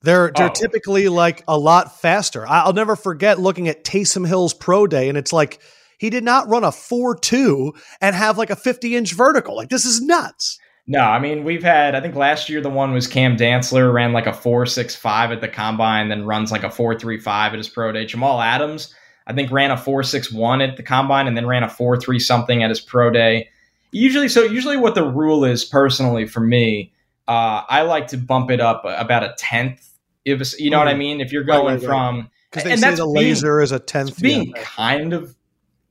They're 0.02 0.30
they're 0.36 0.50
oh. 0.50 0.54
typically 0.54 1.08
like 1.08 1.42
a 1.48 1.58
lot 1.58 2.00
faster. 2.00 2.46
I'll 2.46 2.72
never 2.72 2.94
forget 2.94 3.40
looking 3.40 3.66
at 3.66 3.82
Taysom 3.82 4.26
Hill's 4.26 4.54
pro 4.54 4.86
day, 4.86 5.08
and 5.08 5.18
it's 5.18 5.32
like 5.32 5.58
he 5.98 6.10
did 6.10 6.24
not 6.24 6.48
run 6.48 6.64
a 6.64 6.72
4 6.72 7.16
2 7.16 7.74
and 8.00 8.16
have 8.16 8.38
like 8.38 8.50
a 8.50 8.56
50 8.56 8.96
inch 8.96 9.12
vertical. 9.12 9.56
Like, 9.56 9.68
this 9.68 9.84
is 9.84 10.00
nuts. 10.00 10.58
No, 10.90 11.00
I 11.00 11.18
mean, 11.18 11.44
we've 11.44 11.62
had, 11.62 11.94
I 11.94 12.00
think 12.00 12.14
last 12.14 12.48
year 12.48 12.62
the 12.62 12.70
one 12.70 12.94
was 12.94 13.06
Cam 13.06 13.36
Dantzler, 13.36 13.92
ran 13.92 14.14
like 14.14 14.26
a 14.26 14.32
4.65 14.32 15.34
at 15.34 15.40
the 15.42 15.48
combine, 15.48 16.08
then 16.08 16.24
runs 16.24 16.50
like 16.50 16.62
a 16.62 16.68
4.35 16.68 17.26
at 17.28 17.54
his 17.58 17.68
pro 17.68 17.92
day. 17.92 18.06
Jamal 18.06 18.40
Adams, 18.40 18.94
I 19.26 19.34
think, 19.34 19.50
ran 19.52 19.70
a 19.70 19.76
4.61 19.76 20.66
at 20.66 20.78
the 20.78 20.82
combine 20.82 21.26
and 21.26 21.36
then 21.36 21.46
ran 21.46 21.62
a 21.62 21.68
4 21.68 22.00
3 22.00 22.18
something 22.18 22.62
at 22.62 22.70
his 22.70 22.80
pro 22.80 23.10
day. 23.10 23.50
Usually, 23.92 24.30
so 24.30 24.42
usually 24.44 24.78
what 24.78 24.94
the 24.94 25.04
rule 25.04 25.44
is 25.44 25.62
personally 25.62 26.26
for 26.26 26.40
me, 26.40 26.94
uh, 27.26 27.62
I 27.68 27.82
like 27.82 28.06
to 28.08 28.16
bump 28.16 28.50
it 28.50 28.60
up 28.60 28.82
about 28.86 29.22
a 29.22 29.34
tenth. 29.36 29.86
If 30.24 30.58
you 30.58 30.70
know 30.70 30.78
what 30.78 30.88
I 30.88 30.92
mm-hmm. 30.92 30.98
mean, 30.98 31.20
if 31.20 31.32
you're 31.32 31.44
going 31.44 31.66
right, 31.66 31.82
right, 31.82 31.86
from 31.86 32.30
because 32.50 32.64
they 32.64 32.72
and 32.72 32.80
say 32.80 32.94
the 32.94 33.06
laser 33.06 33.56
being, 33.56 33.64
is 33.64 33.72
a 33.72 33.78
tenth, 33.78 34.20
being 34.20 34.52
kind 34.54 35.12
of 35.12 35.34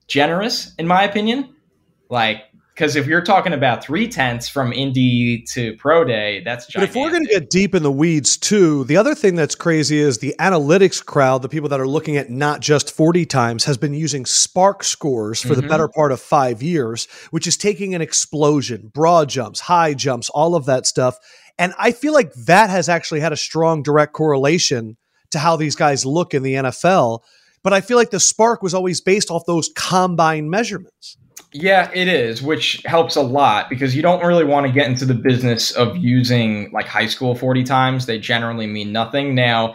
generous, 0.08 0.74
in 0.78 0.88
my 0.88 1.04
opinion. 1.04 1.56
Like, 2.10 2.44
because 2.78 2.96
if 2.96 3.08
you're 3.08 3.24
talking 3.24 3.54
about 3.54 3.84
three 3.84 4.08
tenths 4.08 4.48
from 4.48 4.72
indie 4.72 5.44
to 5.54 5.76
Pro 5.78 6.04
Day, 6.04 6.44
that's 6.46 6.68
gigantic. 6.68 6.94
But 6.94 7.00
if 7.00 7.04
we're 7.04 7.12
going 7.12 7.26
to 7.26 7.34
get 7.34 7.50
deep 7.50 7.74
in 7.74 7.82
the 7.82 7.92
weeds 7.92 8.38
too, 8.38 8.84
the 8.84 8.98
other 8.98 9.16
thing 9.16 9.34
that's 9.34 9.56
crazy 9.56 9.98
is 9.98 10.20
the 10.20 10.36
analytics 10.40 11.04
crowd, 11.04 11.42
the 11.42 11.50
people 11.50 11.70
that 11.70 11.80
are 11.80 11.88
looking 11.88 12.18
at 12.18 12.30
not 12.30 12.60
just 12.60 12.92
40 12.92 13.26
times, 13.26 13.66
has 13.66 13.80
been 13.80 13.96
using 13.96 14.26
SPARQ 14.26 14.84
scores 14.84 15.42
for 15.42 15.50
mm-hmm. 15.50 15.62
the 15.62 15.68
better 15.68 15.88
part 15.88 16.12
of 16.12 16.22
five 16.22 16.62
years, 16.62 17.08
which 17.32 17.48
is 17.48 17.58
taking 17.58 17.96
an 17.96 18.02
explosion, 18.02 18.92
broad 18.94 19.28
jumps, 19.28 19.62
high 19.62 19.96
jumps, 19.96 20.30
all 20.30 20.54
of 20.54 20.66
that 20.66 20.86
stuff. 20.86 21.18
And 21.58 21.74
I 21.80 21.92
feel 21.92 22.14
like 22.14 22.32
that 22.34 22.70
has 22.70 22.90
actually 22.90 23.22
had 23.22 23.34
a 23.34 23.38
strong 23.38 23.82
direct 23.82 24.14
correlation 24.14 24.98
to 25.32 25.40
how 25.40 25.56
these 25.56 25.76
guys 25.76 26.06
look 26.06 26.36
in 26.36 26.44
the 26.44 26.54
NFL 26.54 27.22
but 27.64 27.74
I 27.74 27.82
feel 27.82 27.98
like 27.98 28.12
the 28.12 28.18
SPARQ 28.18 28.62
was 28.62 28.74
always 28.74 29.02
based 29.02 29.30
off 29.32 29.46
those 29.46 29.70
combine 29.76 30.50
measurements. 30.50 31.18
Yeah, 31.54 31.90
it 31.94 32.08
is, 32.08 32.42
which 32.42 32.82
helps 32.86 33.16
a 33.16 33.22
lot 33.22 33.70
because 33.70 33.96
you 33.96 34.02
don't 34.02 34.24
really 34.24 34.44
want 34.44 34.68
to 34.68 34.72
get 34.72 34.88
into 34.88 35.06
the 35.06 35.14
business 35.14 35.72
of 35.72 35.96
using 35.98 36.72
like 36.72 36.86
high 36.86 37.08
school 37.08 37.36
40 37.36 37.64
times. 37.64 38.06
They 38.06 38.20
generally 38.20 38.68
mean 38.68 38.92
nothing. 38.92 39.34
Now, 39.34 39.74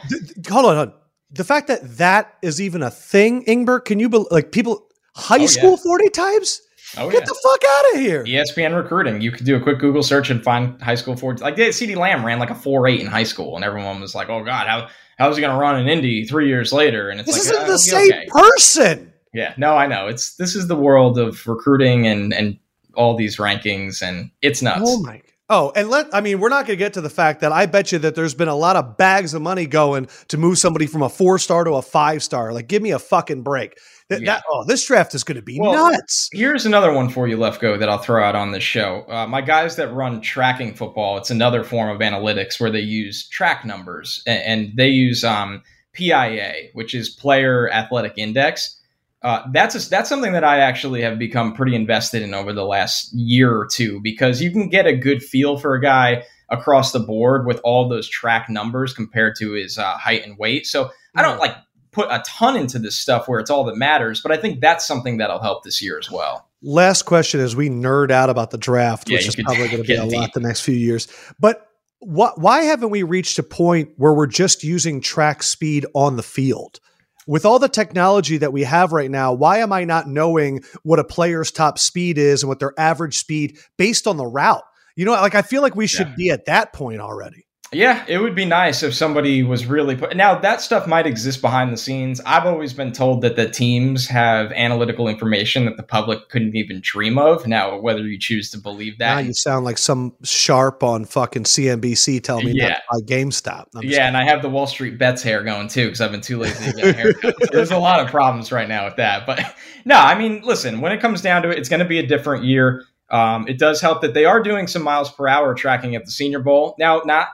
hold 0.48 0.66
on, 0.66 0.76
hold 0.76 0.88
on. 0.88 0.94
The 1.30 1.44
fact 1.44 1.68
that 1.68 1.96
that 1.96 2.34
is 2.42 2.60
even 2.60 2.82
a 2.82 2.90
thing, 2.90 3.44
Ingber, 3.46 3.82
can 3.82 3.98
you 3.98 4.10
be, 4.10 4.24
like 4.30 4.52
people 4.52 4.86
high 5.16 5.42
oh, 5.42 5.46
school 5.46 5.70
yeah. 5.70 5.76
40 5.84 6.10
times? 6.10 6.60
Oh, 6.98 7.10
Get 7.10 7.20
yeah. 7.20 7.26
the 7.26 7.40
fuck 7.42 7.62
out 7.70 7.94
of 7.94 8.00
here. 8.00 8.24
ESPN 8.24 8.76
recruiting. 8.76 9.22
You 9.22 9.30
could 9.30 9.46
do 9.46 9.56
a 9.56 9.60
quick 9.60 9.78
Google 9.78 10.02
search 10.02 10.28
and 10.28 10.42
find 10.44 10.80
high 10.82 10.94
school 10.94 11.16
40. 11.16 11.42
Like 11.42 11.56
CeeDee 11.56 11.96
Lamb 11.96 12.24
ran 12.24 12.38
like 12.38 12.50
a 12.50 12.54
4 12.54 12.86
8 12.86 13.00
in 13.00 13.06
high 13.06 13.22
school, 13.22 13.56
and 13.56 13.64
everyone 13.64 14.00
was 14.00 14.14
like, 14.14 14.28
oh, 14.28 14.44
God, 14.44 14.66
how, 14.66 14.88
how's 15.18 15.36
he 15.36 15.40
going 15.40 15.54
to 15.54 15.60
run 15.60 15.78
in 15.80 15.88
Indy 15.88 16.24
three 16.24 16.48
years 16.48 16.72
later? 16.72 17.10
And 17.10 17.20
it's 17.20 17.32
this 17.34 17.46
like, 17.46 17.54
isn't 17.54 17.64
uh, 17.64 17.72
the 17.72 17.78
same 17.78 18.12
okay. 18.12 18.26
person. 18.28 19.12
Yeah, 19.34 19.54
no, 19.56 19.76
I 19.76 19.86
know. 19.86 20.08
It's 20.08 20.36
this 20.36 20.54
is 20.54 20.68
the 20.68 20.76
world 20.76 21.18
of 21.18 21.46
recruiting 21.46 22.06
and 22.06 22.34
and 22.34 22.58
all 22.94 23.16
these 23.16 23.38
rankings, 23.38 24.02
and 24.02 24.30
it's 24.42 24.62
nuts. 24.62 24.82
Oh 24.84 25.02
my. 25.02 25.22
Oh, 25.48 25.72
and 25.76 25.90
let 25.90 26.14
I 26.14 26.20
mean, 26.20 26.40
we're 26.40 26.48
not 26.48 26.66
going 26.66 26.78
to 26.78 26.82
get 26.84 26.94
to 26.94 27.00
the 27.00 27.10
fact 27.10 27.40
that 27.40 27.52
I 27.52 27.66
bet 27.66 27.92
you 27.92 27.98
that 28.00 28.14
there's 28.14 28.34
been 28.34 28.48
a 28.48 28.54
lot 28.54 28.76
of 28.76 28.96
bags 28.96 29.34
of 29.34 29.42
money 29.42 29.66
going 29.66 30.08
to 30.28 30.38
move 30.38 30.58
somebody 30.58 30.86
from 30.86 31.02
a 31.02 31.08
four 31.08 31.38
star 31.38 31.64
to 31.64 31.72
a 31.72 31.82
five 31.82 32.22
star. 32.22 32.52
Like, 32.52 32.68
give 32.68 32.82
me 32.82 32.90
a 32.90 32.98
fucking 32.98 33.42
break. 33.42 33.78
That, 34.12 34.20
yeah. 34.20 34.34
that, 34.34 34.44
oh, 34.50 34.64
this 34.64 34.86
draft 34.86 35.14
is 35.14 35.24
going 35.24 35.36
to 35.36 35.42
be 35.42 35.58
well, 35.58 35.90
nuts. 35.90 36.28
Here's 36.32 36.66
another 36.66 36.92
one 36.92 37.08
for 37.08 37.26
you, 37.26 37.36
Lefkoe, 37.36 37.78
that 37.78 37.88
I'll 37.88 37.98
throw 37.98 38.22
out 38.22 38.34
on 38.34 38.52
this 38.52 38.62
show. 38.62 39.04
Uh, 39.08 39.26
my 39.26 39.40
guys 39.40 39.76
that 39.76 39.92
run 39.92 40.20
tracking 40.20 40.74
football, 40.74 41.16
it's 41.16 41.30
another 41.30 41.64
form 41.64 41.88
of 41.90 42.00
analytics 42.00 42.60
where 42.60 42.70
they 42.70 42.80
use 42.80 43.28
track 43.28 43.64
numbers 43.64 44.22
and, 44.26 44.42
and 44.42 44.76
they 44.76 44.88
use 44.88 45.24
um, 45.24 45.62
PIA, 45.94 46.68
which 46.74 46.94
is 46.94 47.08
Player 47.08 47.70
Athletic 47.70 48.14
Index. 48.16 48.78
Uh, 49.22 49.44
that's 49.52 49.74
a, 49.74 49.88
that's 49.88 50.08
something 50.08 50.32
that 50.32 50.44
I 50.44 50.58
actually 50.58 51.00
have 51.02 51.18
become 51.18 51.54
pretty 51.54 51.76
invested 51.76 52.22
in 52.22 52.34
over 52.34 52.52
the 52.52 52.64
last 52.64 53.12
year 53.14 53.56
or 53.56 53.66
two 53.66 54.00
because 54.00 54.42
you 54.42 54.50
can 54.50 54.68
get 54.68 54.86
a 54.86 54.96
good 54.96 55.22
feel 55.22 55.56
for 55.56 55.74
a 55.74 55.80
guy 55.80 56.24
across 56.48 56.92
the 56.92 57.00
board 57.00 57.46
with 57.46 57.60
all 57.64 57.88
those 57.88 58.08
track 58.08 58.50
numbers 58.50 58.92
compared 58.92 59.36
to 59.36 59.52
his 59.52 59.78
uh, 59.78 59.96
height 59.96 60.26
and 60.26 60.36
weight. 60.38 60.66
So 60.66 60.90
I 61.14 61.22
don't 61.22 61.34
hmm. 61.34 61.40
like 61.40 61.56
put 61.92 62.08
a 62.10 62.22
ton 62.26 62.56
into 62.56 62.78
this 62.78 62.96
stuff 62.96 63.28
where 63.28 63.38
it's 63.38 63.50
all 63.50 63.64
that 63.64 63.76
matters, 63.76 64.20
but 64.20 64.32
I 64.32 64.36
think 64.36 64.60
that's 64.60 64.86
something 64.86 65.18
that'll 65.18 65.40
help 65.40 65.62
this 65.62 65.82
year 65.82 65.98
as 65.98 66.10
well. 66.10 66.48
Last 66.62 67.02
question 67.02 67.40
as 67.40 67.54
we 67.54 67.68
nerd 67.68 68.10
out 68.10 68.30
about 68.30 68.50
the 68.50 68.58
draft, 68.58 69.08
yeah, 69.08 69.18
which 69.18 69.28
is 69.28 69.36
probably 69.36 69.68
going 69.68 69.82
to 69.82 69.84
be 69.84 69.94
a 69.94 70.02
deep. 70.04 70.18
lot 70.18 70.32
the 70.32 70.40
next 70.40 70.62
few 70.62 70.74
years. 70.74 71.08
But 71.38 71.66
what, 71.98 72.40
why 72.40 72.62
haven't 72.62 72.90
we 72.90 73.02
reached 73.02 73.38
a 73.38 73.42
point 73.42 73.90
where 73.96 74.14
we're 74.14 74.26
just 74.26 74.64
using 74.64 75.00
track 75.00 75.42
speed 75.42 75.86
on 75.94 76.16
the 76.16 76.22
field? 76.22 76.80
With 77.26 77.44
all 77.46 77.60
the 77.60 77.68
technology 77.68 78.38
that 78.38 78.52
we 78.52 78.64
have 78.64 78.92
right 78.92 79.10
now, 79.10 79.32
why 79.32 79.58
am 79.58 79.72
I 79.72 79.84
not 79.84 80.08
knowing 80.08 80.64
what 80.82 80.98
a 80.98 81.04
player's 81.04 81.52
top 81.52 81.78
speed 81.78 82.18
is 82.18 82.42
and 82.42 82.48
what 82.48 82.58
their 82.58 82.72
average 82.76 83.18
speed 83.18 83.58
based 83.76 84.08
on 84.08 84.16
the 84.16 84.26
route? 84.26 84.64
You 84.96 85.04
know, 85.04 85.12
like 85.12 85.36
I 85.36 85.42
feel 85.42 85.62
like 85.62 85.76
we 85.76 85.86
should 85.86 86.08
yeah. 86.08 86.14
be 86.16 86.30
at 86.30 86.46
that 86.46 86.72
point 86.72 87.00
already. 87.00 87.46
Yeah, 87.72 88.04
it 88.06 88.18
would 88.18 88.34
be 88.34 88.44
nice 88.44 88.82
if 88.82 88.92
somebody 88.94 89.42
was 89.42 89.64
really 89.66 89.96
put. 89.96 90.14
Now 90.14 90.38
that 90.38 90.60
stuff 90.60 90.86
might 90.86 91.06
exist 91.06 91.40
behind 91.40 91.72
the 91.72 91.76
scenes. 91.76 92.20
I've 92.26 92.44
always 92.44 92.72
been 92.74 92.92
told 92.92 93.22
that 93.22 93.36
the 93.36 93.48
teams 93.48 94.06
have 94.08 94.52
analytical 94.52 95.08
information 95.08 95.64
that 95.64 95.76
the 95.78 95.82
public 95.82 96.28
couldn't 96.28 96.54
even 96.54 96.80
dream 96.82 97.16
of. 97.18 97.46
Now, 97.46 97.78
whether 97.78 98.00
you 98.00 98.18
choose 98.18 98.50
to 98.50 98.58
believe 98.58 98.98
that, 98.98 99.14
now 99.14 99.20
you 99.20 99.32
sound 99.32 99.64
like 99.64 99.78
some 99.78 100.14
sharp 100.22 100.82
on 100.82 101.06
fucking 101.06 101.44
CNBC 101.44 102.22
telling 102.22 102.44
me 102.46 102.52
Yeah. 102.54 102.78
that 102.90 103.06
GameStop. 103.06 103.66
Yeah, 103.80 104.06
and 104.06 104.16
I 104.16 104.24
have 104.24 104.42
the 104.42 104.50
Wall 104.50 104.66
Street 104.66 104.98
bets 104.98 105.22
hair 105.22 105.42
going 105.42 105.68
too 105.68 105.86
because 105.86 106.00
I've 106.00 106.12
been 106.12 106.20
too 106.20 106.38
lazy 106.38 106.70
to 106.70 106.76
get 106.76 106.86
a 106.86 106.92
haircut. 106.92 107.34
So 107.40 107.48
there's 107.52 107.70
a 107.70 107.78
lot 107.78 108.00
of 108.00 108.08
problems 108.08 108.52
right 108.52 108.68
now 108.68 108.84
with 108.84 108.96
that. 108.96 109.24
But 109.26 109.54
no, 109.84 109.96
I 109.96 110.18
mean, 110.18 110.42
listen, 110.44 110.80
when 110.80 110.92
it 110.92 111.00
comes 111.00 111.22
down 111.22 111.42
to 111.42 111.50
it, 111.50 111.58
it's 111.58 111.68
going 111.68 111.80
to 111.80 111.88
be 111.88 111.98
a 111.98 112.06
different 112.06 112.44
year. 112.44 112.84
Um, 113.08 113.46
it 113.48 113.58
does 113.58 113.80
help 113.80 114.00
that 114.02 114.14
they 114.14 114.24
are 114.24 114.42
doing 114.42 114.66
some 114.66 114.82
miles 114.82 115.10
per 115.12 115.28
hour 115.28 115.54
tracking 115.54 115.94
at 115.96 116.04
the 116.04 116.10
Senior 116.10 116.40
Bowl. 116.40 116.74
Now, 116.78 117.02
not 117.04 117.28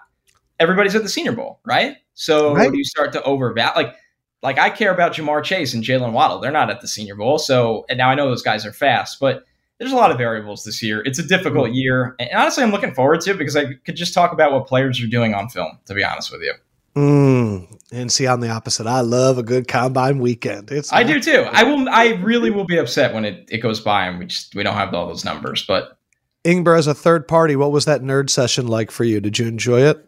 everybody's 0.61 0.95
at 0.95 1.03
the 1.03 1.09
Senior 1.09 1.33
Bowl, 1.33 1.61
right? 1.65 1.97
So 2.15 2.55
Right. 2.55 2.73
you 2.73 2.85
start 2.85 3.13
to 3.13 3.23
overvalue. 3.23 3.73
Like, 3.77 3.95
like 4.43 4.59
I 4.59 4.71
care 4.71 4.93
about 4.93 5.15
Ja'Marr 5.15 5.43
Chase 5.43 5.75
and 5.75 5.83
Jaylen 5.83 6.13
Waddle. 6.13 6.41
They're 6.41 6.53
not 6.53 6.71
at 6.71 6.81
the 6.81 6.89
Senior 6.89 7.17
Bowl. 7.17 7.39
So 7.39 7.85
and 7.89 7.99
now 7.99 8.09
I 8.11 8.15
know 8.15 8.29
those 8.29 8.43
guys 8.43 8.65
are 8.65 8.73
fast, 8.73 9.19
but 9.21 9.45
there's 9.79 9.93
a 9.93 9.97
lot 9.97 10.11
of 10.11 10.19
variables 10.19 10.65
this 10.65 10.83
year. 10.83 11.03
It's 11.05 11.21
a 11.21 11.23
difficult 11.23 11.71
year, 11.71 12.17
and 12.19 12.29
honestly, 12.35 12.65
I'm 12.65 12.73
looking 12.73 12.95
forward 12.95 13.21
to 13.23 13.31
it 13.31 13.39
because 13.39 13.57
I 13.57 13.75
could 13.85 13.95
just 13.95 14.13
talk 14.13 14.33
about 14.33 14.53
what 14.53 14.67
players 14.67 15.01
are 15.01 15.07
doing 15.07 15.35
on 15.35 15.49
film. 15.49 15.79
To 15.87 15.95
be 15.95 16.03
honest 16.03 16.33
with 16.33 16.43
you. 16.43 16.53
Mm, 16.97 17.79
and 17.93 18.11
see, 18.11 18.27
I'm 18.27 18.41
the 18.41 18.49
opposite. 18.49 18.89
I 18.89 19.03
love 19.03 19.39
a 19.39 19.45
good 19.45 19.69
combine 19.69 20.19
weekend. 20.19 20.73
It's 20.73 20.93
I 20.93 21.05
do 21.05 21.21
too. 21.21 21.47
I 21.53 21.63
will. 21.63 21.89
I 21.89 22.15
really 22.15 22.51
will 22.51 22.65
be 22.65 22.77
upset 22.77 23.15
when 23.15 23.25
it, 23.25 23.49
it 23.51 23.59
goes 23.59 23.79
by 23.79 24.07
and 24.07 24.19
we 24.19 24.27
just 24.27 24.55
we 24.57 24.65
don't 24.65 24.75
have 24.75 24.93
all 24.95 25.07
those 25.07 25.25
numbers. 25.25 25.65
But 25.65 25.97
Ingber, 26.45 26.77
as 26.77 26.89
a 26.89 26.95
third 26.95 27.29
party, 27.29 27.55
what 27.55 27.71
was 27.71 27.85
that 27.85 28.03
nerd 28.03 28.31
session 28.31 28.67
like 28.67 28.91
for 28.91 29.05
you? 29.05 29.21
Did 29.21 29.39
you 29.39 29.47
enjoy 29.47 29.83
it? 29.83 30.08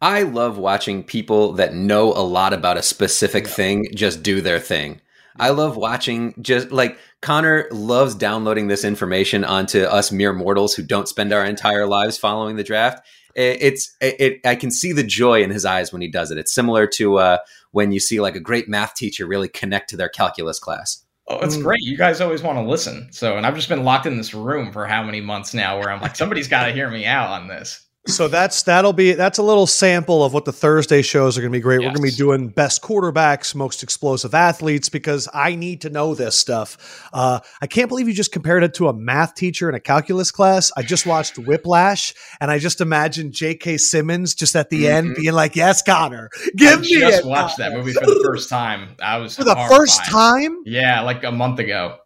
I 0.00 0.22
love 0.22 0.58
watching 0.58 1.02
people 1.02 1.52
that 1.54 1.74
know 1.74 2.12
a 2.12 2.20
lot 2.24 2.52
about 2.52 2.76
a 2.76 2.82
specific 2.82 3.46
thing 3.46 3.88
just 3.94 4.22
do 4.22 4.40
their 4.40 4.58
thing. 4.60 5.00
I 5.36 5.50
love 5.50 5.76
watching 5.76 6.34
just 6.40 6.70
like 6.70 6.98
Connor 7.22 7.66
loves 7.72 8.14
downloading 8.14 8.68
this 8.68 8.84
information 8.84 9.44
onto 9.44 9.80
us 9.82 10.12
mere 10.12 10.32
mortals 10.32 10.74
who 10.74 10.82
don't 10.82 11.08
spend 11.08 11.32
our 11.32 11.44
entire 11.44 11.86
lives 11.86 12.18
following 12.18 12.56
the 12.56 12.62
draft. 12.64 13.04
It's 13.34 13.96
it, 14.00 14.20
it 14.20 14.40
I 14.46 14.54
can 14.54 14.70
see 14.70 14.92
the 14.92 15.02
joy 15.02 15.42
in 15.42 15.50
his 15.50 15.64
eyes 15.64 15.92
when 15.92 16.02
he 16.02 16.08
does 16.08 16.30
it. 16.30 16.38
It's 16.38 16.54
similar 16.54 16.86
to 16.94 17.16
uh, 17.18 17.38
when 17.72 17.90
you 17.90 17.98
see 17.98 18.20
like 18.20 18.36
a 18.36 18.40
great 18.40 18.68
math 18.68 18.94
teacher 18.94 19.26
really 19.26 19.48
connect 19.48 19.90
to 19.90 19.96
their 19.96 20.08
calculus 20.08 20.60
class. 20.60 21.04
oh, 21.26 21.40
it's 21.40 21.56
Mm. 21.56 21.62
great. 21.64 21.80
You 21.82 21.96
guys 21.96 22.20
always 22.20 22.42
want 22.42 22.58
to 22.58 22.62
listen. 22.62 23.08
So, 23.10 23.36
and 23.36 23.44
I've 23.44 23.56
just 23.56 23.68
been 23.68 23.82
locked 23.82 24.06
in 24.06 24.18
this 24.18 24.34
room 24.34 24.70
for 24.70 24.86
how 24.86 25.02
many 25.02 25.20
months 25.20 25.52
now, 25.54 25.78
where 25.80 25.90
I'm 25.90 26.00
like, 26.00 26.14
somebody's 26.14 26.46
got 26.46 26.66
to 26.66 26.72
hear 26.72 26.88
me 26.90 27.06
out 27.06 27.30
on 27.30 27.48
this. 27.48 27.83
So 28.06 28.28
that's 28.28 28.62
that'll 28.64 28.92
be 28.92 29.14
that's 29.14 29.38
a 29.38 29.42
little 29.42 29.66
sample 29.66 30.22
of 30.22 30.34
what 30.34 30.44
the 30.44 30.52
Thursday 30.52 31.00
shows 31.00 31.38
are 31.38 31.40
going 31.40 31.50
to 31.52 31.56
be 31.56 31.62
great. 31.62 31.78
We're 31.78 31.84
going 31.86 31.96
to 31.96 32.02
be 32.02 32.10
doing 32.10 32.48
best 32.48 32.82
quarterbacks, 32.82 33.54
most 33.54 33.82
explosive 33.82 34.34
athletes 34.34 34.90
because 34.90 35.26
I 35.32 35.54
need 35.54 35.80
to 35.82 35.90
know 35.90 36.14
this 36.14 36.36
stuff. 36.38 37.08
Uh, 37.14 37.40
I 37.62 37.66
can't 37.66 37.88
believe 37.88 38.06
you 38.06 38.12
just 38.12 38.30
compared 38.30 38.62
it 38.62 38.74
to 38.74 38.88
a 38.88 38.92
math 38.92 39.34
teacher 39.34 39.70
in 39.70 39.74
a 39.74 39.80
calculus 39.80 40.30
class. 40.30 40.70
I 40.76 40.82
just 40.82 41.06
watched 41.06 41.38
Whiplash, 41.38 42.12
and 42.42 42.50
I 42.50 42.58
just 42.58 42.82
imagined 42.82 43.32
J.K. 43.32 43.78
Simmons 43.78 44.34
just 44.34 44.54
at 44.54 44.68
the 44.68 44.86
end 44.86 45.12
Mhm. 45.12 45.16
being 45.16 45.32
like, 45.32 45.56
"Yes, 45.56 45.80
Connor, 45.82 46.28
give 46.56 46.80
I 46.80 46.82
me 46.82 46.98
just 47.00 47.20
it." 47.20 47.24
watched 47.26 47.56
that 47.56 47.72
movie 47.72 47.94
for 47.94 48.04
the 48.04 48.20
first 48.22 48.50
time. 48.50 48.96
I 49.00 49.16
was 49.16 49.34
for 49.34 49.44
the 49.44 49.54
horrified. 49.54 49.76
first 49.78 50.04
time." 50.04 50.58
Yeah, 50.66 51.00
like 51.00 51.24
a 51.24 51.32
month 51.32 51.58
ago. 51.58 51.96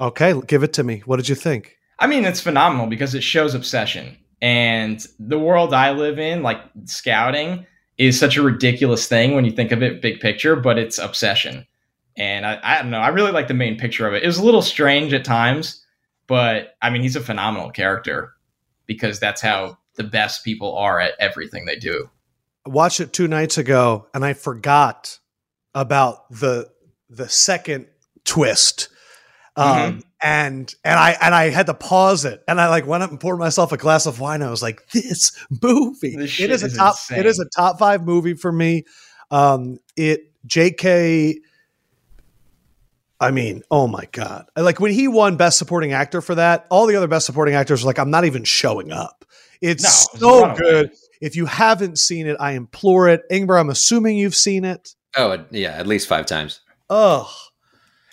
Okay, 0.00 0.34
give 0.48 0.64
it 0.64 0.72
to 0.72 0.82
me. 0.82 1.02
What 1.06 1.18
did 1.18 1.28
you 1.28 1.36
think? 1.36 1.76
I 2.00 2.08
mean, 2.08 2.24
it's 2.24 2.40
phenomenal 2.40 2.88
because 2.88 3.14
it 3.14 3.22
shows 3.22 3.54
obsession. 3.54 4.16
And 4.40 5.04
the 5.18 5.38
world 5.38 5.74
I 5.74 5.92
live 5.92 6.18
in, 6.18 6.42
like 6.42 6.60
scouting, 6.84 7.66
is 7.96 8.18
such 8.18 8.36
a 8.36 8.42
ridiculous 8.42 9.08
thing 9.08 9.34
when 9.34 9.44
you 9.44 9.50
think 9.50 9.72
of 9.72 9.82
it 9.82 10.00
big 10.00 10.20
picture, 10.20 10.54
but 10.54 10.78
it's 10.78 10.98
obsession. 10.98 11.66
And 12.16 12.46
I, 12.46 12.60
I 12.62 12.82
don't 12.82 12.90
know. 12.90 13.00
I 13.00 13.08
really 13.08 13.32
like 13.32 13.48
the 13.48 13.54
main 13.54 13.76
picture 13.76 14.06
of 14.06 14.14
it. 14.14 14.22
It 14.22 14.26
was 14.26 14.38
a 14.38 14.44
little 14.44 14.62
strange 14.62 15.12
at 15.12 15.24
times, 15.24 15.84
but 16.26 16.76
I 16.82 16.90
mean, 16.90 17.02
he's 17.02 17.16
a 17.16 17.20
phenomenal 17.20 17.70
character 17.70 18.32
because 18.86 19.18
that's 19.20 19.40
how 19.40 19.78
the 19.94 20.04
best 20.04 20.44
people 20.44 20.76
are 20.76 21.00
at 21.00 21.14
everything 21.18 21.64
they 21.66 21.76
do. 21.76 22.08
I 22.66 22.70
watched 22.70 23.00
it 23.00 23.12
two 23.12 23.28
nights 23.28 23.58
ago 23.58 24.06
and 24.14 24.24
I 24.24 24.32
forgot 24.32 25.18
about 25.74 26.30
the 26.30 26.70
the 27.10 27.28
second 27.28 27.86
twist. 28.24 28.88
Um, 29.56 29.66
Mm-hmm. 29.66 30.00
And 30.22 30.74
and 30.84 30.98
I 30.98 31.16
and 31.20 31.34
I 31.34 31.50
had 31.50 31.66
to 31.66 31.74
pause 31.74 32.24
it 32.24 32.42
and 32.48 32.60
I 32.60 32.68
like 32.68 32.86
went 32.86 33.02
up 33.02 33.10
and 33.10 33.20
poured 33.20 33.38
myself 33.38 33.72
a 33.72 33.76
glass 33.76 34.06
of 34.06 34.18
wine. 34.20 34.42
I 34.42 34.50
was 34.50 34.62
like, 34.62 34.86
this 34.92 35.32
movie. 35.62 36.16
This 36.16 36.24
it 36.24 36.28
shit 36.30 36.50
is 36.50 36.62
a 36.62 36.74
top 36.76 36.94
insane. 36.94 37.18
it 37.20 37.26
is 37.26 37.38
a 37.38 37.46
top 37.54 37.78
five 37.78 38.04
movie 38.04 38.34
for 38.34 38.50
me. 38.50 38.84
Um 39.30 39.78
it 39.96 40.32
JK 40.46 41.36
I 43.20 43.32
mean, 43.32 43.62
oh 43.70 43.88
my 43.88 44.04
god! 44.12 44.46
Like 44.56 44.78
when 44.78 44.92
he 44.92 45.08
won 45.08 45.36
Best 45.36 45.58
Supporting 45.58 45.92
Actor 45.92 46.20
for 46.20 46.36
that, 46.36 46.66
all 46.70 46.86
the 46.86 46.94
other 46.94 47.08
Best 47.08 47.26
Supporting 47.26 47.54
Actors 47.56 47.82
were 47.82 47.88
like, 47.88 47.98
"I'm 47.98 48.12
not 48.12 48.24
even 48.24 48.44
showing 48.44 48.92
up." 48.92 49.24
It's 49.60 50.14
No, 50.14 50.20
so 50.20 50.40
runaway. 50.42 50.56
good. 50.56 50.92
If 51.20 51.34
you 51.34 51.46
haven't 51.46 51.98
seen 51.98 52.28
it, 52.28 52.36
I 52.38 52.52
implore 52.52 53.08
it. 53.08 53.22
Ingber, 53.28 53.58
I'm 53.58 53.70
assuming 53.70 54.16
you've 54.18 54.36
seen 54.36 54.64
it. 54.64 54.94
Oh 55.16 55.36
yeah, 55.50 55.70
at 55.70 55.88
least 55.88 56.06
five 56.06 56.26
times. 56.26 56.60
Ugh. 56.90 57.26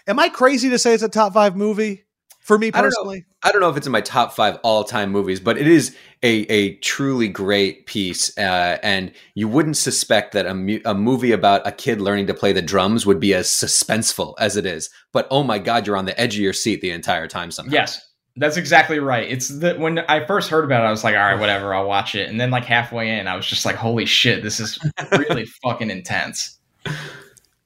Am 0.07 0.19
I 0.19 0.29
crazy 0.29 0.69
to 0.69 0.77
say 0.77 0.93
it's 0.93 1.03
a 1.03 1.09
top 1.09 1.33
five 1.33 1.55
movie 1.55 2.03
for 2.39 2.59
me 2.59 2.67
I 2.67 2.81
don't 2.81 2.83
know. 2.83 2.89
personally? 2.89 3.25
I 3.43 3.51
don't 3.51 3.61
know 3.61 3.69
if 3.69 3.77
it's 3.77 3.87
in 3.87 3.91
my 3.91 4.01
top 4.01 4.33
five 4.33 4.59
all 4.63 4.83
time 4.83 5.11
movies, 5.11 5.39
but 5.39 5.57
it 5.57 5.67
is 5.67 5.95
a, 6.21 6.41
a 6.51 6.75
truly 6.77 7.27
great 7.27 7.87
piece. 7.87 8.35
Uh, 8.37 8.77
and 8.83 9.11
you 9.33 9.47
wouldn't 9.47 9.77
suspect 9.77 10.33
that 10.33 10.45
a, 10.45 10.53
mu- 10.53 10.81
a 10.85 10.93
movie 10.93 11.31
about 11.31 11.65
a 11.65 11.71
kid 11.71 12.01
learning 12.01 12.27
to 12.27 12.33
play 12.33 12.53
the 12.53 12.61
drums 12.61 13.05
would 13.05 13.19
be 13.19 13.33
as 13.33 13.47
suspenseful 13.47 14.35
as 14.39 14.57
it 14.57 14.65
is. 14.65 14.89
But 15.11 15.27
oh 15.31 15.43
my 15.43 15.57
God, 15.57 15.87
you're 15.87 15.97
on 15.97 16.05
the 16.05 16.19
edge 16.19 16.35
of 16.35 16.41
your 16.41 16.53
seat 16.53 16.81
the 16.81 16.91
entire 16.91 17.27
time 17.27 17.49
somehow. 17.49 17.73
Yes, 17.73 17.99
that's 18.35 18.57
exactly 18.57 18.99
right. 18.99 19.27
It's 19.27 19.47
that 19.59 19.79
when 19.79 19.99
I 19.99 20.25
first 20.25 20.49
heard 20.49 20.65
about 20.65 20.83
it, 20.83 20.87
I 20.87 20.91
was 20.91 21.03
like, 21.03 21.15
all 21.15 21.21
right, 21.21 21.39
whatever, 21.39 21.73
I'll 21.73 21.87
watch 21.87 22.13
it. 22.13 22.29
And 22.29 22.39
then 22.39 22.51
like 22.51 22.65
halfway 22.65 23.17
in, 23.17 23.27
I 23.27 23.35
was 23.35 23.47
just 23.47 23.65
like, 23.65 23.75
holy 23.75 24.05
shit, 24.05 24.43
this 24.43 24.59
is 24.59 24.77
really 25.11 25.45
fucking 25.63 25.89
intense. 25.89 26.59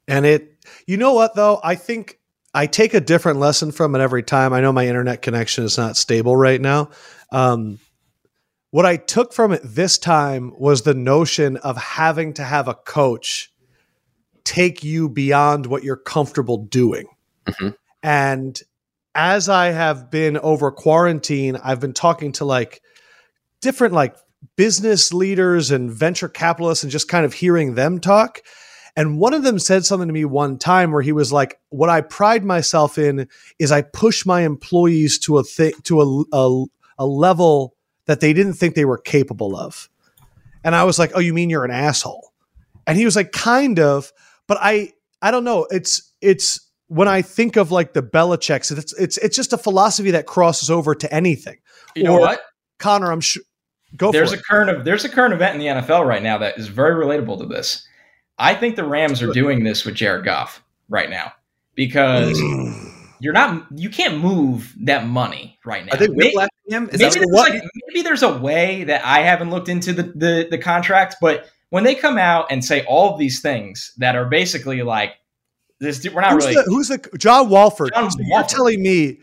And 0.07 0.25
it, 0.25 0.55
you 0.87 0.95
know 0.97 1.13
what 1.13 1.35
though? 1.35 1.59
I 1.63 1.75
think 1.75 2.18
I 2.53 2.65
take 2.67 2.93
a 2.93 3.01
different 3.01 3.39
lesson 3.39 3.71
from 3.71 3.95
it 3.95 4.01
every 4.01 4.23
time. 4.23 4.53
I 4.53 4.61
know 4.61 4.71
my 4.71 4.87
internet 4.87 5.21
connection 5.21 5.63
is 5.63 5.77
not 5.77 5.97
stable 5.97 6.35
right 6.35 6.59
now. 6.59 6.89
Um, 7.31 7.79
what 8.71 8.85
I 8.85 8.97
took 8.97 9.33
from 9.33 9.51
it 9.51 9.61
this 9.63 9.97
time 9.97 10.53
was 10.57 10.81
the 10.81 10.93
notion 10.93 11.57
of 11.57 11.77
having 11.77 12.33
to 12.33 12.43
have 12.43 12.67
a 12.67 12.73
coach 12.73 13.51
take 14.43 14.83
you 14.83 15.09
beyond 15.09 15.65
what 15.65 15.83
you're 15.83 15.95
comfortable 15.95 16.57
doing. 16.57 17.07
Mhm. 17.47 17.75
And 18.01 18.59
as 19.13 19.49
I 19.49 19.67
have 19.67 20.09
been 20.09 20.37
over 20.37 20.71
quarantine, 20.71 21.55
I've 21.63 21.79
been 21.79 21.93
talking 21.93 22.31
to 22.33 22.45
like 22.45 22.81
different 23.61 23.93
like 23.93 24.15
business 24.55 25.13
leaders 25.13 25.71
and 25.71 25.91
venture 25.91 26.29
capitalists 26.29 26.83
and 26.83 26.91
just 26.91 27.09
kind 27.09 27.25
of 27.25 27.33
hearing 27.33 27.75
them 27.75 27.99
talk. 27.99 28.41
And 28.99 29.17
one 29.17 29.33
of 29.33 29.43
them 29.43 29.59
said 29.59 29.85
something 29.85 30.09
to 30.09 30.13
me 30.13 30.25
one 30.25 30.57
time 30.57 30.91
where 30.91 31.01
he 31.01 31.13
was 31.13 31.31
like, 31.31 31.57
"What 31.69 31.89
I 31.89 32.01
pride 32.01 32.43
myself 32.43 32.97
in 32.97 33.29
is 33.57 33.71
I 33.71 33.81
push 33.81 34.25
my 34.25 34.41
employees 34.41 35.17
to 35.19 35.37
a 35.37 35.43
thing 35.43 35.71
to 35.83 36.01
a, 36.01 36.23
a 36.33 36.65
a 36.99 37.05
level 37.05 37.75
that 38.07 38.19
they 38.19 38.33
didn't 38.33 38.55
think 38.55 38.75
they 38.75 38.83
were 38.83 38.97
capable 38.97 39.55
of." 39.55 39.87
And 40.65 40.75
I 40.75 40.83
was 40.83 40.99
like, 40.99 41.11
"Oh, 41.15 41.19
you 41.19 41.33
mean 41.33 41.49
you're 41.49 41.63
an 41.63 41.71
asshole?" 41.71 42.33
And 42.85 42.97
he 42.97 43.05
was 43.05 43.15
like, 43.15 43.31
"Kind 43.31 43.79
of, 43.79 44.11
but 44.47 44.57
I 44.59 44.91
I 45.21 45.31
don't 45.31 45.45
know. 45.45 45.65
It's 45.71 46.11
it's 46.19 46.59
when 46.87 47.07
I 47.07 47.21
think 47.21 47.55
of 47.55 47.71
like 47.71 47.93
the 47.93 48.03
Belichick's, 48.03 48.69
it's 48.69 48.91
it's 48.99 49.17
it's 49.19 49.35
just 49.37 49.53
a 49.53 49.57
philosophy 49.57 50.11
that 50.11 50.25
crosses 50.25 50.69
over 50.69 50.93
to 50.95 51.13
anything. 51.13 51.57
You 51.95 52.03
know 52.03 52.15
Or- 52.15 52.19
what? 52.19 52.41
Connor, 52.79 53.13
I'm 53.13 53.21
sure. 53.21 53.43
Go 53.95 54.11
There's 54.11 54.33
for 54.33 54.39
a 54.39 54.43
current 54.43 54.69
of 54.69 54.83
there's 54.83 55.05
a 55.05 55.09
current 55.09 55.33
event 55.33 55.55
in 55.55 55.61
the 55.61 55.81
NFL 55.81 56.05
right 56.05 56.21
now 56.21 56.37
that 56.39 56.57
is 56.59 56.67
very 56.67 56.93
relatable 57.01 57.39
to 57.39 57.45
this. 57.45 57.85
I 58.39 58.55
think 58.55 58.75
the 58.75 58.85
Rams 58.85 59.21
are 59.21 59.31
doing 59.33 59.63
this 59.63 59.85
with 59.85 59.95
Jared 59.95 60.25
Goff 60.25 60.63
right 60.87 61.09
now 61.09 61.33
because 61.75 62.39
mm. 62.39 62.91
you're 63.19 63.33
not 63.33 63.65
you 63.75 63.89
can't 63.89 64.19
move 64.19 64.73
that 64.81 65.05
money 65.05 65.59
right 65.65 65.85
now. 65.85 65.93
Are 65.93 65.97
they 65.97 66.07
May- 66.07 66.33
him? 66.67 66.89
Is 66.91 66.99
maybe, 66.99 67.19
that 67.19 67.27
what? 67.29 67.51
like, 67.51 67.63
maybe 67.87 68.01
there's 68.01 68.23
a 68.23 68.37
way 68.37 68.85
that 68.85 69.05
I 69.05 69.19
haven't 69.21 69.49
looked 69.49 69.69
into 69.69 69.93
the, 69.93 70.03
the 70.03 70.47
the 70.49 70.57
contract, 70.57 71.17
but 71.21 71.49
when 71.69 71.83
they 71.83 71.95
come 71.95 72.17
out 72.17 72.47
and 72.49 72.63
say 72.63 72.83
all 72.85 73.13
of 73.13 73.19
these 73.19 73.41
things 73.41 73.93
that 73.97 74.15
are 74.15 74.25
basically 74.25 74.81
like 74.81 75.13
this, 75.79 76.05
we're 76.09 76.21
not 76.21 76.33
who's, 76.33 76.45
really. 76.45 76.55
the, 76.55 76.63
who's 76.63 76.87
the 76.87 77.17
John 77.17 77.49
Wolford? 77.49 77.91
John 77.93 78.09
So 78.11 78.17
You're 78.21 78.43
telling 78.43 78.81
me. 78.81 79.19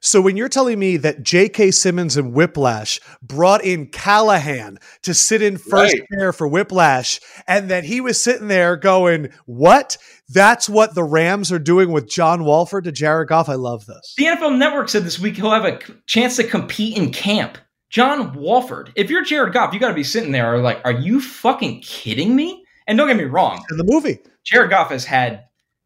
So 0.00 0.20
when 0.20 0.36
you're 0.36 0.48
telling 0.48 0.78
me 0.78 0.96
that 0.98 1.22
J.K. 1.22 1.70
Simmons 1.72 2.16
and 2.16 2.32
Whiplash 2.32 3.00
brought 3.22 3.64
in 3.64 3.86
Callahan 3.86 4.78
to 5.02 5.12
sit 5.14 5.42
in 5.42 5.56
first 5.58 5.94
Right. 5.94 6.02
pair 6.10 6.32
for 6.32 6.46
Whiplash, 6.46 7.20
and 7.46 7.70
that 7.70 7.84
he 7.84 8.00
was 8.00 8.20
sitting 8.20 8.48
there 8.48 8.76
going, 8.76 9.30
"What? 9.46 9.96
That's 10.28 10.68
what 10.68 10.94
the 10.94 11.04
Rams 11.04 11.50
are 11.50 11.58
doing 11.58 11.90
with 11.90 12.08
John 12.08 12.44
Wolford 12.44 12.84
to 12.84 12.92
Jared 12.92 13.28
Goff." 13.28 13.48
I 13.48 13.54
love 13.54 13.86
this. 13.86 14.14
the 14.16 14.26
NFL 14.26 14.56
Network 14.58 14.88
said 14.88 15.04
this 15.04 15.18
week 15.18 15.36
he'll 15.36 15.50
have 15.50 15.64
a 15.64 15.78
chance 16.06 16.36
to 16.36 16.44
compete 16.44 16.96
in 16.96 17.10
camp 17.12 17.58
John 17.90 18.34
Wolford. 18.34 18.92
If 18.96 19.10
you're 19.10 19.24
Jared 19.24 19.52
Goff, 19.54 19.72
you 19.72 19.80
got 19.80 19.88
to 19.88 19.94
be 19.94 20.04
sitting 20.04 20.30
there 20.32 20.58
like, 20.58 20.80
are 20.84 20.92
you 20.92 21.20
fucking 21.20 21.80
kidding 21.80 22.36
me? 22.36 22.64
And 22.86 22.96
don't 22.98 23.08
get 23.08 23.16
me 23.16 23.24
wrong, 23.24 23.64
In 23.70 23.76
the 23.78 23.84
movie. 23.84 24.18
Jared 24.44 24.70
Goff 24.70 24.90
has 24.90 25.04
had 25.04 25.44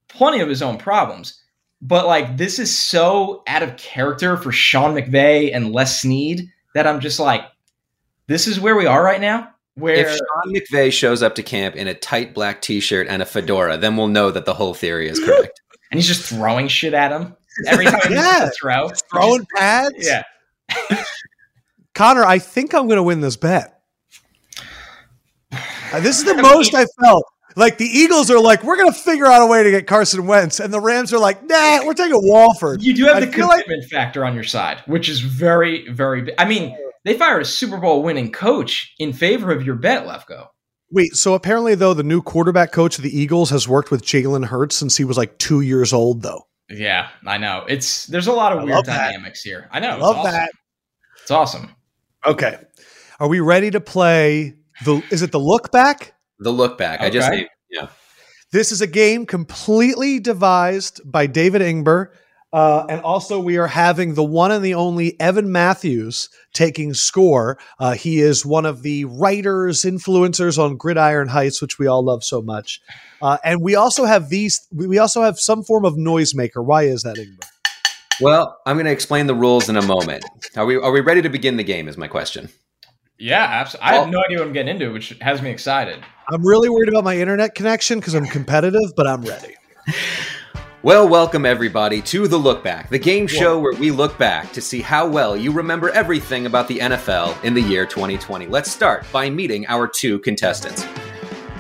plenty 0.09 0.40
of 0.40 0.48
his 0.48 0.62
own 0.62 0.79
problems, 0.79 1.41
but 1.82 2.06
like 2.06 2.36
this 2.36 2.58
is 2.60 2.76
so 2.76 3.42
out 3.46 3.62
of 3.62 3.76
character 3.76 4.36
for 4.36 4.52
Sean 4.52 4.94
McVay 4.94 5.50
and 5.52 5.72
Les 5.72 6.00
Snead 6.00 6.48
that 6.74 6.86
I'm 6.86 7.00
just 7.00 7.18
like, 7.20 7.42
this 8.28 8.46
is 8.46 8.60
where 8.60 8.76
we 8.76 8.86
are 8.86 9.02
right 9.02 9.20
now. 9.20 9.50
Where 9.74 9.94
If 9.96 10.08
Sean 10.16 10.54
McVay 10.54 10.92
shows 10.92 11.22
up 11.22 11.34
to 11.34 11.42
camp 11.42 11.76
in 11.76 11.88
a 11.88 11.94
tight 11.94 12.34
black 12.34 12.62
T-shirt 12.62 13.08
and 13.08 13.20
a 13.20 13.26
fedora, 13.26 13.76
then 13.76 13.96
we'll 13.96 14.08
know 14.08 14.30
that 14.30 14.44
the 14.44 14.54
whole 14.54 14.74
theory 14.74 15.08
is 15.08 15.18
correct. 15.18 15.60
and 15.90 15.98
he's 15.98 16.06
just 16.06 16.22
throwing 16.22 16.68
shit 16.68 16.94
at 16.94 17.10
him 17.10 17.36
every 17.66 17.86
time 17.86 18.00
he 18.06 18.14
Yeah. 18.14 18.44
yeah. 18.44 18.50
throw. 18.60 18.88
Throwing 19.10 19.46
pads. 19.56 19.94
Yeah. 19.98 20.22
Connor, 21.94 22.24
I 22.24 22.38
think 22.38 22.74
I'm 22.74 22.86
going 22.86 22.96
to 22.96 23.02
win 23.02 23.20
this 23.20 23.36
bet. 23.36 23.80
Uh, 25.52 26.00
this 26.00 26.18
is 26.18 26.24
the 26.24 26.40
most 26.40 26.74
I 26.74 26.86
felt. 27.02 27.24
Like 27.56 27.78
the 27.78 27.84
Eagles 27.86 28.30
are 28.30 28.40
like, 28.40 28.62
we're 28.64 28.76
going 28.76 28.92
to 28.92 28.98
figure 28.98 29.26
out 29.26 29.42
a 29.42 29.46
way 29.46 29.62
to 29.62 29.70
get 29.70 29.86
Carson 29.86 30.26
Wentz, 30.26 30.58
and 30.60 30.72
the 30.72 30.80
Rams 30.80 31.12
are 31.12 31.18
like, 31.18 31.42
nah, 31.46 31.84
we're 31.84 31.94
taking 31.94 32.18
Wolford. 32.22 32.82
You 32.82 32.94
do 32.94 33.04
have 33.06 33.16
I 33.16 33.20
the 33.20 33.26
feel 33.32 33.46
like- 33.48 33.64
commitment 33.64 33.90
factor 33.90 34.24
on 34.24 34.34
your 34.34 34.44
side, 34.44 34.82
which 34.86 35.08
is 35.08 35.20
very, 35.20 35.88
very 35.90 36.22
big. 36.22 36.34
I 36.38 36.44
mean, 36.46 36.76
they 37.04 37.14
fired 37.18 37.42
a 37.42 37.44
Super 37.44 37.76
Bowl 37.78 38.02
winning 38.02 38.32
coach 38.32 38.94
in 38.98 39.12
favor 39.12 39.50
of 39.52 39.64
your 39.66 39.74
bet, 39.74 40.06
Lefkoe. 40.06 40.48
Wait, 40.90 41.14
so 41.14 41.34
apparently 41.34 41.74
though, 41.74 41.94
the 41.94 42.02
new 42.02 42.20
quarterback 42.22 42.70
coach 42.70 42.98
of 42.98 43.02
the 43.02 43.18
Eagles 43.18 43.48
has 43.50 43.66
worked 43.66 43.90
with 43.90 44.02
Jalen 44.02 44.44
Hurts 44.46 44.76
since 44.76 44.96
he 44.96 45.04
was 45.04 45.16
like 45.16 45.36
two 45.38 45.62
years 45.62 45.92
old, 45.92 46.22
though. 46.22 46.46
Yeah, 46.68 47.08
I 47.26 47.38
know. 47.38 47.64
It's 47.68 48.06
there's 48.06 48.26
a 48.28 48.32
lot 48.32 48.52
of 48.52 48.58
I 48.60 48.64
weird 48.64 48.76
love 48.76 48.86
that. 48.86 49.08
dynamics 49.12 49.42
here. 49.42 49.68
I 49.72 49.80
know. 49.80 49.88
I 49.90 49.94
it's 49.94 50.02
love 50.02 50.16
awesome. 50.18 50.32
that. 50.32 50.50
It's 51.22 51.30
awesome. 51.30 51.74
Okay, 52.26 52.56
are 53.20 53.28
we 53.28 53.40
ready 53.40 53.70
to 53.70 53.80
play 53.80 54.54
the? 54.84 55.02
Is 55.10 55.22
it 55.22 55.32
the 55.32 55.40
look 55.40 55.72
back? 55.72 56.14
The 56.42 56.52
look 56.52 56.78
back. 56.78 57.00
I 57.00 57.11
just 57.11 57.31
named. 57.31 57.48
Yeah. 57.70 57.88
This 58.52 58.70
is 58.70 58.83
a 58.83 58.87
game 58.87 59.24
completely 59.24 60.20
devised 60.20 61.00
by 61.05 61.26
David 61.26 61.62
Ingber. 61.62 62.09
Uh, 62.52 62.85
and 62.90 63.00
also, 63.00 63.40
we 63.40 63.57
are 63.57 63.66
having 63.66 64.12
the 64.12 64.22
one 64.22 64.52
and 64.52 64.62
the 64.62 64.74
only 64.74 65.18
Evan 65.18 65.50
Matthews 65.50 66.28
taking 66.52 66.92
score. 66.92 67.59
Uh, 67.78 67.92
he 67.94 68.20
is 68.20 68.44
one 68.44 68.66
of 68.66 68.83
the 68.83 69.07
writers, 69.07 69.85
influencers 69.85 70.59
on 70.59 70.76
Gridiron 70.76 71.28
Heights, 71.28 71.62
which 71.62 71.78
we 71.78 71.87
all 71.87 72.05
love 72.05 72.22
so 72.22 72.42
much. 72.42 72.83
Uh, 73.22 73.38
and 73.42 73.62
we 73.62 73.74
also 73.74 74.05
have 74.05 74.28
these. 74.28 74.61
We 74.70 74.87
we 74.87 74.98
also 74.98 75.22
have 75.22 75.38
some 75.38 75.64
form 75.64 75.87
of 75.87 75.94
noisemaker. 75.94 76.62
Why 76.62 76.83
is 76.83 77.05
that, 77.05 77.16
Ingber? 77.16 77.46
Well, 78.20 78.59
I'm 78.66 78.76
going 78.76 78.85
to 78.85 78.92
explain 78.92 79.28
the 79.28 79.35
rules 79.35 79.70
in 79.70 79.78
a 79.78 79.83
moment. 79.83 80.26
Are 80.55 80.66
we 80.66 80.76
are 80.76 80.92
we 80.92 81.00
ready 81.00 81.22
to 81.22 81.31
begin 81.31 81.57
the 81.57 81.64
game? 81.64 81.88
Is 81.88 81.96
my 81.96 82.09
question. 82.09 82.50
Yeah, 83.18 83.44
absolutely. 83.44 83.88
I 83.88 83.94
have 83.94 84.11
no 84.11 84.22
idea 84.24 84.38
what 84.38 84.48
I'm 84.48 84.52
getting 84.52 84.74
into, 84.74 84.92
which 84.92 85.16
has 85.20 85.40
me 85.40 85.50
excited. 85.50 86.05
I'm 86.28 86.46
really 86.46 86.68
worried 86.68 86.88
about 86.88 87.04
my 87.04 87.18
internet 87.18 87.54
connection 87.54 87.98
because 87.98 88.14
I'm 88.14 88.26
competitive, 88.26 88.94
but 88.96 89.06
I'm 89.06 89.22
ready. 89.22 89.56
Well, 90.85 91.08
welcome 91.08 91.44
everybody 91.46 92.00
to 92.02 92.26
The 92.26 92.37
Look 92.37 92.64
Back, 92.64 92.90
the 92.90 92.98
game 92.98 93.26
show 93.26 93.58
where 93.58 93.72
we 93.74 93.90
look 93.90 94.18
back 94.18 94.52
to 94.52 94.61
see 94.61 94.80
how 94.80 95.06
well 95.06 95.37
you 95.37 95.52
remember 95.52 95.90
everything 95.90 96.46
about 96.46 96.66
the 96.68 96.78
NFL 96.78 97.42
in 97.44 97.54
the 97.54 97.61
year 97.61 97.87
2020. 97.87 98.46
Let's 98.46 98.70
start 98.70 99.04
by 99.12 99.30
meeting 99.30 99.66
our 99.68 99.87
two 99.87 100.18
contestants. 100.20 100.85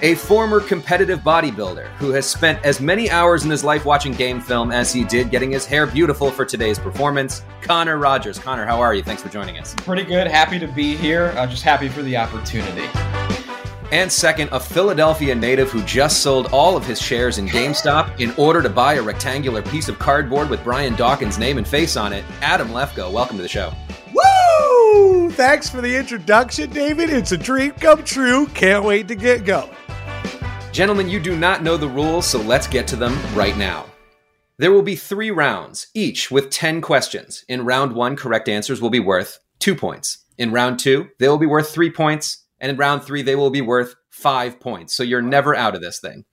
A 0.02 0.16
former 0.16 0.58
competitive 0.58 1.20
bodybuilder 1.20 1.86
who 1.98 2.10
has 2.10 2.28
spent 2.28 2.64
as 2.64 2.80
many 2.80 3.08
hours 3.10 3.44
in 3.44 3.50
his 3.50 3.62
life 3.62 3.84
watching 3.84 4.12
game 4.12 4.40
film 4.40 4.72
as 4.72 4.92
he 4.92 5.04
did 5.04 5.30
getting 5.30 5.52
his 5.52 5.66
hair 5.66 5.86
beautiful 5.86 6.30
for 6.30 6.44
today's 6.44 6.80
performance, 6.80 7.42
Connor 7.60 7.98
Rogers. 7.98 8.40
Connor, 8.40 8.66
how 8.66 8.80
are 8.80 8.94
you? 8.94 9.04
Thanks 9.04 9.22
for 9.22 9.28
joining 9.28 9.58
us. 9.58 9.74
Pretty 9.76 10.02
good. 10.02 10.26
Happy 10.26 10.58
to 10.58 10.66
be 10.66 10.96
here. 10.96 11.32
Uh, 11.36 11.46
just 11.46 11.62
happy 11.62 11.88
for 11.88 12.02
the 12.02 12.16
opportunity. 12.16 12.88
And 13.92 14.10
second, 14.10 14.48
a 14.52 14.58
Philadelphia 14.58 15.34
native 15.34 15.70
who 15.70 15.82
just 15.82 16.22
sold 16.22 16.46
all 16.46 16.78
of 16.78 16.86
his 16.86 16.98
shares 16.98 17.36
in 17.36 17.46
GameStop 17.46 18.18
in 18.20 18.32
order 18.38 18.62
to 18.62 18.70
buy 18.70 18.94
a 18.94 19.02
rectangular 19.02 19.60
piece 19.60 19.86
of 19.90 19.98
cardboard 19.98 20.48
with 20.48 20.64
Brian 20.64 20.96
Dawkins' 20.96 21.38
name 21.38 21.58
and 21.58 21.68
face 21.68 21.94
on 21.94 22.14
it, 22.14 22.24
Adam 22.40 22.68
Lefkoe. 22.68 23.12
Welcome 23.12 23.36
to 23.36 23.42
the 23.42 23.48
show. 23.50 23.70
Woo! 24.14 25.30
Thanks 25.32 25.68
for 25.68 25.82
the 25.82 25.94
introduction, 25.94 26.70
David. 26.70 27.10
It's 27.10 27.32
a 27.32 27.36
dream 27.36 27.72
come 27.72 28.02
true. 28.02 28.46
Can't 28.54 28.82
wait 28.82 29.08
to 29.08 29.14
get 29.14 29.44
going. 29.44 29.76
Gentlemen, 30.72 31.10
you 31.10 31.20
do 31.20 31.36
not 31.36 31.62
know 31.62 31.76
the 31.76 31.86
rules, 31.86 32.26
so 32.26 32.40
let's 32.40 32.66
get 32.66 32.86
to 32.88 32.96
them 32.96 33.14
right 33.34 33.58
now. 33.58 33.84
There 34.56 34.72
will 34.72 34.80
be 34.80 34.96
three 34.96 35.30
rounds, 35.30 35.88
each 35.92 36.30
with 36.30 36.48
10 36.48 36.80
questions. 36.80 37.44
In 37.46 37.66
round 37.66 37.92
one, 37.92 38.16
correct 38.16 38.48
answers 38.48 38.80
will 38.80 38.88
be 38.88 39.00
worth 39.00 39.38
two 39.58 39.74
points. 39.74 40.24
In 40.38 40.50
round 40.50 40.78
two, 40.78 41.10
they 41.18 41.28
will 41.28 41.36
be 41.36 41.44
worth 41.44 41.74
three 41.74 41.90
points. 41.90 42.41
And 42.62 42.70
in 42.70 42.76
round 42.78 43.02
three, 43.02 43.20
they 43.20 43.34
will 43.34 43.50
be 43.50 43.60
worth 43.60 43.96
five 44.08 44.58
points. 44.60 44.94
So 44.94 45.02
you're 45.02 45.20
never 45.20 45.54
out 45.54 45.74
of 45.74 45.82
this 45.82 45.98
thing. 45.98 46.24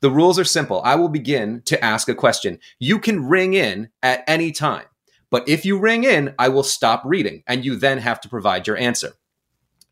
The 0.00 0.10
rules 0.10 0.38
are 0.38 0.44
simple. 0.44 0.80
I 0.84 0.94
will 0.94 1.08
begin 1.08 1.62
to 1.64 1.84
ask 1.84 2.08
a 2.08 2.14
question. 2.14 2.58
You 2.78 2.98
can 2.98 3.26
ring 3.26 3.54
in 3.54 3.88
at 4.02 4.22
any 4.28 4.52
time. 4.52 4.84
But 5.30 5.48
if 5.48 5.64
you 5.64 5.78
ring 5.78 6.04
in, 6.04 6.34
I 6.38 6.48
will 6.48 6.62
stop 6.62 7.02
reading, 7.04 7.42
and 7.46 7.64
you 7.64 7.76
then 7.76 7.98
have 7.98 8.20
to 8.22 8.28
provide 8.28 8.66
your 8.66 8.76
answer. 8.76 9.12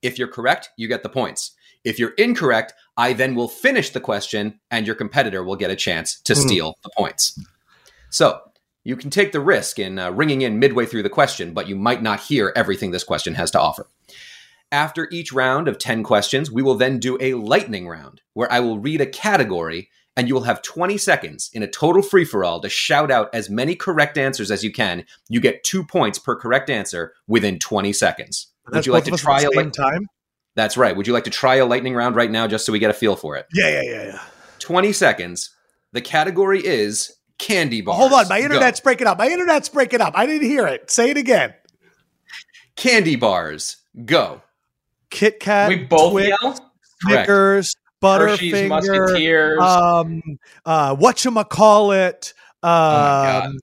If 0.03 0.19
you're 0.19 0.29
correct, 0.29 0.71
you 0.77 0.89
get 0.89 1.03
the 1.03 1.09
points. 1.09 1.53
If 1.85 1.99
you're 1.99 2.15
incorrect, 2.19 2.73
I 2.97 3.13
then 3.13 3.35
will 3.35 3.49
finish 3.49 3.91
the 3.91 4.01
question, 4.01 4.61
and 4.71 4.87
your 4.87 4.97
competitor 4.97 5.45
will 5.45 5.57
get 5.57 5.71
a 5.71 5.77
chance 5.77 6.21
to 6.23 6.35
Hmm. 6.35 6.41
steal 6.41 6.75
the 6.83 6.91
points. 6.97 7.39
So 8.11 8.41
you 8.83 8.97
can 8.97 9.11
take 9.11 9.33
the 9.33 9.41
risk 9.41 9.79
in 9.79 9.99
uh, 9.99 10.11
ringing 10.11 10.43
in 10.43 10.59
midway 10.59 10.87
through 10.87 11.05
the 11.05 11.11
question, 11.11 11.53
but 11.53 11.69
you 11.69 11.77
might 11.77 12.03
not 12.03 12.21
hear 12.21 12.53
everything 12.57 12.91
this 12.91 13.05
question 13.05 13.35
has 13.35 13.51
to 13.53 13.61
offer. 13.61 13.87
After 14.71 15.09
each 15.11 15.33
round 15.33 15.67
of 15.67 15.79
10 15.79 16.03
questions, 16.03 16.51
we 16.51 16.63
will 16.63 16.75
then 16.75 16.99
do 16.99 17.17
a 17.21 17.35
lightning 17.35 17.89
round 17.89 18.21
where 18.35 18.51
I 18.53 18.61
will 18.61 18.79
read 18.79 19.01
a 19.01 19.07
category 19.07 19.89
and 20.17 20.29
you 20.29 20.35
will 20.35 20.43
have 20.43 20.63
20 20.63 20.99
seconds 20.99 21.49
in 21.55 21.63
a 21.63 21.69
total 21.69 22.03
free 22.03 22.25
for 22.25 22.45
all 22.45 22.61
to 22.61 22.69
shout 22.69 23.11
out 23.11 23.31
as 23.33 23.49
many 23.49 23.75
correct 23.75 24.19
answers 24.19 24.51
as 24.51 24.63
you 24.65 24.73
can. 24.73 25.05
You 25.29 25.41
get 25.41 25.65
two 25.65 25.85
points 25.85 26.19
per 26.19 26.37
correct 26.37 26.69
answer 26.69 27.15
within 27.27 27.59
20 27.59 27.93
seconds. 27.93 28.49
Would 28.71 28.85
you 28.85 28.93
like 28.93 29.05
to 29.05 29.11
of 29.11 29.15
us 29.15 29.21
at 29.21 29.25
try 29.25 29.39
a 29.39 29.41
same 29.43 29.51
light- 29.55 29.73
time? 29.73 30.07
That's 30.55 30.77
right. 30.77 30.97
Would 30.97 31.07
you 31.07 31.13
like 31.13 31.25
to 31.25 31.31
try 31.31 31.55
a 31.57 31.65
lightning 31.67 31.95
round 31.95 32.17
right 32.17 32.31
now 32.31 32.49
just 32.49 32.67
so 32.67 32.73
we 32.73 32.81
get 32.81 32.91
a 32.91 32.95
feel 32.95 33.15
for 33.15 33.37
it? 33.37 33.47
Yeah, 33.55 33.69
yeah, 33.71 33.83
yeah, 33.83 34.05
yeah. 34.07 34.21
20 34.59 34.93
seconds. 34.93 35.55
The 35.93 36.01
category 36.01 36.61
is 36.67 37.15
candy 37.39 37.81
bars. 37.81 37.97
Hold 37.99 38.13
on, 38.13 38.29
my 38.29 38.41
Go. 38.41 38.47
internet's 38.47 38.81
breaking 38.81 39.07
up. 39.07 39.19
My 39.19 39.29
internet's 39.29 39.69
breaking 39.69 40.01
up. 40.01 40.15
I 40.17 40.27
didn't 40.27 40.49
hear 40.49 40.67
it. 40.67 40.91
Say 40.91 41.11
it 41.11 41.17
again. 41.17 41.55
Candy 42.77 43.15
bars. 43.17 43.77
Go. 44.05 44.43
Kit 45.11 45.41
Kat, 45.41 45.69
we 45.69 45.77
both 45.77 46.13
Twix, 46.13 46.29
yell. 46.29 46.53
Correct. 46.53 46.63
Snickers, 47.27 47.75
Hershey's 48.03 48.53
Butterfinger, 48.55 48.69
Musketeers. 48.69 49.61
um, 49.61 50.23
uh, 50.65 50.95
whatchamacallit, 50.97 52.33
my 52.63 53.41
um, 53.45 53.59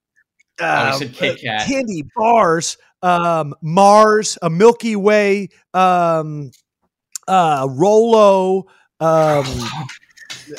Oh, 0.60 0.66
uh, 0.66 0.92
you 0.94 1.00
said 1.00 1.14
Kit 1.14 1.42
Kat. 1.42 1.68
candy 1.68 2.04
bars, 2.16 2.78
um, 3.02 3.54
Mars, 3.62 4.38
a 4.42 4.50
Milky 4.50 4.96
Way, 4.96 5.50
um, 5.74 6.52
uh, 7.28 7.68
Rolo, 7.70 8.60
um, 9.00 9.46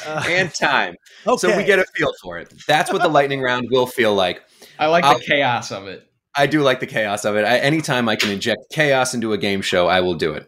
uh, 0.07 0.25
And 0.29 0.53
time. 0.55 0.95
okay. 1.27 1.37
So 1.39 1.57
we 1.57 1.65
get 1.65 1.79
a 1.79 1.85
feel 1.95 2.13
for 2.23 2.39
it. 2.39 2.53
That's 2.69 2.93
what 2.93 3.01
the 3.03 3.09
lightning 3.09 3.41
round 3.41 3.69
will 3.71 3.87
feel 3.87 4.15
like. 4.15 4.43
I 4.79 4.87
like 4.87 5.05
I'll- 5.05 5.19
the 5.19 5.25
chaos 5.25 5.73
of 5.73 5.87
it. 5.87 6.03
I 6.39 6.47
do 6.47 6.61
like 6.63 6.81
the 6.81 6.87
chaos 6.87 7.25
of 7.25 7.35
it. 7.37 7.47
I, 7.47 7.57
anytime 7.61 8.11
I 8.11 8.17
can 8.17 8.31
inject 8.31 8.61
chaos 8.71 9.15
into 9.15 9.33
a 9.33 9.39
game 9.39 9.63
show, 9.63 9.87
I 9.87 10.03
will 10.03 10.13
do 10.17 10.35
it. 10.35 10.47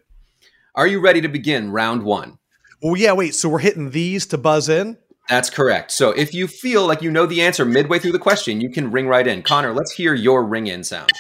Are 0.79 0.87
you 0.87 1.01
ready 1.01 1.21
to 1.23 1.29
begin 1.29 1.73
round 1.73 2.05
one? 2.05 2.39
Well, 2.81 2.97
yeah, 2.97 3.13
wait. 3.13 3.35
So 3.35 3.49
we're 3.49 3.59
hitting 3.59 3.91
these 3.91 4.27
to 4.27 4.39
buzz 4.39 4.69
in. 4.69 4.97
That's 5.29 5.51
correct. 5.51 5.91
So 5.91 6.11
if 6.13 6.33
you 6.33 6.47
feel 6.47 6.87
like 6.87 7.03
you 7.03 7.11
know 7.11 7.27
the 7.27 7.43
answer 7.43 7.65
midway 7.65 7.99
through 7.99 8.13
the 8.13 8.21
question, 8.21 8.61
you 8.61 8.71
can 8.71 8.93
ring 8.93 9.09
right 9.09 9.27
in. 9.27 9.43
Connor, 9.43 9.75
let's 9.75 9.91
hear 9.91 10.15
your 10.15 10.45
ring 10.45 10.69
in 10.69 10.85
sound. 10.85 11.11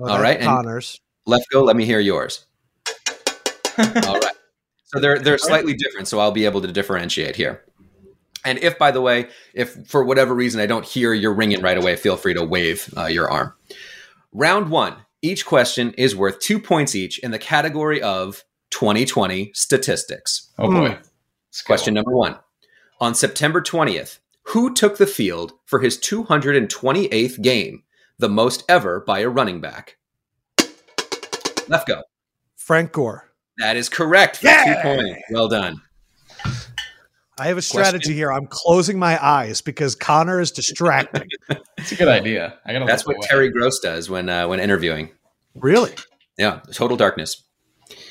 All 0.00 0.18
that's 0.18 0.42
Connors. 0.42 0.98
Lefkoe, 1.28 1.62
let 1.62 1.76
me 1.76 1.84
hear 1.84 2.00
yours. 2.00 2.46
All 3.78 3.84
right. 4.18 4.24
So 4.86 4.98
they're 4.98 5.18
they're 5.18 5.36
slightly 5.36 5.74
different, 5.74 6.08
so 6.08 6.20
I'll 6.20 6.32
be 6.32 6.46
able 6.46 6.62
to 6.62 6.72
differentiate 6.72 7.36
here. 7.36 7.66
And 8.46 8.60
if, 8.60 8.78
by 8.78 8.92
the 8.92 9.02
way, 9.02 9.28
if 9.52 9.86
for 9.86 10.04
whatever 10.04 10.34
reason 10.34 10.58
I 10.62 10.66
don't 10.66 10.86
hear 10.86 11.12
your 11.12 11.34
ring 11.34 11.52
in 11.52 11.60
right 11.60 11.76
away, 11.76 11.96
feel 11.96 12.16
free 12.16 12.32
to 12.32 12.42
wave 12.42 12.92
uh, 12.96 13.06
your 13.06 13.30
arm. 13.30 13.52
Round 14.32 14.70
one. 14.70 14.96
Each 15.22 15.46
question 15.46 15.92
is 15.96 16.16
worth 16.16 16.40
two 16.40 16.58
points 16.58 16.94
each 16.96 17.18
in 17.20 17.30
the 17.30 17.38
category 17.38 18.02
of 18.02 18.44
2020 18.70 19.52
statistics. 19.54 20.50
Oh 20.58 20.70
boy. 20.70 20.88
Hmm. 20.88 20.94
Let's. 20.94 21.62
Question 21.62 21.94
number 21.94 22.12
one. 22.16 22.36
On 23.00 23.14
September 23.14 23.60
20th, 23.60 24.18
who 24.44 24.72
took 24.74 24.96
the 24.98 25.06
field 25.06 25.52
for 25.66 25.80
his 25.80 25.98
228th 25.98 27.40
game, 27.42 27.82
the 28.18 28.28
most 28.28 28.64
ever 28.68 29.00
by 29.00 29.20
a 29.20 29.28
running 29.28 29.60
back? 29.60 29.96
Left 31.68 31.86
go. 31.86 32.02
Frank 32.56 32.92
Gore. 32.92 33.30
That 33.58 33.76
is 33.76 33.88
correct 33.88 34.38
for 34.38 34.46
Yeah! 34.46 34.64
two 34.74 34.82
points. 34.82 35.22
Well 35.30 35.48
done. 35.48 35.80
I 37.42 37.46
have 37.46 37.58
a 37.58 37.62
strategy 37.62 37.98
Question. 37.98 38.14
here. 38.14 38.32
I'm 38.32 38.46
closing 38.46 39.00
my 39.00 39.22
eyes 39.22 39.60
because 39.60 39.96
Connor 39.96 40.40
is 40.40 40.52
distracting. 40.52 41.28
It's 41.78 41.90
a 41.90 41.96
good 41.96 42.06
idea. 42.06 42.60
I 42.64 42.72
gotta 42.72 42.84
That's 42.84 43.04
what 43.04 43.16
away. 43.16 43.26
Terry 43.28 43.50
Gross 43.50 43.80
does 43.80 44.08
when 44.08 44.28
uh, 44.28 44.46
when 44.46 44.60
interviewing. 44.60 45.10
Really? 45.56 45.92
Yeah, 46.38 46.60
total 46.72 46.96
darkness. 46.96 47.42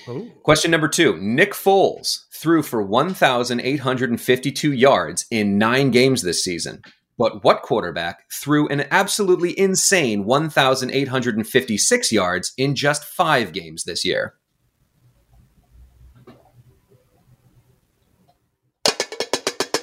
Oh. 0.09 0.27
Question 0.43 0.71
number 0.71 0.89
two 0.89 1.17
Nick 1.21 1.53
Foles 1.53 2.25
threw 2.33 2.61
for 2.61 2.83
1,852 2.83 4.73
yards 4.73 5.25
in 5.31 5.57
nine 5.57 5.91
games 5.91 6.21
this 6.21 6.43
season. 6.43 6.81
But 7.17 7.45
what 7.45 7.61
quarterback 7.61 8.29
threw 8.29 8.67
an 8.67 8.85
absolutely 8.91 9.57
insane 9.57 10.25
1,856 10.25 12.11
yards 12.11 12.51
in 12.57 12.75
just 12.75 13.05
five 13.05 13.53
games 13.53 13.85
this 13.85 14.03
year? 14.03 14.33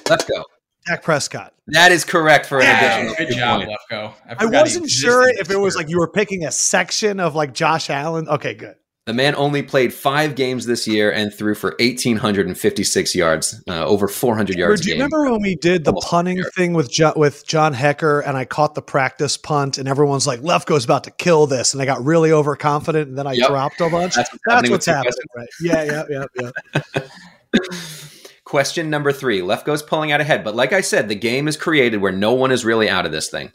Let's 0.09 0.25
go. 0.25 0.43
Dak 0.87 1.03
Prescott. 1.03 1.53
That 1.67 1.91
is 1.91 2.03
correct 2.05 2.45
for 2.47 2.59
an 2.59 2.63
Yeah, 2.65 2.95
additional 2.97 3.15
Good 3.15 3.27
two 3.33 3.39
job, 3.39 3.63
points. 3.65 3.83
Lefkoe. 3.91 4.13
I 4.27 4.35
forgot 4.35 4.51
he 4.51 4.57
wasn't 4.61 4.89
sure 4.89 5.29
if 5.29 5.51
it 5.51 5.57
was 5.57 5.75
like 5.75 5.89
you 5.89 5.99
were 5.99 6.07
picking 6.09 6.45
a 6.45 6.51
section 6.51 7.19
of 7.19 7.35
like 7.35 7.53
Josh 7.53 7.89
Allen. 7.89 8.27
Okay, 8.29 8.53
good. 8.53 8.75
The 9.05 9.13
man 9.13 9.33
only 9.35 9.63
played 9.63 9.91
five 9.93 10.35
games 10.35 10.67
this 10.67 10.87
year 10.87 11.11
and 11.11 11.33
threw 11.33 11.55
for 11.55 11.75
1,856 11.79 13.15
yards, 13.15 13.63
uh, 13.67 13.83
over 13.85 14.07
400 14.07 14.55
yards. 14.55 14.81
Do 14.81 14.89
you 14.89 14.93
game. 14.95 15.01
remember 15.03 15.31
when 15.31 15.41
we 15.41 15.55
did 15.55 15.83
the 15.83 15.89
Almost 15.91 16.07
punting 16.07 16.35
there. 16.37 16.51
thing 16.55 16.73
with 16.73 16.91
jo- 16.91 17.13
with 17.15 17.45
John 17.47 17.73
Hekker 17.73 18.21
and 18.25 18.37
I 18.37 18.45
caught 18.45 18.75
the 18.75 18.83
practice 18.83 19.35
punt 19.35 19.79
and 19.79 19.87
everyone's 19.87 20.27
like 20.27 20.41
Lefkoe's 20.41 20.85
about 20.85 21.05
to 21.05 21.11
kill 21.11 21.47
this 21.47 21.73
and 21.73 21.81
I 21.81 21.85
got 21.85 22.03
really 22.05 22.31
overconfident 22.31 23.09
and 23.09 23.17
then 23.17 23.25
I 23.25 23.33
Yep. 23.33 23.47
dropped 23.49 23.81
a 23.81 23.89
bunch. 23.89 24.13
That's 24.15 24.31
what's 24.31 24.43
That's 24.45 24.53
happening 24.55 24.71
what's 24.71 24.85
happening, 24.85 25.13
right? 25.35 25.47
Yeah, 25.59 26.03
yeah, 26.09 26.25
yeah, 26.39 26.51
yeah. 26.95 27.01
Question 28.49 28.89
number 28.89 29.11
three. 29.11 29.41
Lefkoe's 29.41 29.83
pulling 29.83 30.11
out 30.11 30.21
ahead, 30.21 30.43
but 30.43 30.55
like 30.55 30.73
I 30.73 30.81
said, 30.81 31.07
the 31.07 31.13
game 31.13 31.47
is 31.47 31.55
created 31.55 32.01
where 32.01 32.11
no 32.11 32.33
one 32.33 32.51
is 32.51 32.65
really 32.65 32.89
out 32.89 33.05
of 33.05 33.11
this 33.11 33.29
thing. 33.29 33.51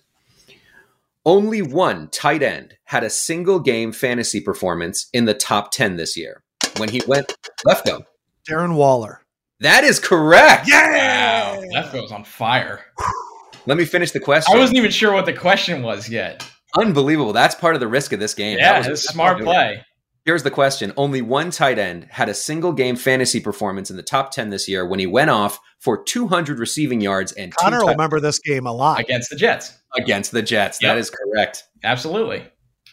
Only 1.26 1.62
one 1.62 2.06
tight 2.10 2.44
end 2.44 2.74
had 2.84 3.02
a 3.02 3.10
single 3.10 3.58
game 3.58 3.90
fantasy 3.90 4.40
performance 4.40 5.08
in 5.12 5.24
the 5.24 5.34
top 5.34 5.72
10 5.72 5.96
this 5.96 6.16
year 6.16 6.44
when 6.76 6.90
he 6.90 7.02
went 7.08 7.34
Lefkoe. 7.66 8.04
Darren 8.48 8.76
Waller. 8.76 9.22
That 9.58 9.82
is 9.82 9.98
correct. 9.98 10.68
Yeah. 10.68 11.56
Wow, 11.56 11.62
Lefkoe's 11.74 12.12
on 12.12 12.22
fire. 12.22 12.84
Let 13.66 13.76
me 13.76 13.86
finish 13.86 14.12
the 14.12 14.20
question. 14.20 14.54
I 14.54 14.60
wasn't 14.60 14.78
even 14.78 14.92
sure 14.92 15.12
what 15.12 15.26
the 15.26 15.32
question 15.32 15.82
was 15.82 16.08
yet. 16.08 16.48
Unbelievable. 16.78 17.32
That's 17.32 17.56
part 17.56 17.74
of 17.74 17.80
the 17.80 17.88
risk 17.88 18.12
of 18.12 18.20
this 18.20 18.32
game. 18.34 18.58
That 18.58 18.62
Yeah, 18.62 18.78
was- 18.78 18.86
it's 18.86 19.08
a 19.10 19.12
smart 19.12 19.40
play. 19.40 19.84
Here's 20.24 20.42
the 20.42 20.50
question. 20.50 20.92
Only 20.96 21.20
one 21.20 21.50
tight 21.50 21.78
end 21.78 22.04
had 22.10 22.30
a 22.30 22.34
single 22.34 22.72
game 22.72 22.96
fantasy 22.96 23.40
performance 23.40 23.90
in 23.90 23.96
the 23.96 24.02
top 24.02 24.30
10 24.30 24.48
this 24.48 24.66
year 24.66 24.86
when 24.86 24.98
he 24.98 25.06
went 25.06 25.28
off 25.28 25.60
for 25.80 26.02
200 26.02 26.58
receiving 26.58 27.02
yards 27.02 27.32
and 27.32 27.52
two 27.52 27.56
Connor 27.58 27.78
will 27.80 27.86
touch- 27.88 27.94
remember 27.96 28.20
this 28.20 28.38
game 28.38 28.66
a 28.66 28.72
lot. 28.72 29.00
against 29.00 29.28
the 29.30 29.36
Jets. 29.36 29.76
against 29.96 30.32
the 30.32 30.40
Jets. 30.42 30.80
Yep. 30.80 30.90
That 30.90 30.98
is 30.98 31.10
correct. 31.10 31.64
Absolutely. 31.84 32.42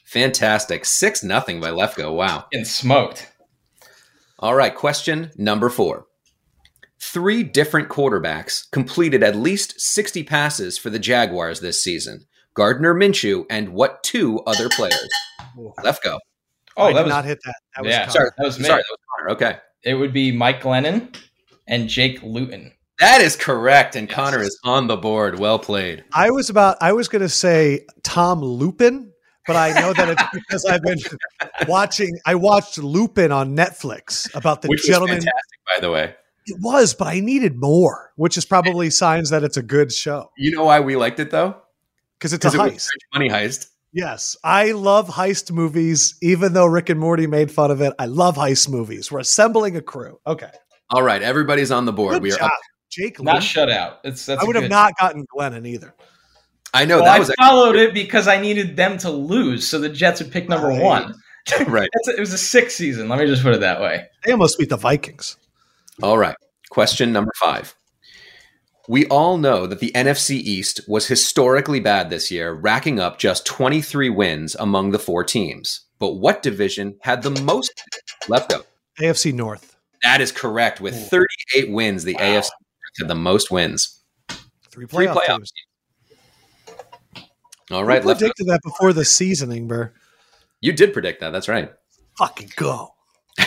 Fantastic. 0.05 0.83
6 0.83 1.23
nothing 1.23 1.61
by 1.61 1.69
Lefkoe. 1.69 2.13
Wow. 2.13 2.45
And 2.51 2.67
smoked. 2.67 3.31
All 4.39 4.55
right, 4.55 4.75
question 4.75 5.31
number 5.37 5.69
4. 5.69 6.05
Three 6.99 7.43
different 7.43 7.87
quarterbacks 7.89 8.69
completed 8.71 9.23
at 9.23 9.35
least 9.35 9.79
60 9.79 10.23
passes 10.23 10.77
for 10.77 10.89
the 10.89 10.99
Jaguars 10.99 11.61
this 11.61 11.81
season. 11.81 12.25
Gardner 12.55 12.93
Minshew 12.93 13.45
and 13.49 13.69
what 13.69 14.03
two 14.03 14.39
other 14.41 14.67
players? 14.69 15.07
Lefkoe. 15.79 16.19
Oh, 16.77 16.85
I 16.85 16.93
that 16.93 16.99
did 16.99 17.03
was 17.05 17.09
not 17.09 17.25
hit 17.25 17.39
that. 17.45 17.55
That 17.75 17.83
was 17.83 17.89
yeah. 17.91 17.99
Connor. 18.05 18.11
Sorry, 18.11 18.29
That 18.37 18.45
was 18.45 18.59
me. 18.59 18.65
Sorry, 18.65 18.81
that 18.81 18.87
was 18.89 18.99
Connor. 19.17 19.29
Okay. 19.31 19.57
It 19.83 19.93
would 19.95 20.13
be 20.13 20.31
Mike 20.31 20.61
Glennon 20.61 21.15
and 21.67 21.87
Jake 21.89 22.21
Luton. 22.23 22.71
That 22.99 23.19
is 23.21 23.35
correct, 23.35 23.95
and 23.95 24.07
Yes. 24.07 24.15
Connor 24.15 24.41
is 24.41 24.59
on 24.63 24.87
the 24.87 24.95
board. 24.97 25.39
Well 25.39 25.57
played. 25.57 26.03
I 26.13 26.29
was 26.29 26.49
about 26.49 26.77
I 26.81 26.93
was 26.93 27.07
going 27.07 27.23
to 27.23 27.29
say 27.29 27.85
Tom 28.03 28.41
Lupin, 28.41 29.11
but 29.47 29.55
I 29.55 29.71
know 29.79 29.91
that 29.93 30.09
it's 30.09 30.23
because 30.33 30.65
I've 30.65 30.83
been 30.83 30.99
watching 31.67 32.11
I 32.25 32.35
watched 32.35 32.77
Lupin 32.77 33.31
on 33.31 33.55
Netflix 33.55 34.33
about 34.35 34.61
the 34.61 34.67
Which 34.67 34.83
gentleman 34.85 35.15
was 35.17 35.25
fantastic, 35.25 35.59
by 35.75 35.79
the 35.81 35.91
way. 35.91 36.15
It 36.45 36.57
was, 36.59 36.93
but 36.93 37.07
I 37.07 37.19
needed 37.19 37.55
more, 37.55 38.11
which 38.15 38.37
is 38.37 38.45
probably 38.45 38.89
signs 38.89 39.29
that 39.29 39.43
it's 39.43 39.57
a 39.57 39.63
good 39.63 39.91
show 39.91 40.31
You 40.37 40.51
know 40.55 40.65
why 40.65 40.79
we 40.79 40.95
liked 40.95 41.19
it 41.19 41.31
though? 41.31 41.55
because 42.19 42.33
it's 42.33 42.45
a 42.45 42.51
Because 42.51 42.67
it 42.67 42.73
was 42.73 42.83
heist. 42.83 42.89
Money 43.17 43.29
heist. 43.29 43.67
Yes, 43.93 44.37
I 44.43 44.71
love 44.71 45.07
heist 45.09 45.51
movies. 45.51 46.15
Even 46.21 46.53
though 46.53 46.65
Rick 46.65 46.89
and 46.89 46.99
Morty 46.99 47.27
made 47.27 47.51
fun 47.51 47.71
of 47.71 47.81
it, 47.81 47.93
I 47.99 48.05
love 48.05 48.35
heist 48.37 48.69
movies. 48.69 49.11
We're 49.11 49.19
assembling 49.19 49.75
a 49.75 49.81
crew. 49.81 50.19
Okay, 50.25 50.49
All 50.91 51.03
right, 51.03 51.21
everybody's 51.21 51.71
on 51.71 51.85
the 51.85 51.93
board. 51.93 52.13
good 52.13 52.23
we 52.23 52.31
are 52.31 52.37
job, 52.37 52.51
up. 52.51 52.59
Jake. 52.89 53.21
Not 53.21 53.35
Luke. 53.35 53.43
shutout. 53.43 53.95
It's 54.03 54.25
that's 54.25 54.41
I 54.41 54.43
a 54.43 54.47
would 54.47 54.55
have 54.55 54.63
good- 54.65 54.71
not 54.71 54.93
gotten 54.97 55.25
Glennon 55.27 55.67
either. 55.67 55.93
I 56.73 56.85
know 56.85 56.97
Well, 56.97 57.05
that 57.05 57.15
I 57.15 57.19
was 57.19 57.33
followed 57.37 57.75
it 57.75 57.93
because 57.93 58.29
I 58.29 58.39
needed 58.39 58.77
them 58.77 58.97
to 58.99 59.09
lose, 59.11 59.67
so 59.67 59.77
the 59.77 59.89
Jets 59.89 60.21
would 60.21 60.31
pick 60.31 60.47
number 60.47 60.67
Right. 60.67 60.81
one. 60.81 61.13
right. 61.67 61.89
It's 61.91 62.07
a, 62.07 62.15
it 62.15 62.19
was 62.19 62.31
a 62.33 62.37
six 62.37 62.75
season. 62.75 63.09
Let 63.09 63.19
me 63.19 63.25
just 63.25 63.43
put 63.43 63.53
it 63.53 63.59
that 63.61 63.81
way. 63.81 64.05
They 64.23 64.31
almost 64.31 64.57
beat 64.57 64.69
the 64.69 64.77
Vikings. 64.77 65.35
All 66.01 66.17
right. 66.17 66.35
Question 66.69 67.11
number 67.11 67.31
five. 67.37 67.75
We 68.87 69.05
all 69.07 69.37
know 69.37 69.67
that 69.67 69.79
the 69.79 69.91
NFC 69.93 70.31
East 70.37 70.81
was 70.87 71.07
historically 71.07 71.79
bad 71.79 72.09
this 72.09 72.31
year, 72.31 72.51
racking 72.53 72.99
up 72.99 73.19
just 73.19 73.45
23 73.45 74.09
wins 74.09 74.55
among 74.55 74.91
the 74.91 74.99
four 74.99 75.23
teams. 75.23 75.81
But 75.99 76.13
what 76.15 76.41
division 76.41 76.97
had 77.01 77.21
the 77.21 77.29
most 77.43 77.71
Lefkoe? 78.27 78.65
AFC 78.99 79.33
North, 79.33 79.77
That 80.03 80.19
is 80.19 80.31
correct. 80.31 80.81
With 80.81 80.95
38 81.09 81.71
wins, 81.71 82.03
the 82.03 82.15
Wow. 82.15 82.21
AFC 82.21 82.49
had 82.99 83.07
the 83.07 83.15
most 83.15 83.51
wins. 83.51 83.99
three 84.27 84.87
Three 84.87 85.05
playoff 85.07 85.15
playoff 85.15 85.37
teams. 85.37 85.53
All 87.69 87.85
right, 87.85 88.03
left. 88.03 88.19
predicted 88.19 88.47
that 88.47 88.59
before 88.63 88.91
the 88.93 89.05
seasoning, 89.05 89.67
Burr. 89.67 89.93
You 90.59 90.73
did 90.73 90.91
predict 90.91 91.21
that. 91.21 91.29
That's 91.31 91.47
right. 91.47 91.71
Fucking 92.17 92.51
go. 92.57 92.95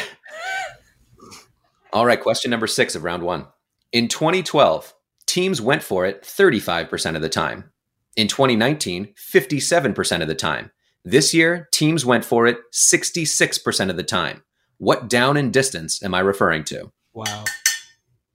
All 1.93 2.07
right, 2.07 2.21
question 2.21 2.51
number 2.51 2.67
six 2.67 2.95
of 2.95 3.05
round 3.05 3.23
one. 3.23 3.47
In 3.93 4.09
2012, 4.09 4.94
teams 5.27 5.61
went 5.61 5.83
for 5.83 6.07
it 6.07 6.23
35% 6.23 7.17
of 7.17 7.23
the 7.23 7.29
time. 7.29 7.71
In 8.17 8.29
2019, 8.29 9.15
57% 9.15 10.23
of 10.23 10.29
the 10.29 10.35
time. 10.35 10.71
This 11.05 11.35
year, 11.35 11.69
teams 11.73 12.07
went 12.07 12.25
for 12.25 12.47
it 12.47 12.59
66% 12.73 13.91
of 13.91 13.97
the 13.97 14.03
time. 14.03 14.43
What 14.79 15.09
down 15.09 15.37
and 15.37 15.53
distance 15.53 16.03
am 16.03 16.15
I 16.15 16.21
referring 16.21 16.65
to? 16.65 16.93
Wow. 17.13 17.45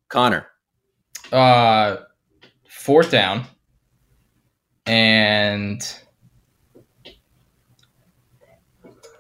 Connor. 0.10 0.47
Uh, 1.32 1.97
fourth 2.67 3.12
down, 3.12 3.45
and 4.86 5.82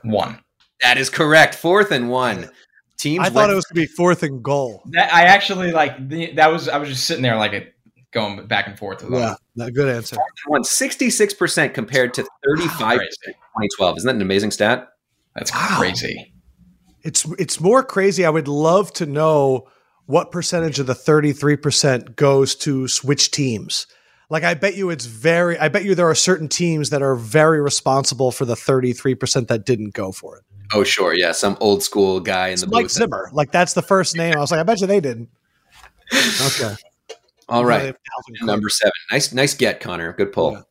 one. 0.03 0.39
That 0.81 0.97
is 0.97 1.09
correct. 1.09 1.55
Fourth 1.55 1.91
and 1.91 2.09
one. 2.09 2.49
Teams 2.99 3.25
I 3.25 3.29
thought 3.29 3.35
went 3.35 3.51
it 3.51 3.55
was 3.55 3.65
going 3.65 3.85
to 3.85 3.87
be 3.89 3.95
fourth 3.95 4.23
and 4.23 4.43
goal. 4.43 4.83
That 4.91 5.13
I 5.13 5.23
actually 5.23 5.71
like. 5.71 6.09
The, 6.09 6.33
that 6.33 6.51
was 6.51 6.67
I 6.67 6.77
was 6.77 6.89
just 6.89 7.05
sitting 7.05 7.23
there 7.23 7.37
like 7.37 7.53
a, 7.53 7.65
going 8.11 8.45
back 8.47 8.67
and 8.67 8.77
forth 8.77 9.01
with 9.01 9.11
them. 9.11 9.21
Yeah, 9.21 9.35
no, 9.55 9.69
good 9.69 9.87
answer. 9.87 10.17
won 10.47 10.63
66% 10.63 11.73
compared 11.73 12.13
to 12.15 12.23
35% 12.23 12.93
in 12.93 12.99
2012. 12.99 13.97
Isn't 13.97 14.07
that 14.07 14.15
an 14.15 14.21
amazing 14.21 14.51
stat? 14.51 14.89
That's 15.35 15.53
Wow. 15.53 15.77
crazy. 15.79 16.33
It's 17.03 17.25
it's 17.37 17.61
more 17.61 17.83
crazy. 17.83 18.25
I 18.25 18.29
would 18.29 18.47
love 18.49 18.91
to 18.93 19.05
know 19.05 19.69
what 20.05 20.31
percentage 20.31 20.79
of 20.79 20.87
the 20.87 20.93
33% 20.93 22.15
goes 22.17 22.55
to 22.55 22.87
switch 22.89 23.31
teams. 23.31 23.87
Like 24.29 24.43
I 24.43 24.53
bet 24.55 24.75
you 24.75 24.89
it's 24.89 25.05
very 25.05 25.57
I 25.57 25.69
bet 25.69 25.85
you 25.85 25.95
there 25.95 26.09
are 26.09 26.15
certain 26.15 26.49
teams 26.49 26.89
that 26.89 27.01
are 27.01 27.15
very 27.15 27.61
responsible 27.61 28.31
for 28.31 28.43
the 28.43 28.55
33% 28.55 29.47
that 29.47 29.65
didn't 29.65 29.93
go 29.93 30.11
for 30.11 30.37
it. 30.37 30.43
Oh, 30.73 30.83
sure. 30.83 31.13
Yeah. 31.13 31.31
Some 31.31 31.57
old 31.59 31.83
school 31.83 32.19
guy 32.19 32.47
in 32.47 32.53
It's 32.53 32.61
the 32.63 32.67
Mike 32.67 32.85
booth. 32.85 32.91
Zimmer. 32.91 33.29
Like 33.33 33.51
that's 33.51 33.73
the 33.73 33.81
first 33.81 34.15
name. 34.15 34.35
I 34.35 34.39
was 34.39 34.51
like, 34.51 34.59
I 34.59 34.63
bet 34.63 34.81
you 34.81 34.87
they 34.87 34.99
didn't. 34.99 35.29
Okay. 36.13 36.75
All 37.49 37.65
right. 37.65 37.95
Number 38.41 38.69
seven. 38.69 38.91
Nice, 39.11 39.33
nice 39.33 39.53
get, 39.55 39.79
Connor. 39.79 40.13
Good 40.13 40.31
pull. 40.31 40.51
Yeah. 40.51 40.61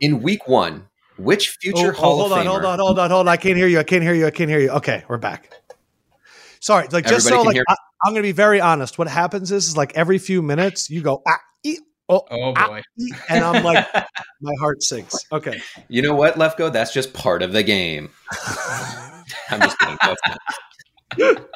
In 0.00 0.20
week 0.22 0.48
one, 0.48 0.88
which 1.16 1.48
Oh, 1.50 1.58
future 1.60 1.94
oh, 1.96 1.98
Hall 1.98 2.16
hold 2.18 2.32
of 2.32 2.38
on, 2.38 2.44
Famer? 2.44 2.48
hold 2.50 2.64
on, 2.64 2.78
hold 2.78 2.98
on, 2.98 3.10
hold 3.10 3.28
on. 3.28 3.32
I 3.32 3.36
can't 3.36 3.56
hear 3.56 3.68
you. 3.68 3.78
I 3.78 3.84
can't 3.84 4.02
hear 4.02 4.14
you. 4.14 4.26
I 4.26 4.30
can't 4.30 4.50
hear 4.50 4.58
you. 4.60 4.70
Okay, 4.70 5.04
we're 5.08 5.16
back. 5.18 5.50
Sorry, 6.60 6.88
like 6.90 7.06
just 7.06 7.26
Everybody 7.28 7.58
so 7.58 7.60
like 7.60 7.64
I, 7.68 7.76
I'm 8.04 8.12
going 8.12 8.22
to 8.22 8.28
be 8.28 8.32
very 8.32 8.60
honest. 8.60 8.98
What 8.98 9.08
happens 9.08 9.52
is, 9.52 9.68
is 9.68 9.76
like 9.76 9.94
every 9.94 10.18
few 10.18 10.42
minutes 10.42 10.90
you 10.90 11.00
go 11.00 11.22
ah, 11.26 11.38
ee, 11.64 11.78
oh, 12.08 12.24
Oh 12.30 12.52
boy. 12.52 12.82
ee, 13.00 13.12
and 13.28 13.44
I'm 13.44 13.62
like 13.64 13.86
my 14.40 14.52
heart 14.60 14.82
sinks. 14.82 15.16
Okay, 15.32 15.60
You 15.88 16.02
know 16.02 16.14
what, 16.14 16.34
Lefkoe? 16.36 16.72
That's 16.72 16.92
just 16.92 17.12
part 17.12 17.42
of 17.42 17.52
the 17.52 17.62
game. 17.62 18.10
I'm 19.50 19.60
just 19.60 19.78
kidding. 19.78 19.98
That's 20.02 20.20
not. 21.18 21.46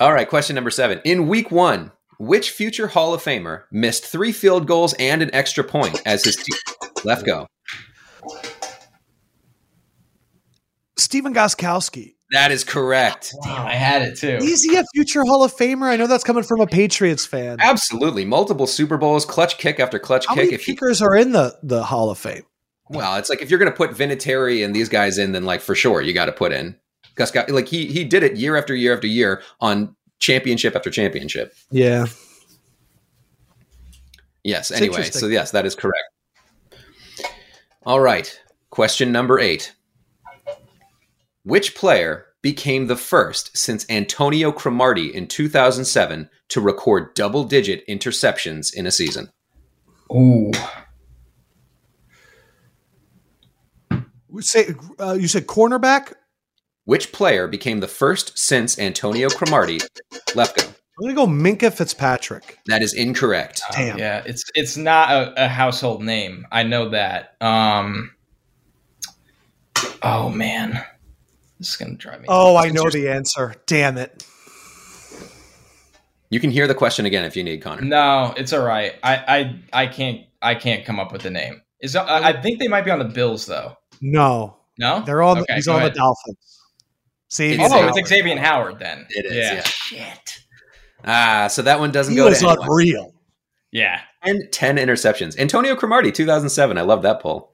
All 0.00 0.12
right. 0.12 0.28
Question 0.28 0.54
number 0.54 0.70
seven. 0.70 1.00
In 1.04 1.28
week 1.28 1.50
one, 1.50 1.92
which 2.18 2.50
future 2.50 2.88
Hall 2.88 3.14
of 3.14 3.22
Famer 3.22 3.64
missed 3.70 4.04
three 4.04 4.32
field 4.32 4.66
goals 4.66 4.94
and 4.98 5.22
an 5.22 5.30
extra 5.34 5.62
point 5.64 6.00
as 6.06 6.24
his 6.24 6.36
team? 6.36 6.58
Lefkoe. 7.04 7.46
Stephen 10.96 11.34
Gostkowski. 11.34 12.14
That 12.34 12.50
is 12.50 12.64
correct. 12.64 13.32
Damn, 13.44 13.64
I 13.64 13.74
had 13.74 14.02
it 14.02 14.18
too. 14.18 14.38
Is 14.42 14.64
he 14.64 14.76
a 14.76 14.82
future 14.92 15.22
Hall 15.22 15.44
of 15.44 15.54
Famer? 15.54 15.86
I 15.86 15.94
know 15.94 16.08
that's 16.08 16.24
coming 16.24 16.42
from 16.42 16.60
a 16.60 16.66
Patriots 16.66 17.24
fan. 17.24 17.58
Absolutely. 17.60 18.24
Multiple 18.24 18.66
Super 18.66 18.96
Bowls, 18.96 19.24
clutch 19.24 19.56
kick 19.56 19.78
after 19.78 20.00
clutch 20.00 20.26
How 20.26 20.34
kick. 20.34 20.46
many 20.46 20.54
If 20.54 20.64
he 20.64 20.72
kickers 20.72 21.00
are 21.00 21.14
in 21.14 21.30
the 21.30 21.56
the 21.62 21.84
Hall 21.84 22.10
of 22.10 22.18
Fame? 22.18 22.42
Well, 22.90 23.14
it's 23.18 23.30
like 23.30 23.40
if 23.40 23.50
you're 23.50 23.60
going 23.60 23.70
to 23.70 23.76
put 23.76 23.92
Vinatieri 23.92 24.64
and 24.64 24.74
these 24.74 24.88
guys 24.88 25.16
in, 25.16 25.30
then 25.30 25.44
like 25.44 25.60
for 25.60 25.76
sure 25.76 26.00
you 26.02 26.12
got 26.12 26.24
to 26.24 26.32
put 26.32 26.50
in 26.50 26.76
Gus. 27.14 27.30
Got, 27.30 27.50
like 27.50 27.68
he 27.68 27.86
he 27.86 28.02
did 28.02 28.24
it 28.24 28.36
year 28.36 28.56
after 28.56 28.74
year 28.74 28.92
after 28.92 29.06
year 29.06 29.40
on 29.60 29.94
championship 30.18 30.74
after 30.74 30.90
championship. 30.90 31.54
Yeah. 31.70 32.06
Yes. 34.42 34.72
It's 34.72 34.80
anyway, 34.80 35.04
so 35.04 35.28
yes, 35.28 35.52
that 35.52 35.66
is 35.66 35.76
correct. 35.76 36.02
All 37.84 38.00
right. 38.00 38.36
Question 38.70 39.12
number 39.12 39.38
eight. 39.38 39.72
Which 41.44 41.74
player 41.74 42.26
became 42.42 42.86
the 42.86 42.96
first 42.96 43.56
since 43.56 43.86
Antonio 43.88 44.50
Cromartie 44.50 45.14
in 45.14 45.26
2007 45.26 46.28
to 46.48 46.60
record 46.60 47.14
double 47.14 47.44
digit 47.44 47.86
interceptions 47.86 48.74
in 48.74 48.86
a 48.86 48.90
season? 48.90 49.30
Ooh. 50.12 50.50
Say 54.40 54.74
uh, 54.98 55.12
you 55.12 55.28
said 55.28 55.46
cornerback. 55.46 56.14
Which 56.86 57.12
player 57.12 57.46
became 57.46 57.80
the 57.80 57.88
first 57.88 58.38
since 58.38 58.78
Antonio 58.78 59.28
Cromartie 59.28 59.80
Lefkoe? 60.30 60.66
I'm 60.66 61.02
gonna 61.02 61.14
go 61.14 61.26
Minkah 61.26 61.72
Fitzpatrick. 61.72 62.58
That 62.66 62.82
is 62.82 62.94
incorrect. 62.94 63.62
Uh, 63.70 63.76
Damn. 63.76 63.98
yeah, 63.98 64.22
it's 64.26 64.44
it's 64.54 64.76
not 64.76 65.10
a, 65.10 65.44
a 65.44 65.48
household 65.48 66.02
name. 66.02 66.46
I 66.52 66.62
know 66.62 66.90
that. 66.90 67.36
Um. 67.40 68.12
Oh 70.02 70.28
man, 70.28 70.84
this 71.58 71.70
is 71.70 71.76
gonna 71.76 71.94
drive 71.94 72.20
me. 72.20 72.26
Oh, 72.28 72.56
I 72.56 72.68
know 72.70 72.88
the 72.90 73.08
answer. 73.08 73.54
Damn 73.66 73.96
it. 73.98 74.24
You 76.30 76.40
can 76.40 76.50
hear 76.50 76.66
the 76.66 76.74
question 76.74 77.06
again 77.06 77.24
if 77.24 77.36
you 77.36 77.44
need, 77.44 77.58
Connor. 77.62 77.82
No, 77.82 78.34
it's 78.36 78.52
all 78.52 78.64
right. 78.64 78.94
I 79.02 79.60
I 79.72 79.82
I 79.84 79.86
can't 79.86 80.22
I 80.42 80.54
can't 80.54 80.84
come 80.84 80.98
up 80.98 81.12
with 81.12 81.22
the 81.22 81.30
name. 81.30 81.62
Is 81.80 81.94
I 81.96 82.28
I 82.30 82.40
think 82.42 82.58
they 82.58 82.68
might 82.68 82.84
be 82.84 82.90
on 82.90 82.98
the 82.98 83.04
Bills 83.04 83.46
though. 83.46 83.76
No, 84.00 84.56
No, 84.78 85.02
they're 85.06 85.22
on. 85.22 85.38
Okay, 85.38 85.54
he's 85.54 85.66
go 85.66 85.74
on 85.74 85.78
ahead. 85.80 85.92
the 85.94 85.98
Dolphins. 85.98 86.60
See, 87.28 87.52
It's 87.52 87.62
Oh, 87.62 87.68
Xavier. 87.68 87.92
it's 87.96 88.08
Xavier 88.08 88.38
Howard 88.38 88.78
then. 88.78 89.06
It 89.10 89.26
is, 89.26 89.34
Yeah. 89.34 89.52
yeah. 89.54 89.62
Shit. 90.14 90.38
Ah, 91.04 91.48
so 91.48 91.62
that 91.62 91.78
one 91.78 91.92
doesn't 91.92 92.12
he 92.12 92.16
go 92.16 92.26
was 92.28 92.38
to 92.40 92.48
anyone. 92.48 92.66
unreal. 92.68 93.14
Yeah. 93.70 94.00
And 94.22 94.40
10 94.52 94.76
interceptions. 94.78 95.38
Antonio 95.38 95.74
Cromartie, 95.76 96.12
2007. 96.12 96.78
I 96.78 96.82
love 96.82 97.02
that 97.02 97.20
poll. 97.20 97.52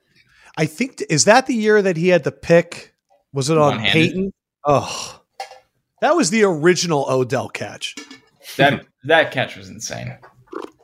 I 0.56 0.66
think 0.66 1.02
is 1.10 1.24
that 1.24 1.46
the 1.46 1.54
year 1.54 1.82
that 1.82 1.96
he 1.96 2.08
had 2.08 2.24
the 2.24 2.32
pick. 2.32 2.89
Was 3.32 3.48
it 3.50 3.58
on 3.58 3.76
One-handed. 3.76 3.92
Peyton? 3.92 4.32
Oh, 4.64 5.20
that 6.00 6.16
was 6.16 6.30
the 6.30 6.42
original 6.44 7.06
Odell 7.08 7.48
catch. 7.48 7.94
That 8.56 8.86
that 9.04 9.30
catch 9.32 9.56
was 9.56 9.68
insane. 9.68 10.16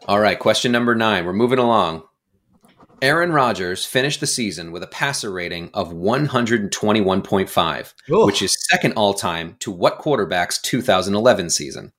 All 0.07 0.21
right, 0.21 0.39
question 0.39 0.71
number 0.73 0.95
nine. 0.95 1.25
We're 1.27 1.33
moving 1.33 1.59
along. 1.59 2.03
Aaron 3.03 3.31
Rodgers 3.33 3.85
finished 3.85 4.21
the 4.21 4.27
season 4.27 4.73
with 4.73 4.83
a 4.83 4.87
passer 4.87 5.31
rating 5.31 5.69
of 5.75 5.93
121.5, 5.93 7.95
Ugh. 8.11 8.27
which 8.27 8.41
is 8.41 8.57
second 8.71 8.95
all 8.95 9.13
time 9.13 9.55
to 9.59 9.71
what 9.71 9.99
quarterback's 9.99 10.59
2011 10.63 11.51
season? 11.51 11.93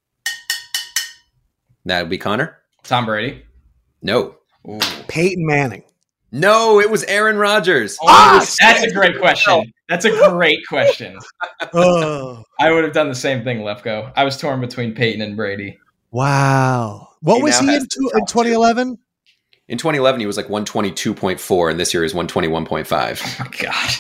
That 1.86 2.02
would 2.02 2.10
be 2.10 2.18
Connor? 2.18 2.58
Tom 2.84 3.06
Brady. 3.06 3.44
No. 4.02 4.38
Ooh. 4.68 4.80
Peyton 5.08 5.46
Manning. 5.46 5.84
No, 6.38 6.80
it 6.80 6.90
was 6.90 7.04
Aaron 7.06 7.38
Rodgers. 7.38 7.98
Ah, 8.04 8.46
that's 8.60 8.84
a 8.84 8.92
great 8.92 9.18
question. 9.20 9.74
That's 9.90 10.06
a 10.06 10.12
great 10.30 10.60
question. 10.68 11.18
oh, 11.74 12.44
I 12.60 12.72
would 12.72 12.84
have 12.84 12.94
done 12.94 13.10
the 13.10 13.16
same 13.16 13.44
thing, 13.44 13.60
Lefkoe. 13.60 14.12
I 14.16 14.24
was 14.24 14.38
torn 14.38 14.62
between 14.62 14.94
Peyton 14.94 15.22
and 15.22 15.36
Brady. 15.36 15.80
wow. 16.12 17.10
What 17.22 17.38
He 17.38 17.44
was 17.44 17.58
he 17.60 17.76
in, 17.76 17.82
two, 17.82 18.12
in 18.14 18.26
2011? 18.28 18.98
In 19.70 19.78
2011, 19.78 20.20
he 20.20 20.28
was 20.28 20.38
like 20.38 20.48
122.4, 20.48 21.72
and 21.72 21.80
this 21.80 21.94
year 21.94 22.04
is 22.04 22.14
121.5. 22.14 23.22
Oh 23.40 23.44
my 23.44 23.58
god. 23.58 23.96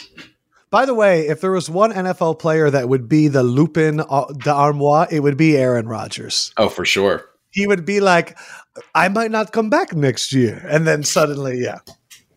By 0.69 0.85
the 0.85 0.93
way, 0.93 1.27
if 1.27 1.41
there 1.41 1.51
was 1.51 1.69
one 1.69 1.93
NFL 1.93 2.39
player 2.39 2.69
that 2.69 2.89
would 2.89 3.07
be 3.07 3.29
the 3.29 3.41
Lupin 3.43 4.01
uh, 4.01 4.25
d'Armois, 4.33 5.07
it 5.09 5.21
would 5.21 5.38
be 5.38 5.57
Aaron 5.57 5.88
Rodgers. 5.88 6.51
Oh, 6.57 6.67
for 6.69 6.85
sure. 6.85 7.25
He 7.51 7.65
would 7.65 7.85
be 7.85 8.01
like, 8.01 8.38
I 8.93 9.07
might 9.07 9.31
not 9.31 9.53
come 9.53 9.69
back 9.69 9.95
next 9.95 10.33
year. 10.33 10.65
And 10.69 10.85
then 10.85 11.03
suddenly, 11.03 11.59
yeah. 11.59 11.79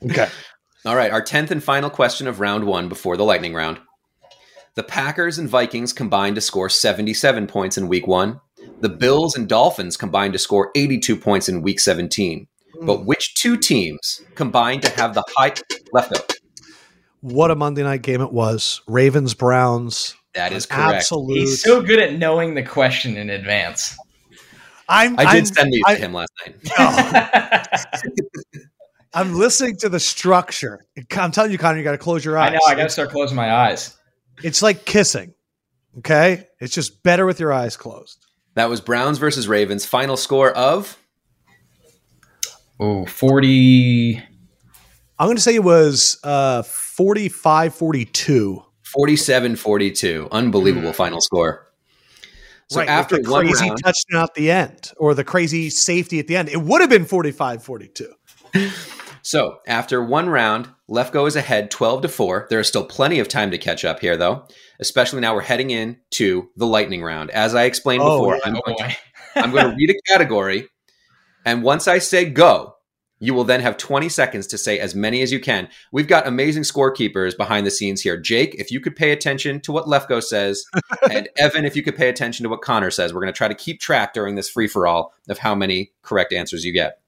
Okay. 0.04 0.28
All 0.86 0.96
right, 0.96 1.10
our 1.10 1.22
10th 1.22 1.50
and 1.50 1.62
final 1.62 1.90
question 1.90 2.26
of 2.26 2.40
round 2.40 2.64
one 2.64 2.88
before 2.88 3.16
the 3.16 3.24
lightning 3.24 3.52
round. 3.54 3.78
The 4.76 4.82
Packers 4.82 5.36
and 5.38 5.48
Vikings 5.48 5.92
combined 5.92 6.36
to 6.36 6.40
score 6.40 6.68
77 6.70 7.46
points 7.46 7.76
in 7.76 7.88
week 7.88 8.06
one. 8.06 8.40
The 8.80 8.88
Bills 8.88 9.36
and 9.36 9.48
Dolphins 9.48 9.96
combined 9.96 10.32
to 10.32 10.38
score 10.38 10.70
82 10.74 11.16
points 11.16 11.48
in 11.48 11.60
week 11.60 11.80
17. 11.80 12.46
Hmm. 12.78 12.86
But 12.86 13.04
which 13.04 13.34
two 13.34 13.56
teams 13.58 14.22
combined 14.36 14.82
to 14.82 14.90
have 14.90 15.14
the 15.14 15.24
high 15.36 15.54
left 15.92 16.16
out? 16.16 16.32
What 17.20 17.50
a 17.50 17.54
Monday 17.54 17.82
night 17.82 18.00
game 18.02 18.22
it 18.22 18.32
was. 18.32 18.80
Ravens, 18.86 19.34
Browns. 19.34 20.16
That 20.34 20.52
is 20.52 20.64
correct. 20.64 20.94
Absolute. 20.94 21.40
He's 21.40 21.62
so 21.62 21.82
good 21.82 21.98
at 21.98 22.14
knowing 22.14 22.54
the 22.54 22.62
question 22.62 23.16
in 23.16 23.28
advance. 23.28 23.98
I'm, 24.88 25.18
I 25.18 25.34
did 25.34 25.40
I'm, 25.40 25.46
send 25.46 25.72
these 25.72 25.82
I- 25.86 25.94
to 25.96 26.00
him 26.00 26.12
last 26.14 26.32
night. 26.46 26.56
no, 26.78 28.60
I'm 29.12 29.34
listening 29.34 29.76
to 29.78 29.88
the 29.88 30.00
structure. 30.00 30.86
I'm 31.16 31.32
telling 31.32 31.50
you, 31.50 31.58
Connor, 31.58 31.78
you 31.78 31.84
got 31.84 31.92
to 31.92 31.98
close 31.98 32.24
your 32.24 32.38
eyes. 32.38 32.50
I 32.50 32.54
know. 32.54 32.60
I 32.66 32.74
got 32.74 32.84
to 32.84 32.90
start 32.90 33.10
closing 33.10 33.36
my 33.36 33.52
eyes. 33.52 33.96
It's 34.42 34.62
like 34.62 34.84
kissing. 34.84 35.34
Okay. 35.98 36.46
It's 36.60 36.74
just 36.74 37.02
better 37.02 37.26
with 37.26 37.40
your 37.40 37.52
eyes 37.52 37.76
closed. 37.76 38.24
That 38.54 38.68
was 38.68 38.80
Browns 38.80 39.18
versus 39.18 39.48
Ravens. 39.48 39.84
Final 39.84 40.16
score 40.16 40.50
of 40.52 40.96
Oh, 42.82 43.04
40. 43.04 44.16
I'm 45.18 45.26
going 45.26 45.36
to 45.36 45.42
say 45.42 45.54
it 45.54 45.62
was 45.62 46.18
uh, 46.24 46.62
45 46.62 47.74
42. 47.74 48.64
47 48.84 49.56
42. 49.56 50.28
Unbelievable 50.32 50.94
final 50.94 51.20
score. 51.20 51.66
So 52.70 52.80
right, 52.80 52.88
after 52.88 53.16
with 53.16 53.26
the 53.26 53.30
one 53.30 53.46
crazy 53.46 53.68
round, 53.68 53.82
touchdown 53.84 54.22
at 54.22 54.34
the 54.34 54.50
end 54.50 54.92
or 54.96 55.14
the 55.14 55.24
crazy 55.24 55.68
safety 55.68 56.20
at 56.20 56.26
the 56.26 56.36
end, 56.36 56.48
it 56.48 56.62
would 56.62 56.80
have 56.80 56.88
been 56.88 57.04
45 57.04 57.62
42. 57.62 58.12
So 59.22 59.58
after 59.66 60.02
one 60.02 60.28
round, 60.28 60.68
Lefkoe 60.88 61.26
is 61.26 61.36
ahead 61.36 61.70
12 61.70 62.02
to 62.02 62.08
4. 62.08 62.46
There 62.50 62.60
is 62.60 62.68
still 62.68 62.84
plenty 62.84 63.18
of 63.20 63.28
time 63.28 63.50
to 63.50 63.58
catch 63.58 63.84
up 63.84 64.00
here, 64.00 64.16
though, 64.16 64.46
especially 64.80 65.20
now 65.20 65.34
we're 65.34 65.42
heading 65.42 65.70
in 65.70 65.98
to 66.12 66.48
the 66.56 66.66
lightning 66.66 67.02
round. 67.02 67.30
As 67.30 67.54
I 67.54 67.64
explained 67.64 68.02
Oh, 68.02 68.18
before, 68.18 68.34
yeah. 68.34 68.40
I'm, 68.44 68.56
Oh 68.56 68.62
going 68.64 68.78
to. 68.78 68.96
Oh, 69.36 69.40
I'm 69.40 69.52
going 69.52 69.70
to 69.70 69.76
read 69.76 69.90
a 69.90 70.10
category, 70.10 70.68
and 71.44 71.62
once 71.62 71.86
I 71.86 71.98
say 71.98 72.24
go, 72.24 72.74
you 73.20 73.34
will 73.34 73.44
then 73.44 73.60
have 73.60 73.76
20 73.76 74.08
seconds 74.08 74.46
to 74.48 74.58
say 74.58 74.78
as 74.78 74.94
many 74.94 75.20
as 75.20 75.30
you 75.30 75.38
can. 75.38 75.68
We've 75.92 76.08
got 76.08 76.26
amazing 76.26 76.62
scorekeepers 76.62 77.36
behind 77.36 77.66
the 77.66 77.70
scenes 77.70 78.00
here. 78.00 78.16
Jake, 78.16 78.54
if 78.54 78.70
you 78.70 78.80
could 78.80 78.96
pay 78.96 79.12
attention 79.12 79.60
to 79.60 79.72
what 79.72 79.84
Lefkoe 79.84 80.22
says, 80.22 80.64
and 81.10 81.28
Evan, 81.36 81.66
if 81.66 81.76
you 81.76 81.82
could 81.82 81.96
pay 81.96 82.08
attention 82.08 82.44
to 82.44 82.48
what 82.48 82.62
Connor 82.62 82.90
says, 82.90 83.12
we're 83.12 83.20
going 83.20 83.32
to 83.32 83.36
try 83.36 83.48
to 83.48 83.54
keep 83.54 83.78
track 83.78 84.14
during 84.14 84.34
this 84.36 84.48
free 84.48 84.66
for 84.66 84.86
all 84.86 85.12
of 85.28 85.38
how 85.38 85.54
many 85.54 85.92
correct 86.02 86.32
answers 86.32 86.64
you 86.64 86.72
get. 86.72 86.99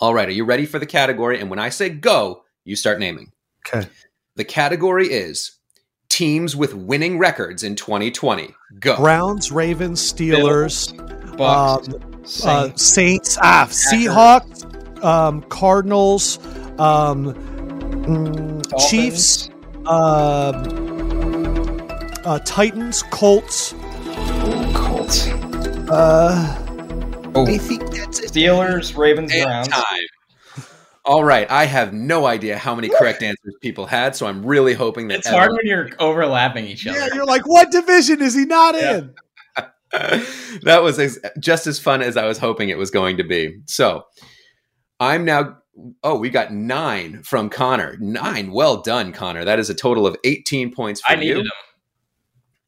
All 0.00 0.14
right, 0.14 0.28
are 0.28 0.32
you 0.32 0.44
ready 0.44 0.66
for 0.66 0.78
the 0.78 0.86
category? 0.86 1.40
And 1.40 1.50
when 1.50 1.58
I 1.58 1.68
say 1.68 1.88
go, 1.88 2.42
you 2.64 2.76
start 2.76 2.98
naming. 2.98 3.32
Okay. 3.66 3.88
The 4.36 4.44
category 4.44 5.06
is 5.08 5.58
teams 6.08 6.56
with 6.56 6.74
winning 6.74 7.18
records 7.18 7.62
in 7.62 7.76
2020. 7.76 8.54
Go. 8.80 8.96
Browns, 8.96 9.52
Ravens, 9.52 10.00
Steelers, 10.00 10.94
Bucks. 11.36 11.88
um, 11.88 12.24
Saints. 12.24 12.44
uh, 12.46 12.76
Saints, 12.76 13.38
ah, 13.42 13.66
Seahawks, 13.70 15.04
um, 15.04 15.42
Cardinals, 15.42 16.38
um, 16.78 17.34
mm, 18.04 18.88
Chiefs, 18.88 19.50
um, 19.86 20.64
uh, 22.24 22.38
Titans, 22.44 23.02
Colts. 23.10 23.72
Ooh, 23.74 24.72
Colts. 24.72 25.28
Uh, 25.90 26.63
Oh, 27.36 27.46
I 27.46 27.58
think 27.58 27.90
that's 27.90 28.20
it. 28.20 28.30
Steelers, 28.32 28.96
Ravens, 28.96 29.32
And 29.32 29.44
Browns. 29.44 29.68
time. 29.68 30.64
All 31.06 31.22
right, 31.24 31.50
I 31.50 31.66
have 31.66 31.92
no 31.92 32.24
idea 32.26 32.56
how 32.56 32.74
many 32.74 32.88
correct 32.88 33.22
answers 33.22 33.54
people 33.60 33.84
had, 33.86 34.16
so 34.16 34.26
I'm 34.26 34.44
really 34.46 34.72
hoping 34.72 35.08
that 35.08 35.18
It's 35.18 35.28
hard 35.28 35.50
when 35.52 35.66
you're 35.66 35.90
overlapping 35.98 36.64
each 36.66 36.86
other. 36.86 36.98
Yeah, 36.98 37.08
you're 37.12 37.26
like, 37.26 37.46
what 37.46 37.70
division 37.70 38.22
is 38.22 38.34
he 38.34 38.46
not 38.46 38.74
Yeah. 38.74 38.96
in? 38.98 39.14
that 40.62 40.82
was 40.82 40.98
as, 40.98 41.18
just 41.38 41.66
as 41.66 41.78
fun 41.78 42.00
as 42.02 42.16
I 42.16 42.26
was 42.26 42.38
hoping 42.38 42.68
it 42.70 42.78
was 42.78 42.90
going 42.90 43.18
to 43.18 43.24
be. 43.24 43.60
So 43.66 44.04
I'm 44.98 45.24
now. 45.24 45.58
Oh, 46.04 46.16
we 46.16 46.30
got 46.30 46.52
nine 46.52 47.22
from 47.24 47.50
Connor. 47.50 47.96
Nine. 48.00 48.52
Well 48.52 48.80
done, 48.80 49.12
Connor. 49.12 49.44
That 49.44 49.58
is 49.58 49.68
a 49.70 49.74
total 49.74 50.06
of 50.06 50.16
18 50.24 50.72
points 50.72 51.00
for 51.00 51.12
I 51.16 51.20
you. 51.20 51.34
them. 51.34 51.46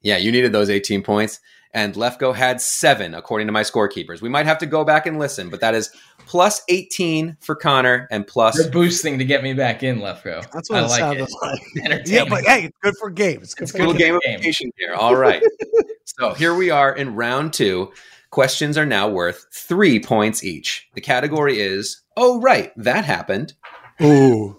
Yeah, 0.03 0.17
you 0.17 0.31
needed 0.33 0.51
those 0.53 0.69
18 0.71 1.03
points. 1.03 1.39
And 1.77 1.93
Lefkoe 1.95 2.35
had 2.35 2.63
seven, 2.63 3.15
according 3.15 3.49
to 3.49 3.53
my 3.53 3.61
scorekeepers. 3.61 4.23
We 4.23 4.31
might 4.31 4.47
have 4.47 4.57
to 4.59 4.67
go 4.67 4.83
back 4.83 5.05
and 5.05 5.19
listen, 5.19 5.51
but 5.51 5.61
that 5.61 5.75
is 5.75 5.91
plus 6.27 6.63
18 6.71 7.37
for 7.41 7.55
Connor 7.55 8.09
and 8.11 8.27
plus. 8.27 8.57
They're 8.59 8.71
boosting 8.71 9.19
to 9.19 9.27
get 9.27 9.43
me 9.43 9.53
back 9.53 9.83
in, 9.83 9.99
Lefkoe. 9.99 10.51
That's 10.53 10.71
what 10.71 10.79
I 10.83 10.87
it 10.87 10.89
like 10.89 10.99
sounded 11.01 11.29
it. 11.29 11.85
like. 11.91 12.07
Yeah, 12.07 12.25
but 12.25 12.45
hey, 12.45 12.65
it's 12.65 12.79
good 12.83 12.95
for 12.99 13.11
games. 13.11 13.43
It's 13.43 13.55
good 13.55 13.65
It's 13.65 13.73
for 13.73 13.79
little 13.81 13.93
good 13.93 13.99
game. 13.99 14.07
game 14.25 14.37
of 14.37 14.43
game. 14.43 14.53
game 14.59 14.71
here. 14.79 14.95
All 14.95 15.15
right. 15.17 15.43
so 16.05 16.33
here 16.33 16.55
we 16.55 16.71
are 16.71 16.97
in 16.97 17.15
round 17.15 17.53
two. 17.53 17.93
Questions 18.31 18.79
are 18.79 18.87
now 18.87 19.07
worth 19.11 19.45
three 19.53 20.01
points 20.01 20.43
each. 20.43 20.89
The 20.95 21.03
category 21.03 21.61
is, 21.61 22.01
oh, 22.17 22.41
right, 22.41 22.73
that 22.79 23.05
happened. 23.05 23.53
Ooh. 24.01 24.59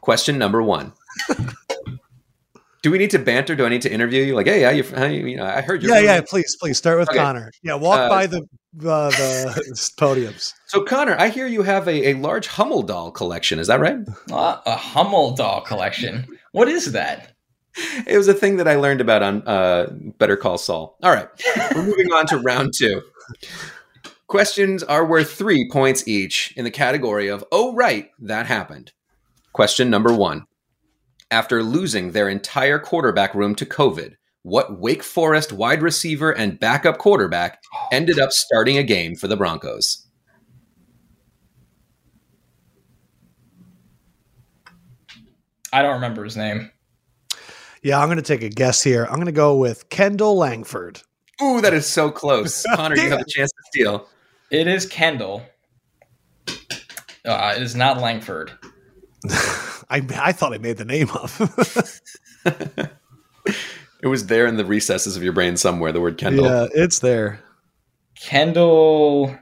Question 0.00 0.38
number 0.38 0.62
one. 0.62 0.92
Do 2.82 2.90
we 2.92 2.98
need 2.98 3.10
to 3.10 3.18
banter? 3.18 3.56
Do 3.56 3.66
I 3.66 3.68
need 3.68 3.82
to 3.82 3.92
interview 3.92 4.22
you? 4.22 4.34
Like, 4.36 4.46
hey, 4.46 4.62
how 4.62 4.70
you, 4.70 4.84
how 4.84 5.06
you, 5.06 5.26
you 5.26 5.36
know, 5.36 5.44
I 5.44 5.60
heard 5.62 5.82
you. 5.82 5.88
Yeah, 5.92 5.98
yeah. 5.98 6.20
Please, 6.20 6.56
please 6.60 6.78
start 6.78 6.98
with 6.98 7.08
Okay. 7.08 7.18
Connor. 7.18 7.50
Yeah, 7.62 7.74
walk 7.74 7.98
Uh, 7.98 8.08
by 8.08 8.26
the 8.26 8.38
uh, 8.38 9.10
the 9.10 9.92
podiums. 9.98 10.54
So, 10.66 10.84
Connor, 10.84 11.16
I 11.18 11.28
hear 11.28 11.46
you 11.48 11.62
have 11.62 11.88
a, 11.88 12.10
a 12.10 12.14
large 12.14 12.46
Hummel 12.46 12.82
doll 12.82 13.10
collection. 13.10 13.58
Is 13.58 13.66
that 13.66 13.80
right? 13.80 13.96
Uh, 14.30 14.58
a 14.64 14.76
Hummel 14.76 15.34
doll 15.34 15.60
collection. 15.62 16.26
What 16.52 16.68
is 16.68 16.92
that? 16.92 17.32
It 18.06 18.16
was 18.16 18.28
a 18.28 18.34
thing 18.34 18.56
that 18.56 18.66
I 18.68 18.74
learned 18.76 19.00
about 19.00 19.22
on 19.22 19.42
uh, 19.46 19.86
Better 20.18 20.36
Call 20.36 20.58
Saul. 20.58 20.96
All 21.02 21.12
right, 21.12 21.28
we're 21.74 21.82
moving 21.84 22.12
on 22.12 22.26
to 22.26 22.38
round 22.44 22.72
two. 22.76 23.02
Questions 24.26 24.82
are 24.82 25.06
worth 25.06 25.32
three 25.32 25.68
points 25.70 26.06
each 26.06 26.52
in 26.56 26.64
the 26.64 26.70
category 26.70 27.28
of 27.28 27.44
"Oh, 27.50 27.74
right, 27.74 28.10
that 28.20 28.46
happened." 28.46 28.92
Question 29.52 29.90
number 29.90 30.12
one: 30.12 30.44
After 31.30 31.62
losing 31.62 32.12
their 32.12 32.28
entire 32.28 32.78
quarterback 32.78 33.34
room 33.34 33.54
to 33.56 33.66
COVID, 33.66 34.14
what 34.42 34.78
Wake 34.78 35.02
Forest 35.02 35.52
wide 35.52 35.82
receiver 35.82 36.32
and 36.32 36.58
backup 36.58 36.96
quarterback 36.96 37.62
ended 37.92 38.18
up 38.18 38.32
starting 38.32 38.78
a 38.78 38.82
game 38.82 39.14
for 39.14 39.28
the 39.28 39.36
Broncos? 39.36 40.06
I 45.70 45.82
don't 45.82 45.94
remember 45.94 46.24
his 46.24 46.36
name. 46.36 46.70
Yeah, 47.82 48.00
I'm 48.00 48.08
going 48.08 48.16
to 48.16 48.22
take 48.22 48.42
a 48.42 48.48
guess 48.48 48.82
here. 48.82 49.04
I'm 49.04 49.16
going 49.16 49.26
to 49.26 49.32
go 49.32 49.56
with 49.56 49.90
Kendall 49.90 50.36
Langford. 50.36 51.02
Ooh, 51.42 51.60
that 51.60 51.74
is 51.74 51.86
so 51.86 52.10
close, 52.10 52.64
Connor. 52.74 52.96
You 52.96 53.10
have 53.10 53.20
a 53.20 53.24
chance 53.28 53.50
to 53.50 53.62
steal. 53.66 54.08
It 54.50 54.66
is 54.66 54.86
Kendall. 54.86 55.42
Uh, 57.24 57.54
it 57.54 57.62
is 57.62 57.76
not 57.76 57.98
Langford. 58.00 58.52
I 59.90 60.02
I 60.16 60.32
thought 60.32 60.52
I 60.52 60.58
made 60.58 60.76
the 60.76 60.84
name 60.84 61.10
up. 61.10 61.30
It 64.00 64.06
was 64.06 64.26
there 64.26 64.46
in 64.46 64.56
the 64.56 64.64
recesses 64.64 65.16
of 65.16 65.22
your 65.22 65.32
brain 65.32 65.56
somewhere. 65.56 65.90
The 65.92 66.00
word 66.00 66.18
Kendall. 66.18 66.44
yeah, 66.44 66.66
it's 66.72 67.00
there. 67.00 67.40
Kendall 68.14 69.36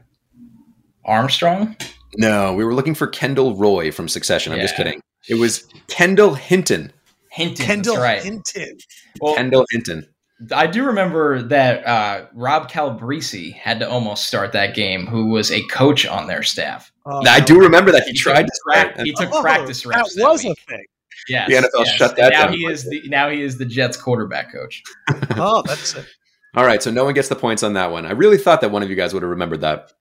Armstrong? 1.05 1.77
No, 2.17 2.55
we 2.55 2.65
were 2.65 2.75
looking 2.75 2.95
for 2.95 3.07
Kendall 3.07 3.55
Roy 3.55 3.93
from 3.93 4.09
Succession. 4.09 4.53
I'm 4.53 4.61
just 4.61 4.77
kidding. 4.77 5.01
It 5.29 5.35
was 5.35 5.69
Kendall 5.89 6.35
Hinton. 6.35 6.93
Hinton. 7.31 7.67
Kendall 7.67 7.97
that's 7.97 8.03
right. 8.03 8.23
Hinton. 8.23 8.79
Well, 9.21 9.35
Kendall 9.35 9.67
Hinton. 9.71 10.07
I 10.55 10.67
do 10.67 10.85
remember 10.85 11.41
that 11.43 11.87
uh, 11.87 12.27
Rob 12.35 12.69
Calabrese 12.69 13.53
had 13.53 13.81
to 13.81 13.89
almost 13.89 14.27
start 14.27 14.53
that 14.53 14.75
game, 14.75 15.07
who 15.07 15.31
was 15.31 15.51
a 15.51 15.63
coach 15.69 16.07
on 16.07 16.27
their 16.27 16.43
staff. 16.43 16.93
Oh, 17.07 17.23
I 17.27 17.41
do 17.41 17.59
remember 17.59 17.91
that 17.93 18.03
he, 18.05 18.11
He 18.13 18.19
tried 18.19 18.47
to 18.47 18.53
prac- 18.67 18.93
start. 18.95 19.07
he 19.07 19.13
took 19.15 19.31
Oh, 19.33 19.41
practice 19.41 19.83
That 19.83 19.89
reps. 19.97 20.17
was 20.19 20.45
week. 20.45 20.59
a 20.69 20.71
thing. 20.73 20.85
Yes, 21.29 21.49
The 21.49 21.55
NFL 21.55 21.87
yes. 21.87 21.97
shut 21.97 22.17
that 22.17 22.33
now 22.33 22.45
down 22.47 22.53
He 22.53 22.67
is 22.67 22.85
the 22.89 23.03
now 23.09 23.31
he 23.31 23.41
is 23.43 23.57
the 23.59 23.65
Jets 23.65 23.97
quarterback 23.97 24.53
coach. 24.53 24.83
Oh, 25.37 25.63
that's 25.63 25.95
it. 25.95 26.07
All 26.55 26.65
right, 26.67 26.83
so 26.83 26.91
no 26.91 27.05
one 27.05 27.15
gets 27.15 27.29
the 27.29 27.35
points 27.37 27.63
on 27.63 27.73
that 27.75 27.91
one. 27.91 28.07
I 28.07 28.13
really 28.13 28.39
thought 28.39 28.61
that 28.61 28.71
one 28.71 28.83
of 28.83 28.91
you 28.91 28.97
guys 28.97 29.13
would 29.15 29.23
have 29.23 29.31
remembered 29.31 29.61
that. 29.63 29.93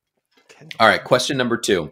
All 0.80 0.88
right, 0.88 1.04
question 1.04 1.38
number 1.38 1.58
two. 1.58 1.92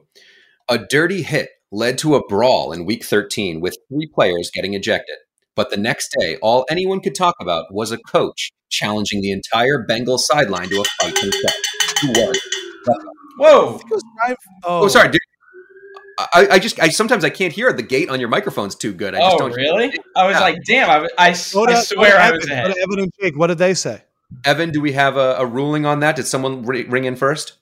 A 0.69 0.77
dirty 0.77 1.21
hit 1.21 1.49
led 1.71 1.97
to 1.99 2.15
a 2.15 2.25
brawl 2.27 2.71
in 2.71 2.85
week 2.85 3.03
13 3.03 3.59
with 3.59 3.75
three 3.89 4.07
players 4.13 4.51
getting 4.53 4.73
ejected. 4.73 5.15
But 5.55 5.69
the 5.69 5.77
next 5.77 6.15
day, 6.19 6.37
all 6.41 6.65
anyone 6.69 6.99
could 6.99 7.15
talk 7.15 7.35
about 7.39 7.71
was 7.73 7.91
a 7.91 7.97
coach 7.97 8.51
challenging 8.69 9.21
the 9.21 9.31
entire 9.31 9.83
Bengal 9.85 10.17
sideline 10.17 10.69
to 10.69 10.81
a 10.81 10.83
fight 11.01 11.17
himself. 11.17 11.53
Who 12.01 12.07
was? 12.09 12.35
it? 12.37 12.97
Whoa! 13.37 13.75
It 13.77 13.89
was 13.91 14.03
Brian- 14.17 14.35
Oh, 14.63 14.87
sorry, 14.87 15.09
dude. 15.09 15.19
I, 16.19 16.47
I 16.51 16.59
just 16.59 16.79
I 16.79 16.89
sometimes 16.89 17.23
I 17.25 17.29
can't 17.29 17.51
hear 17.53 17.71
the 17.73 17.81
gate 17.83 18.09
on 18.09 18.19
your 18.19 18.29
microphone's 18.29 18.75
too 18.75 18.93
good. 18.93 19.15
I 19.15 19.19
just 19.19 19.35
Oh, 19.35 19.39
don't 19.39 19.55
really? 19.55 19.91
I 20.15 20.25
was 20.27 20.33
Yeah. 20.35 20.39
like, 20.41 20.57
damn! 20.65 20.89
I, 20.89 21.07
I, 21.17 21.29
s- 21.31 21.53
Go 21.53 21.65
to- 21.65 21.71
I 21.73 21.81
swear 21.83 22.11
to 22.11 22.17
I 22.21 22.31
was 22.31 22.45
Go 22.45 22.53
ahead. 22.53 22.73
to 22.73 22.79
Evan 22.81 22.99
and 22.99 23.11
Jake. 23.21 23.37
What 23.37 23.47
did 23.47 23.57
they 23.57 23.73
say? 23.73 24.03
Evan, 24.45 24.71
do 24.71 24.81
we 24.81 24.91
have 24.93 25.17
a, 25.17 25.35
a 25.39 25.45
ruling 25.45 25.85
on 25.85 25.99
that? 26.01 26.15
Did 26.15 26.25
someone 26.27 26.63
ri- 26.63 26.83
ring 26.85 27.05
in 27.05 27.15
first? 27.15 27.53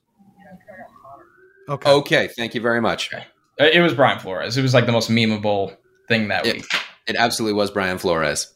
Okay. 1.69 1.89
Okay, 1.89 2.27
thank 2.37 2.53
you 2.55 2.61
very 2.61 2.81
much. 2.81 3.13
Uh, 3.13 3.19
It 3.59 3.79
was 3.81 3.93
Brian 3.93 4.19
Flores. 4.19 4.57
It 4.57 4.61
was 4.61 4.73
like 4.73 4.85
the 4.85 4.91
most 4.91 5.09
memeable 5.09 5.75
thing 6.07 6.27
that 6.29 6.45
Yeah. 6.45 6.53
week. 6.53 6.65
It 7.07 7.15
absolutely 7.15 7.53
was 7.53 7.71
Brian 7.71 7.97
Flores. 7.97 8.53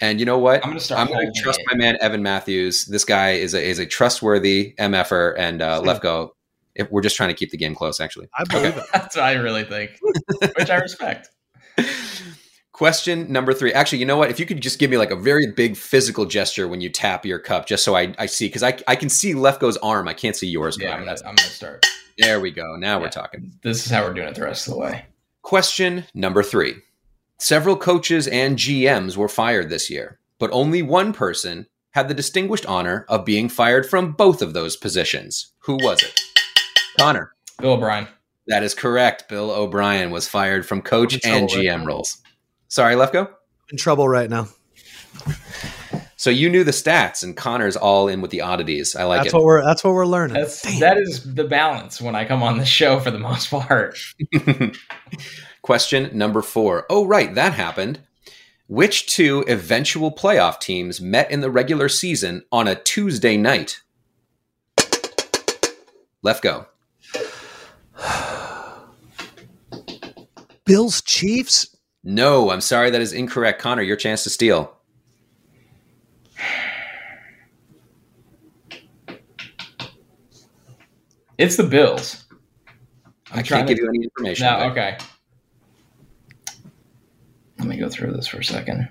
And 0.00 0.18
you 0.20 0.26
know 0.26 0.38
what? 0.38 0.62
I'm 0.64 0.70
gonna 0.70 0.80
start 0.80 1.00
I'm 1.00 1.06
going 1.14 1.32
to 1.32 1.40
trust 1.40 1.60
my 1.70 1.76
man 1.76 1.96
Evan 2.00 2.22
Matthews. 2.22 2.84
This 2.86 3.04
guy 3.04 3.32
is 3.32 3.54
a 3.54 3.62
is 3.64 3.78
a 3.78 3.86
trustworthy 3.86 4.74
mf'er 4.78 5.34
and 5.38 5.62
uh, 5.62 5.82
Yeah. 5.84 5.92
Lefkoe. 5.94 6.30
If 6.74 6.90
we're 6.90 7.02
just 7.02 7.14
trying 7.16 7.28
to 7.28 7.34
keep 7.34 7.50
the 7.52 7.56
game 7.56 7.74
close, 7.76 8.00
actually. 8.00 8.26
I 8.36 8.42
believe 8.44 8.76
it. 8.76 8.82
That's 8.92 9.14
what 9.14 9.24
I 9.24 9.34
really 9.34 9.62
think, 9.64 9.92
which 10.56 10.68
I 10.70 10.76
respect. 10.78 11.28
Question 12.72 13.30
number 13.30 13.54
three. 13.54 13.72
Actually, 13.72 13.98
you 14.00 14.06
know 14.06 14.16
what? 14.16 14.30
If 14.30 14.40
you 14.40 14.46
could 14.46 14.60
just 14.60 14.80
give 14.80 14.90
me 14.90 14.96
like 14.98 15.12
a 15.12 15.16
very 15.16 15.52
big 15.52 15.76
physical 15.76 16.24
gesture 16.26 16.66
when 16.66 16.80
you 16.80 16.88
tap 16.90 17.24
your 17.24 17.38
cup, 17.38 17.66
just 17.66 17.84
so 17.84 17.94
I, 17.94 18.12
I 18.18 18.26
see, 18.26 18.48
because 18.48 18.64
I, 18.64 18.76
I 18.88 18.96
can 18.96 19.08
see 19.08 19.32
Lefkoe's 19.34 19.76
arm. 19.76 20.08
I 20.08 20.14
can't 20.14 20.34
see 20.34 20.48
yours. 20.48 20.76
Yeah, 20.80 20.94
I'm 20.96 21.00
That's- 21.02 21.22
gonna, 21.22 21.30
I'm 21.30 21.36
gonna 21.36 21.48
start. 21.50 21.86
there 22.18 22.40
we 22.40 22.50
go. 22.50 22.74
Now 22.74 23.00
we're 23.00 23.10
talking. 23.10 23.52
This 23.62 23.86
is 23.86 23.92
how 23.92 24.02
we're 24.02 24.12
doing 24.14 24.26
it 24.26 24.34
the 24.34 24.42
rest 24.42 24.66
of 24.66 24.74
the 24.74 24.80
way. 24.80 25.04
Question 25.42 26.04
number 26.14 26.42
three. 26.42 26.74
Several 27.44 27.76
coaches 27.76 28.26
and 28.26 28.56
GMs 28.56 29.18
were 29.18 29.28
fired 29.28 29.68
this 29.68 29.90
year, 29.90 30.18
but 30.38 30.48
only 30.50 30.80
one 30.80 31.12
person 31.12 31.66
had 31.90 32.08
the 32.08 32.14
distinguished 32.14 32.64
honor 32.64 33.04
of 33.06 33.26
being 33.26 33.50
fired 33.50 33.84
from 33.84 34.12
both 34.12 34.40
of 34.40 34.54
those 34.54 34.78
positions. 34.78 35.52
Who 35.58 35.74
was 35.74 36.02
it? 36.02 36.18
Connor. 36.98 37.34
Bill 37.60 37.72
O'Brien. 37.72 38.08
That 38.46 38.62
is 38.62 38.74
correct. 38.74 39.28
Bill 39.28 39.50
O'Brien 39.50 40.10
was 40.10 40.26
fired 40.26 40.64
from 40.64 40.80
coach 40.80 41.12
and 41.12 41.22
trouble 41.22 41.48
right 41.48 41.66
GM 41.66 41.84
roles. 41.84 42.16
Sorry, 42.68 42.94
Lefkoe? 42.94 43.28
In 43.70 43.76
trouble 43.76 44.08
right 44.08 44.30
now. 44.30 44.48
So 46.16 46.30
you 46.30 46.48
knew 46.48 46.64
the 46.64 46.70
stats, 46.70 47.22
and 47.22 47.36
Connor's 47.36 47.76
all 47.76 48.08
in 48.08 48.22
with 48.22 48.30
the 48.30 48.40
oddities. 48.40 48.96
I 48.96 49.04
like 49.04 49.24
That's 49.24 49.34
it. 49.34 49.36
what 49.36 49.44
we're. 49.44 49.62
That's 49.62 49.84
what 49.84 49.92
we're 49.92 50.06
learning. 50.06 50.38
That's 50.38 50.62
that 50.80 50.96
is 50.96 51.34
the 51.34 51.44
balance 51.44 52.00
when 52.00 52.14
I 52.14 52.24
come 52.24 52.42
on 52.42 52.56
the 52.56 52.64
show 52.64 52.98
for 53.00 53.10
the 53.10 53.18
most 53.18 53.50
part. 53.50 53.98
Question 55.64 56.10
number 56.12 56.42
four. 56.42 56.84
Oh, 56.90 57.06
right, 57.06 57.34
that 57.36 57.54
happened. 57.54 58.00
Which 58.66 59.06
two 59.06 59.46
eventual 59.48 60.12
playoff 60.12 60.60
teams 60.60 61.00
met 61.00 61.30
in 61.30 61.40
the 61.40 61.50
regular 61.50 61.88
season 61.88 62.44
on 62.52 62.68
a 62.68 62.74
Tuesday 62.74 63.38
night? 63.38 63.80
Lefkoe. 66.22 66.66
Bills 70.66 71.00
Chiefs. 71.00 71.74
No, 72.02 72.50
I'm 72.50 72.60
sorry, 72.60 72.90
that 72.90 73.00
is 73.00 73.14
incorrect. 73.14 73.62
Connor, 73.62 73.80
your 73.80 73.96
chance 73.96 74.22
to 74.24 74.30
steal. 74.30 74.76
It's 81.38 81.56
the 81.56 81.64
Bills. 81.64 82.26
I 83.32 83.40
can't 83.40 83.66
give 83.66 83.78
you 83.78 83.88
any 83.88 84.04
information. 84.04 84.44
No, 84.44 84.70
okay. 84.70 84.98
Let 87.64 87.70
me 87.76 87.76
go 87.80 87.88
through 87.88 88.12
this 88.12 88.26
for 88.26 88.38
a 88.38 88.44
second. 88.44 88.88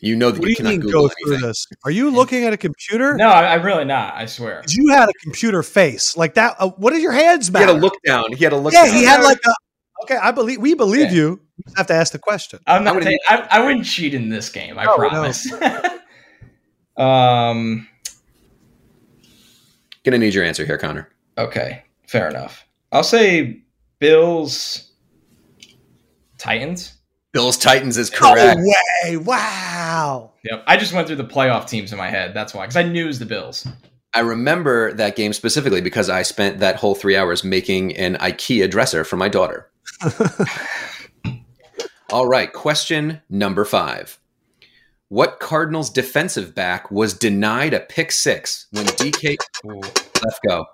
You 0.00 0.16
know 0.16 0.32
that 0.32 0.40
What 0.40 0.46
do 0.46 0.48
you 0.48 0.50
you 0.50 0.56
cannot 0.56 0.70
mean 0.70 0.80
Google 0.80 1.02
go 1.02 1.08
through 1.08 1.32
anything. 1.34 1.48
this? 1.48 1.66
Are 1.84 1.90
you 1.92 2.10
looking 2.10 2.44
at 2.44 2.52
a 2.52 2.56
computer? 2.56 3.14
No, 3.16 3.28
I, 3.28 3.54
I'm 3.54 3.62
really 3.62 3.84
not. 3.84 4.14
I 4.16 4.26
swear. 4.26 4.64
You 4.68 4.88
had 4.92 5.08
a 5.08 5.12
computer 5.22 5.62
face 5.62 6.16
like 6.16 6.34
that. 6.34 6.56
Uh, 6.58 6.70
what 6.70 6.92
are 6.92 6.98
your 6.98 7.12
hands 7.12 7.46
He 7.46 7.52
matter? 7.52 7.66
had 7.66 7.76
a 7.76 7.78
look 7.78 7.94
down. 8.04 8.32
He 8.32 8.42
had 8.42 8.52
a 8.52 8.56
look 8.56 8.72
Yeah, 8.72 8.86
down. 8.86 8.94
he 8.96 9.04
had 9.04 9.22
like 9.22 9.38
a. 9.46 9.52
Okay, 10.02 10.16
I 10.16 10.32
believe 10.32 10.60
we 10.60 10.74
believe 10.74 11.12
Yeah. 11.12 11.16
you. 11.18 11.40
You 11.64 11.72
have 11.76 11.86
to 11.86 11.94
ask 11.94 12.12
the 12.12 12.18
question. 12.18 12.58
I'm 12.66 12.82
not. 12.82 12.96
I'm 13.06 13.14
I, 13.28 13.46
I 13.48 13.64
wouldn't 13.64 13.84
cheat 13.84 14.12
in 14.14 14.28
this 14.28 14.48
game. 14.48 14.76
I 14.76 14.86
No, 14.86 14.96
no. 14.96 14.96
promise. 15.08 15.52
um. 16.96 17.86
Gonna 20.04 20.18
need 20.18 20.34
your 20.34 20.42
answer 20.44 20.64
here, 20.66 20.78
Connor. 20.78 21.08
Okay. 21.38 21.84
Fair 22.08 22.28
enough. 22.28 22.66
I'll 22.90 23.04
say 23.04 23.62
Bills. 24.00 24.90
Titans. 26.42 26.98
Bills 27.32 27.56
Titans 27.56 27.96
is 27.96 28.10
correct. 28.10 28.58
No 28.58 28.72
way! 29.04 29.16
Wow. 29.16 30.32
Yep. 30.44 30.64
I 30.66 30.76
just 30.76 30.92
went 30.92 31.06
through 31.06 31.16
the 31.16 31.24
playoff 31.24 31.68
teams 31.68 31.92
in 31.92 31.98
my 31.98 32.10
head. 32.10 32.34
That's 32.34 32.52
why, 32.52 32.64
because 32.64 32.76
I 32.76 32.82
knew 32.82 33.04
it 33.04 33.06
was 33.06 33.20
the 33.20 33.26
Bills. 33.26 33.66
I 34.12 34.20
remember 34.20 34.92
that 34.94 35.16
game 35.16 35.32
specifically 35.32 35.80
because 35.80 36.10
I 36.10 36.22
spent 36.22 36.58
that 36.58 36.76
whole 36.76 36.94
three 36.94 37.16
hours 37.16 37.44
making 37.44 37.96
an 37.96 38.16
IKEA 38.16 38.70
dresser 38.70 39.04
for 39.04 39.16
my 39.16 39.28
daughter. 39.28 39.70
All 42.10 42.26
right, 42.26 42.52
question 42.52 43.22
number 43.30 43.64
five. 43.64 44.18
What 45.08 45.38
Cardinals 45.40 45.90
defensive 45.90 46.54
back 46.54 46.90
was 46.90 47.14
denied 47.14 47.72
a 47.72 47.80
pick 47.80 48.10
six 48.12 48.66
when 48.72 48.84
DK 48.86 49.36
Lefkoe? 49.64 50.64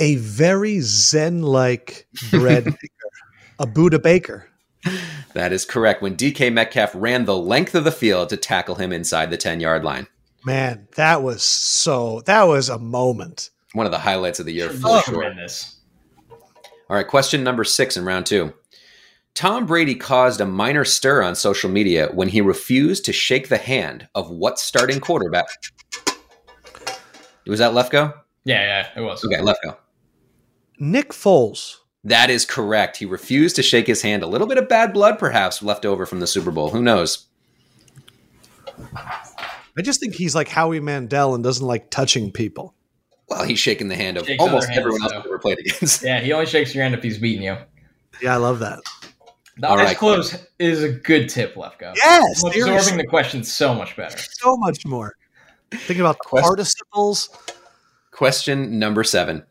A 0.00 0.16
very 0.16 0.80
zen-like 0.80 2.06
bread 2.30 2.64
maker, 2.66 3.10
a 3.58 3.66
Budda 3.66 4.02
Baker. 4.02 4.48
That 5.34 5.52
is 5.52 5.64
correct. 5.66 6.00
When 6.02 6.16
DK 6.16 6.52
Metcalf 6.52 6.90
ran 6.94 7.26
the 7.26 7.36
length 7.36 7.74
of 7.74 7.84
the 7.84 7.92
field 7.92 8.30
to 8.30 8.36
tackle 8.36 8.76
him 8.76 8.92
inside 8.92 9.30
the 9.30 9.36
10 9.36 9.60
yard 9.60 9.84
line. 9.84 10.06
Man, 10.44 10.88
that 10.96 11.22
was 11.22 11.42
so. 11.42 12.22
That 12.24 12.44
was 12.44 12.70
a 12.70 12.78
moment. 12.78 13.50
One 13.74 13.84
of 13.86 13.92
the 13.92 13.98
highlights 13.98 14.40
of 14.40 14.46
the 14.46 14.54
year 14.54 14.70
for 14.70 14.88
Oh, 14.88 15.00
sure. 15.02 15.14
tremendous. 15.14 15.76
All 16.88 16.96
right, 16.96 17.06
question 17.06 17.44
number 17.44 17.62
six 17.62 17.96
in 17.96 18.04
round 18.06 18.24
two. 18.26 18.54
Tom 19.34 19.66
Brady 19.66 19.94
caused 19.94 20.40
a 20.40 20.46
minor 20.46 20.84
stir 20.84 21.22
on 21.22 21.34
social 21.36 21.70
media 21.70 22.08
when 22.14 22.28
he 22.28 22.40
refused 22.40 23.04
to 23.04 23.12
shake 23.12 23.48
the 23.48 23.58
hand 23.58 24.08
of 24.14 24.30
what 24.30 24.58
starting 24.58 24.98
quarterback? 24.98 25.46
Was 27.46 27.58
that 27.60 27.72
Lefkoe? 27.72 28.14
Yeah, 28.44 28.62
yeah, 28.62 28.88
it 29.00 29.04
was. 29.04 29.24
Okay, 29.24 29.36
Lefkoe. 29.40 29.76
Nick 30.80 31.10
Foles. 31.10 31.76
That 32.02 32.30
is 32.30 32.46
correct. 32.46 32.96
He 32.96 33.04
refused 33.04 33.54
to 33.56 33.62
shake 33.62 33.86
his 33.86 34.00
hand. 34.02 34.22
A 34.22 34.26
little 34.26 34.46
bit 34.46 34.56
of 34.58 34.68
bad 34.68 34.92
blood, 34.94 35.18
perhaps, 35.18 35.62
left 35.62 35.84
over 35.84 36.06
from 36.06 36.20
the 36.20 36.26
Super 36.26 36.50
Bowl. 36.50 36.70
Who 36.70 36.82
knows? 36.82 37.26
I 39.76 39.82
just 39.82 40.00
think 40.00 40.14
he's 40.14 40.34
like 40.34 40.48
Howie 40.48 40.80
Mandel 40.80 41.34
and 41.34 41.44
doesn't 41.44 41.66
like 41.66 41.90
touching 41.90 42.32
people. 42.32 42.74
Well, 43.28 43.44
he's 43.44 43.58
shaking 43.58 43.88
the 43.88 43.96
hand 43.96 44.16
of 44.16 44.28
almost 44.38 44.68
hands, 44.68 44.78
everyone 44.78 45.02
else 45.02 45.12
though. 45.12 45.18
I've 45.20 45.26
ever 45.26 45.38
played 45.38 45.58
against. 45.60 46.02
Yeah, 46.02 46.20
he 46.20 46.32
only 46.32 46.46
shakes 46.46 46.74
your 46.74 46.82
hand 46.82 46.94
if 46.94 47.02
he's 47.02 47.18
beating 47.18 47.42
you. 47.42 47.56
Yeah, 48.20 48.34
I 48.34 48.38
love 48.38 48.58
that. 48.60 48.80
The 49.58 49.68
All 49.68 49.78
eyes 49.78 49.88
right. 49.88 49.96
closed 49.96 50.36
is 50.58 50.82
a 50.82 50.88
good 50.90 51.28
tip, 51.28 51.54
Lefkoe. 51.54 51.92
Yes, 51.94 52.38
absorbing 52.42 52.62
seriously. 52.62 52.96
the 52.96 53.06
question 53.06 53.44
so 53.44 53.74
much 53.74 53.94
better. 53.96 54.16
so 54.18 54.56
much 54.56 54.86
more. 54.86 55.14
Thinking 55.70 56.00
about 56.00 56.16
the 56.18 56.24
Question- 56.28 56.48
participles. 56.48 57.28
Question 58.10 58.78
number 58.78 59.04
seven. 59.04 59.44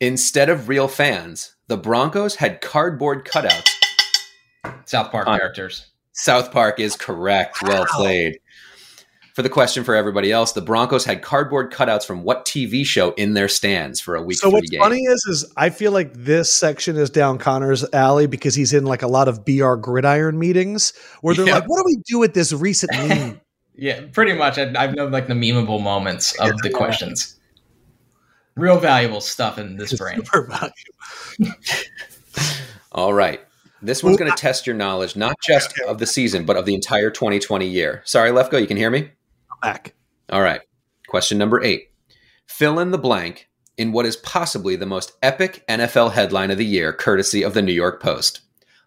Instead 0.00 0.48
of 0.48 0.68
real 0.68 0.88
fans, 0.88 1.54
the 1.68 1.76
Broncos 1.76 2.36
had 2.36 2.60
cardboard 2.60 3.26
cutouts. 3.26 3.68
South 4.86 5.10
Park 5.12 5.26
On- 5.26 5.38
characters. 5.38 5.86
South 6.12 6.50
Park 6.52 6.80
is 6.80 6.96
correct. 6.96 7.62
Well 7.62 7.86
played. 7.86 8.38
For 9.34 9.42
the 9.42 9.48
question 9.48 9.84
for 9.84 9.94
everybody 9.94 10.32
else, 10.32 10.52
the 10.52 10.60
Broncos 10.60 11.04
had 11.04 11.22
cardboard 11.22 11.72
cutouts 11.72 12.04
from 12.04 12.24
what 12.24 12.44
TV 12.44 12.84
show 12.84 13.12
in 13.12 13.34
their 13.34 13.48
stands 13.48 14.00
for 14.00 14.16
a 14.16 14.22
week 14.22 14.38
So 14.38 14.48
three 14.50 14.54
what's 14.54 14.70
game? 14.70 14.80
funny 14.80 15.02
is, 15.04 15.24
is 15.30 15.52
I 15.56 15.70
feel 15.70 15.92
like 15.92 16.12
this 16.14 16.52
section 16.52 16.96
is 16.96 17.08
down 17.10 17.38
Connor's 17.38 17.84
alley 17.94 18.26
because 18.26 18.54
he's 18.54 18.72
in 18.72 18.84
like 18.84 19.02
a 19.02 19.06
lot 19.06 19.28
of 19.28 19.44
BR 19.44 19.74
gridiron 19.76 20.38
meetings 20.38 20.92
where 21.20 21.34
they're 21.34 21.46
Yeah. 21.46 21.54
like, 21.56 21.68
"What 21.68 21.78
do 21.78 21.84
we 21.86 22.02
do 22.06 22.18
with 22.18 22.34
this 22.34 22.52
recent 22.52 22.92
meme?" 23.08 23.40
Yeah, 23.76 24.00
pretty 24.12 24.32
much. 24.34 24.58
I, 24.58 24.72
I've 24.76 24.94
known 24.94 25.10
like 25.12 25.28
the 25.28 25.34
memeable 25.34 25.80
moments 25.80 26.32
of 26.40 26.58
the 26.62 26.70
questions. 26.70 27.36
Real 28.60 28.78
valuable 28.78 29.20
stuff 29.20 29.58
in 29.58 29.76
this 29.76 29.92
brain. 29.94 30.16
Super 30.24 30.46
value. 30.46 31.54
All 32.92 33.14
right. 33.14 33.40
This 33.82 34.04
one's 34.04 34.18
going 34.18 34.30
to 34.30 34.36
test 34.36 34.66
your 34.66 34.76
knowledge, 34.76 35.16
not 35.16 35.34
just 35.42 35.78
of 35.88 35.98
the 35.98 36.06
season, 36.06 36.44
but 36.44 36.56
of 36.56 36.66
the 36.66 36.74
entire 36.74 37.10
2020 37.10 37.66
year. 37.66 38.02
Sorry, 38.04 38.30
Lefkoe, 38.30 38.60
you 38.60 38.66
can 38.66 38.76
hear 38.76 38.90
me? 38.90 39.10
Back. 39.62 39.94
All 40.30 40.42
right. 40.42 40.60
Question 41.08 41.38
number 41.38 41.62
eight. 41.62 41.90
Fill 42.46 42.78
in 42.78 42.90
the 42.90 42.98
blank 42.98 43.48
in 43.78 43.92
what 43.92 44.04
is 44.04 44.16
possibly 44.16 44.76
the 44.76 44.84
most 44.84 45.12
epic 45.22 45.64
NFL 45.66 46.12
headline 46.12 46.50
of 46.50 46.58
the 46.58 46.66
year, 46.66 46.92
courtesy 46.92 47.42
of 47.42 47.54
the 47.54 47.62
New 47.62 47.72
York 47.72 48.02
Post. 48.02 48.42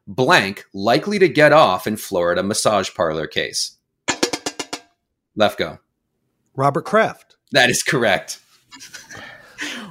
Blank 0.05 0.65
likely 0.73 1.17
to 1.17 1.27
get 1.27 1.51
off 1.51 1.87
in 1.87 1.97
Florida 1.97 2.43
massage 2.43 2.93
parlor 2.93 3.25
case. 3.25 3.77
Lefkoe. 5.35 5.79
Robert 6.55 6.85
Kraft. 6.85 7.37
That 7.51 7.71
is 7.71 7.81
correct. 7.81 8.39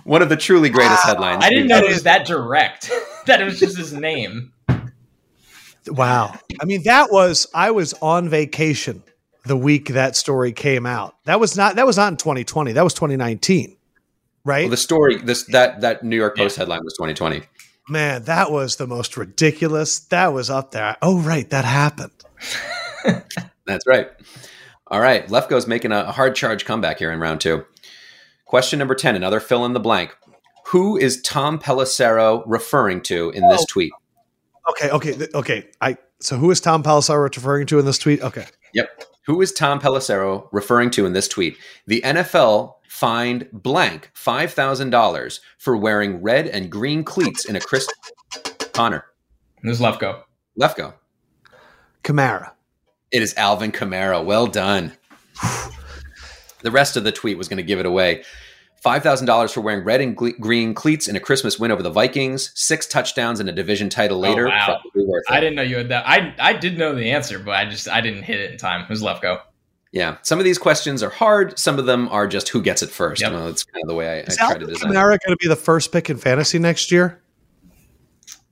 One 0.05 0.23
of 0.23 0.29
the 0.29 0.37
truly 0.37 0.68
greatest 0.68 1.05
headlines. 1.05 1.45
I 1.45 1.51
didn't 1.51 1.68
know 1.68 1.79
it 1.79 1.89
was 1.89 2.03
that 2.05 2.27
direct. 2.27 2.91
that 3.27 3.41
it 3.41 3.45
was 3.45 3.59
just 3.59 3.77
his 3.77 3.93
name. 3.93 4.53
Wow. 5.87 6.39
I 6.61 6.64
mean, 6.64 6.83
that 6.85 7.11
was 7.11 7.47
I 7.55 7.70
was 7.70 7.95
on 7.95 8.29
vacation 8.29 9.03
the 9.45 9.57
week 9.57 9.89
that 9.89 10.16
story 10.16 10.53
came 10.53 10.87
out. 10.87 11.16
That 11.25 11.41
was 11.41 11.57
not 11.57 11.77
that 11.77 11.87
was 11.87 11.97
not 11.97 12.12
in 12.12 12.16
2020. 12.16 12.73
That 12.73 12.85
was 12.85 12.95
2019. 12.95 13.77
Right? 14.45 14.62
Well, 14.62 14.70
the 14.70 14.77
story, 14.77 15.16
this 15.18 15.45
that 15.47 15.81
that 15.83 16.03
New 16.03 16.16
York 16.16 16.37
Post 16.37 16.57
headline 16.57 16.85
was 16.85 16.95
2020. 16.95 17.43
Man, 17.89 18.25
that 18.25 18.51
was 18.51 18.77
the 18.77 18.87
most 18.87 19.16
ridiculous. 19.16 20.01
That 20.01 20.29
was 20.29 20.51
up 20.51 20.70
there. 20.70 20.97
Oh, 21.03 21.18
right, 21.20 21.49
that 21.51 21.64
happened. 21.64 22.12
That's 23.66 23.87
right. 23.87 24.09
All 24.87 25.01
right. 25.01 25.27
Lefkoe's 25.29 25.66
making 25.66 25.91
a 25.91 26.12
hard 26.12 26.35
charge 26.37 26.64
comeback 26.64 26.99
here 26.99 27.11
in 27.11 27.18
round 27.18 27.41
two. 27.41 27.64
Question 28.53 28.79
number 28.79 28.95
10, 28.95 29.17
another 29.17 29.41
fill 29.41 29.65
in 29.65 29.73
the 29.73 29.81
blank. 29.81 30.15
Who 30.67 30.99
is 30.99 31.23
Tom 31.23 31.59
Pelissero 31.59 32.43
referring 32.45 33.01
to 33.05 33.31
in 33.31 33.49
this 33.49 33.63
Oh. 33.63 33.67
tweet? 33.67 33.93
Okay, 34.69 34.91
okay, 34.91 35.15
th- 35.17 35.31
okay. 35.33 35.71
I 35.81 35.97
so 36.21 36.37
who 36.37 36.51
is 36.51 36.61
Tom 36.61 36.83
Pelissero 36.83 37.23
referring 37.35 37.65
to 37.69 37.79
in 37.79 37.87
this 37.87 37.97
tweet? 37.97 38.21
Okay. 38.21 38.45
Yep. 38.75 39.05
Who 39.25 39.41
is 39.41 39.55
Tom 39.55 39.81
Pelissero 39.81 40.49
referring 40.53 40.91
to 40.91 41.07
in 41.07 41.15
this 41.15 41.29
tweet? 41.29 41.57
The 41.87 42.03
NFL 42.05 42.75
fined 42.91 43.49
blank 43.55 44.11
$5,000 44.15 45.41
for 45.57 45.75
wearing 45.75 46.21
red 46.21 46.47
and 46.47 46.71
green 46.71 47.05
cleats 47.05 47.47
in 47.47 47.57
a 47.57 47.61
Chris 47.61 47.89
Connor. 48.75 49.07
This 49.63 49.79
is 49.79 49.81
Lefkoe. 49.81 50.25
Lefkoe. 50.61 50.93
Kamara. 52.05 52.51
It 53.11 53.23
is 53.23 53.33
Alvin 53.39 53.73
Kamara. 53.73 54.23
Well 54.23 54.47
done. 54.47 54.93
the 56.63 56.71
rest 56.71 56.97
of 56.97 57.05
the 57.05 57.13
tweet 57.13 57.39
was 57.39 57.49
going 57.49 57.59
to 57.59 57.63
give 57.63 57.79
it 57.79 57.87
away. 57.87 58.25
$5,000 58.85 59.53
for 59.53 59.61
wearing 59.61 59.85
red 59.85 60.01
and 60.01 60.17
gle- 60.17 60.33
green 60.41 60.75
cleats 60.75 61.07
in 61.07 61.15
a 61.15 61.21
Christmas 61.21 61.59
win 61.59 61.71
over 61.71 61.83
the 61.85 61.91
Vikings, 61.91 62.51
six 62.57 62.85
touchdowns 62.87 63.39
and 63.39 63.49
a 63.49 63.53
division 63.53 63.89
title 63.89 64.19
oh, 64.19 64.21
later. 64.21 64.49
wow. 64.49 64.81
Probably 64.83 65.07
worth 65.07 65.23
it. 65.29 65.33
I 65.33 65.39
didn't 65.39 65.55
know 65.55 65.63
you 65.63 65.77
had 65.77 65.89
that. 65.91 66.05
I 66.07 66.35
I 66.39 66.53
did 66.53 66.77
know 66.79 66.93
the 66.93 67.13
answer, 67.13 67.39
but 67.39 67.53
I 67.53 67.65
just 67.67 67.89
I 67.89 68.01
didn't 68.01 68.25
hit 68.25 68.41
it 68.41 68.51
in 68.51 68.59
time. 68.59 68.83
It 68.83 68.89
was 68.89 69.01
Lefkoe. 69.01 69.41
Yeah. 69.93 70.17
Some 70.23 70.41
of 70.41 70.45
these 70.45 70.59
questions 70.59 71.03
are 71.03 71.11
hard. 71.11 71.59
Some 71.59 71.79
of 71.79 71.87
them 71.87 72.09
are 72.09 72.27
just 72.27 72.49
who 72.49 72.61
gets 72.61 72.83
it 72.83 72.91
first. 72.91 73.23
Yep. 73.23 73.33
Well, 73.33 73.47
that's 73.47 73.63
kind 73.63 73.83
of 73.85 73.89
the 73.89 73.95
way 73.95 74.09
I, 74.09 74.17
I 74.17 74.21
Is 74.21 74.37
try 74.37 74.47
to 74.49 74.53
Alvin 74.55 74.69
design 74.69 74.91
it. 74.91 74.95
Kamara 74.95 75.09
going 75.09 75.19
to 75.29 75.37
be 75.37 75.49
the 75.49 75.55
first 75.57 75.93
pick 75.93 76.11
in 76.11 76.17
fantasy 76.17 76.59
next 76.59 76.91
year? 76.91 77.23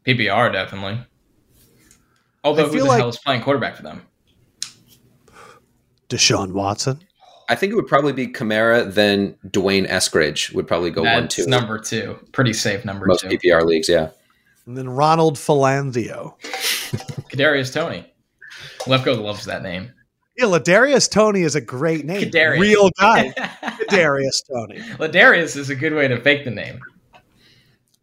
PPR 0.06 0.52
definitely. 0.52 1.00
Although 2.44 2.66
I 2.66 2.68
who 2.68 2.78
the 2.78 2.84
like- 2.84 2.98
hell 3.00 3.08
is 3.08 3.18
playing 3.18 3.42
quarterback 3.42 3.74
for 3.74 3.82
them? 3.82 4.02
Deshaun 6.08 6.52
Watson. 6.52 7.00
I 7.50 7.56
think 7.56 7.72
it 7.72 7.74
would 7.74 7.88
probably 7.88 8.12
be 8.12 8.28
Kamara, 8.28 8.94
then 8.94 9.34
Dwayne 9.48 9.88
Eskridge 9.88 10.54
would 10.54 10.68
probably 10.68 10.92
go 10.92 11.02
one, 11.02 11.26
two. 11.26 11.46
number 11.46 11.80
two. 11.80 12.16
Pretty 12.30 12.52
safe 12.52 12.84
number 12.84 13.06
Most 13.06 13.22
two. 13.22 13.28
PPR 13.28 13.64
leagues, 13.64 13.88
yeah. 13.88 14.10
And 14.66 14.78
then 14.78 14.88
Ronald 14.88 15.34
Philandio. 15.34 16.40
Kadarius 17.28 17.74
Toney. 17.74 18.06
Lefkoe 18.82 19.20
loves 19.20 19.46
that 19.46 19.64
name. 19.64 19.92
Yeah, 20.38 20.44
Ladarius 20.44 21.10
Tony 21.10 21.42
is 21.42 21.56
a 21.56 21.60
great 21.60 22.04
name. 22.04 22.30
Kadarius. 22.30 22.60
Real 22.60 22.90
guy. 23.00 23.30
Kadarius 23.62 24.46
Toney. 24.48 24.78
Ladarius 24.98 25.56
is 25.56 25.70
a 25.70 25.74
good 25.74 25.92
way 25.92 26.06
to 26.06 26.20
fake 26.20 26.44
the 26.44 26.52
name. 26.52 26.78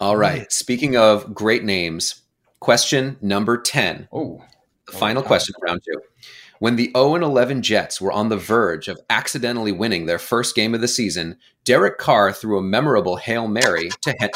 All 0.02 0.18
right. 0.18 0.52
Speaking 0.52 0.98
of 0.98 1.34
great 1.34 1.64
names, 1.64 2.22
question 2.60 3.16
number 3.22 3.58
10. 3.58 4.10
Oh, 4.12 4.43
The 4.88 4.91
final 4.91 5.24
oh, 5.24 5.26
question 5.26 5.56
round 5.64 5.80
two. 5.86 6.02
When 6.60 6.76
the 6.76 6.91
0 6.95 7.16
and 7.16 7.24
11 7.24 7.62
Jets 7.62 8.01
were 8.01 8.12
on 8.12 8.30
the 8.30 8.38
verge 8.38 8.88
of 8.88 8.99
accidentally 9.10 9.72
winning 9.72 10.05
their 10.05 10.18
first 10.20 10.55
game 10.55 10.74
of 10.74 10.82
the 10.82 10.88
season, 10.88 11.38
Derek 11.66 11.97
Carr 11.97 12.32
threw 12.34 12.58
a 12.58 12.62
memorable 12.64 13.16
Hail 13.18 13.47
Mary 13.47 13.89
to 14.01 14.16
Hen- 14.20 14.30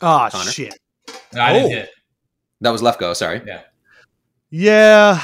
Oh, 0.00 0.28
Connor. 0.30 0.50
shit. 0.50 0.78
I 1.34 1.52
didn't 1.52 1.72
Oh. 1.72 1.74
hit. 1.74 1.90
That 2.62 2.70
was 2.70 2.80
Lefkoe, 2.82 3.14
sorry. 3.16 3.42
Yeah, 3.46 3.60
Yeah. 4.50 5.20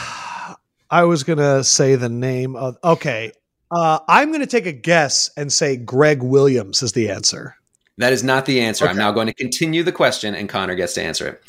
I 0.90 1.04
was 1.04 1.22
going 1.22 1.38
to 1.38 1.62
say 1.64 1.96
the 1.96 2.08
name 2.08 2.56
of. 2.56 2.78
Okay. 2.82 3.32
Uh, 3.70 3.98
I'm 4.08 4.28
going 4.28 4.40
to 4.40 4.46
take 4.46 4.64
a 4.66 4.72
guess 4.72 5.30
and 5.36 5.52
say 5.52 5.76
Gregg 5.76 6.22
Williams 6.22 6.82
is 6.82 6.92
the 6.92 7.10
answer. 7.10 7.54
That 7.98 8.12
is 8.14 8.24
not 8.24 8.46
the 8.46 8.60
answer. 8.60 8.86
I'm 8.88 8.96
now 8.96 9.12
going 9.12 9.26
to 9.26 9.34
continue 9.34 9.82
the 9.82 9.92
question, 9.92 10.34
and 10.34 10.48
Connor 10.48 10.74
gets 10.76 10.94
to 10.94 11.02
answer 11.02 11.26
it. 11.28 11.42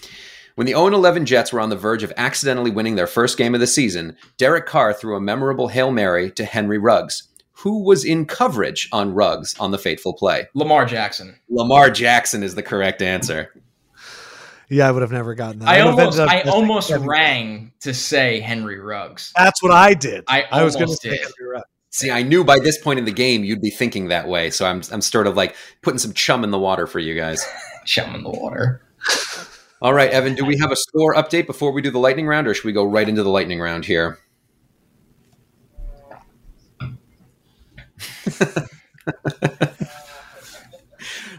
When 0.59 0.65
the 0.65 0.73
0 0.73 0.87
and 0.87 0.95
11 0.95 1.25
Jets 1.25 1.53
were 1.53 1.61
on 1.61 1.69
the 1.69 1.77
verge 1.77 2.03
of 2.03 2.11
accidentally 2.17 2.69
winning 2.69 2.95
their 2.95 3.07
first 3.07 3.37
game 3.37 3.53
of 3.53 3.61
the 3.61 3.65
season, 3.65 4.17
Derek 4.35 4.65
Carr 4.65 4.91
threw 4.91 5.15
a 5.15 5.21
memorable 5.21 5.69
Hail 5.69 5.89
Mary 5.89 6.29
to 6.31 6.43
Henry 6.43 6.77
Ruggs, 6.77 7.29
who 7.53 7.81
was 7.81 8.03
in 8.03 8.25
coverage 8.25 8.89
on 8.91 9.13
Ruggs 9.13 9.55
on 9.57 9.71
the 9.71 9.77
fateful 9.77 10.11
play. 10.11 10.49
Lamar 10.53 10.83
Jackson. 10.83 11.39
Lamar 11.49 11.89
Jackson 11.89 12.43
is 12.43 12.55
the 12.55 12.61
correct 12.61 13.01
answer. 13.01 13.53
Yeah, 14.67 14.89
I 14.89 14.91
would 14.91 15.01
have 15.01 15.13
never 15.13 15.33
gotten 15.33 15.59
that. 15.59 15.69
I 15.69 15.77
would 15.85 15.91
have 15.91 15.99
almost 15.99 16.19
ended 16.19 16.47
I 16.47 16.49
almost 16.49 16.89
Henry- 16.89 17.07
rang 17.07 17.71
to 17.79 17.93
say 17.93 18.41
Henry 18.41 18.81
Ruggs. 18.81 19.31
That's 19.37 19.63
what 19.63 19.71
I 19.71 19.93
did. 19.93 20.25
I 20.27 20.61
was 20.61 20.75
going 20.75 20.89
to 20.89 20.95
say. 20.97 21.11
Henry 21.11 21.53
Ruggs. 21.53 21.67
See, 21.91 22.11
I 22.11 22.21
knew 22.21 22.43
by 22.43 22.59
this 22.59 22.77
point 22.77 22.99
in 22.99 23.05
the 23.05 23.13
game 23.13 23.45
you'd 23.45 23.61
be 23.61 23.69
thinking 23.69 24.09
that 24.09 24.27
way, 24.27 24.49
so 24.49 24.65
I'm 24.65 24.81
I'm 24.91 24.99
sort 24.99 25.25
of 25.25 25.37
like 25.37 25.55
putting 25.81 25.99
some 25.99 26.11
chum 26.11 26.43
in 26.43 26.51
the 26.51 26.59
water 26.59 26.85
for 26.85 26.99
you 26.99 27.15
guys. 27.15 27.47
Chum 27.85 28.13
in 28.13 28.23
the 28.23 28.29
water. 28.29 28.81
All 29.81 29.93
right, 29.93 30.09
Evan, 30.09 30.35
do 30.35 30.43
we 30.43 30.57
have 30.57 30.73
a 30.73 30.75
score 30.75 31.15
update 31.15 31.45
before 31.45 31.71
we 31.71 31.81
do 31.81 31.89
the 31.89 31.99
lightning 31.99 32.27
round, 32.27 32.47
or 32.47 32.53
should 32.53 32.65
we 32.65 32.73
go 32.73 32.83
right 32.83 33.07
into 33.07 33.23
the 33.23 33.29
lightning 33.29 33.61
round 33.61 33.85
here? 33.85 34.19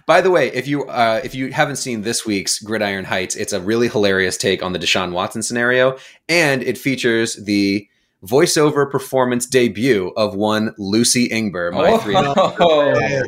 By 0.06 0.22
the 0.22 0.30
way, 0.30 0.48
if 0.52 0.66
you 0.66 0.84
uh, 0.84 1.20
if 1.22 1.34
you 1.34 1.52
haven't 1.52 1.76
seen 1.76 2.00
this 2.02 2.24
week's 2.24 2.58
Gridiron 2.60 3.04
Heights, 3.04 3.36
it's 3.36 3.52
a 3.52 3.60
really 3.60 3.88
hilarious 3.88 4.38
take 4.38 4.62
on 4.62 4.72
the 4.72 4.78
Deshaun 4.78 5.12
Watson 5.12 5.42
scenario, 5.42 5.98
and 6.28 6.62
it 6.62 6.78
features 6.78 7.36
the 7.36 7.86
voiceover 8.24 8.90
performance 8.90 9.46
debut 9.46 10.12
of 10.16 10.34
one 10.34 10.74
Lucy 10.78 11.28
Ingber, 11.28 11.72
my 11.72 11.98
three. 11.98 12.16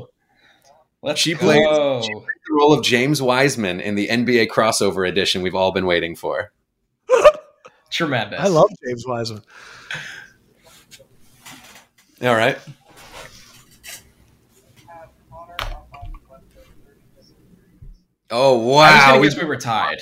Oh, 1.03 1.09
Let's 1.09 1.21
She 1.21 1.35
plays- 1.35 1.65
go. 1.67 2.01
The 2.03 2.53
role 2.55 2.73
of 2.73 2.85
James 2.85 3.21
Wiseman 3.23 3.81
in 3.81 3.95
the 3.95 4.09
NBA 4.09 4.49
crossover 4.49 5.09
edition 5.09 5.43
we've 5.43 5.55
all 5.55 5.73
been 5.73 5.87
waiting 5.87 6.15
for. 6.15 6.53
Tremendous. 7.91 8.41
I 8.41 8.49
love 8.49 8.71
James 8.87 9.05
Wiseman. 9.07 9.43
All 12.23 12.35
right. 12.37 12.59
Oh 18.31 18.55
I 18.55 18.57
was 18.57 18.67
wow! 18.67 19.07
gonna 19.11 19.21
We- 19.21 19.29
guess 19.29 19.39
we 19.39 19.45
were 19.45 19.57
tied. 19.57 19.99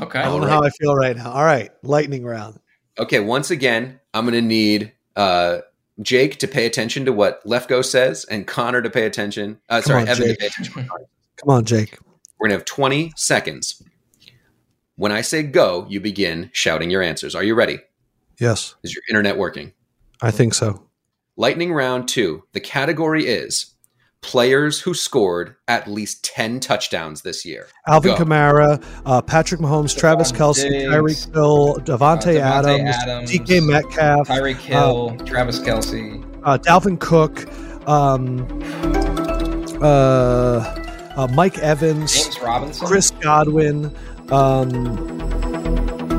Okay. 0.00 0.20
I 0.20 0.24
don't 0.26 0.40
know 0.40 0.46
Alright. 0.46 0.50
how 0.50 0.62
I 0.62 0.70
feel 0.70 0.94
right 0.94 1.16
now. 1.16 1.32
All 1.32 1.44
right, 1.44 1.70
lightning 1.82 2.24
round. 2.24 2.60
okay, 3.00 3.18
once 3.18 3.50
again, 3.50 3.98
I'm 4.14 4.24
going 4.24 4.34
to 4.34 4.40
need 4.46 4.92
uh, 5.16 5.58
Jake 6.00 6.38
to 6.38 6.48
pay 6.48 6.66
attention 6.66 7.04
to 7.04 7.12
what 7.12 7.44
Lefkoe 7.44 7.84
says, 7.84 8.24
and 8.24 8.46
Connor 8.46 8.82
to 8.82 8.90
pay 8.90 9.04
attention. 9.06 9.60
Uh, 9.68 9.80
sorry, 9.80 10.02
on, 10.02 10.08
Evan 10.08 10.26
Jake. 10.26 10.36
to 10.36 10.40
pay 10.40 10.46
attention. 10.46 10.82
to 10.82 10.88
Connor 10.88 11.04
Come 11.36 11.50
on, 11.50 11.64
Jake. 11.64 11.98
We're 12.38 12.48
going 12.48 12.50
to 12.50 12.58
have 12.58 12.64
20 12.64 13.12
seconds. 13.16 13.82
When 14.96 15.12
I 15.12 15.20
say 15.20 15.42
go, 15.42 15.86
you 15.88 16.00
begin 16.00 16.50
shouting 16.52 16.90
your 16.90 17.02
answers. 17.02 17.34
Are 17.34 17.42
you 17.44 17.54
ready? 17.54 17.78
Yes, 18.40 18.74
Is 18.82 18.94
your 18.94 19.02
internet 19.08 19.36
working? 19.36 19.72
I 20.22 20.30
think 20.30 20.54
so. 20.54 20.88
Lightning 21.36 21.72
round 21.72 22.08
two. 22.08 22.44
The 22.52 22.60
category 22.60 23.26
is 23.26 23.74
players 24.20 24.80
who 24.80 24.94
scored 24.94 25.56
at 25.68 25.86
least 25.88 26.24
10 26.24 26.60
touchdowns 26.60 27.22
this 27.22 27.44
year. 27.44 27.68
Alvin 27.86 28.16
Go. 28.16 28.24
Kamara, 28.24 28.84
uh, 29.06 29.22
Patrick 29.22 29.60
Mahomes, 29.60 29.96
Travis 29.96 30.32
Kelce, 30.32 30.68
Diggs, 30.68 30.86
Tyreek 31.26 31.32
Hill, 31.34 31.76
Davante, 31.76 31.86
uh, 31.86 31.96
Davante 31.96 32.40
Adams, 32.40 32.96
Adams, 33.02 33.30
DK 33.30 33.66
Metcalf, 33.66 34.28
Tyreek 34.28 34.56
Hill, 34.56 35.16
Travis 35.24 35.60
Kelce. 35.60 36.22
uh, 36.44 36.58
Dalvin 36.58 36.98
Cook, 36.98 37.46
um, 37.88 38.46
uh, 39.82 40.84
uh, 41.16 41.28
Mike 41.32 41.58
Evans, 41.58 42.24
James 42.24 42.40
Robinson. 42.40 42.86
Chris 42.86 43.10
Godwin, 43.12 43.86
um, 44.30 44.70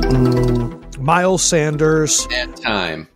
mm, 0.02 0.98
Miles 1.00 1.44
Sanders. 1.44 2.28
And 2.32 2.56
time. 2.56 3.08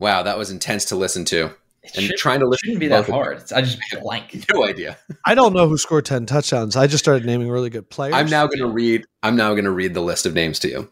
Wow, 0.00 0.22
that 0.24 0.36
was 0.36 0.50
intense 0.50 0.86
to 0.86 0.96
listen 0.96 1.24
to. 1.26 1.50
It 1.84 1.96
And 1.96 2.06
should- 2.06 2.16
trying 2.16 2.40
to 2.40 2.46
listen 2.46 2.66
shouldn't 2.68 2.80
be 2.80 2.88
to 2.88 2.94
both 2.96 3.06
that 3.06 3.12
hard. 3.12 3.36
It's- 3.36 3.52
I 3.52 3.60
just 3.60 3.78
made 3.78 3.98
a 3.98 4.02
blank. 4.02 4.44
No 4.54 4.64
idea. 4.64 4.96
I 5.26 5.34
don't 5.34 5.52
know 5.52 5.68
who 5.68 5.76
scored 5.78 6.04
10 6.06 6.26
touchdowns. 6.26 6.76
I 6.76 6.86
just 6.86 7.04
started 7.04 7.26
naming 7.26 7.48
really 7.50 7.70
good 7.70 7.88
players. 7.90 8.14
I'm 8.14 8.28
now 8.30 8.46
going 8.46 8.58
to 8.60 8.66
read. 8.68 9.04
I'm 9.22 9.36
now 9.36 9.50
going 9.52 9.64
to 9.64 9.70
read 9.70 9.94
the 9.94 10.00
list 10.02 10.26
of 10.26 10.34
names 10.34 10.58
to 10.60 10.68
you. 10.68 10.90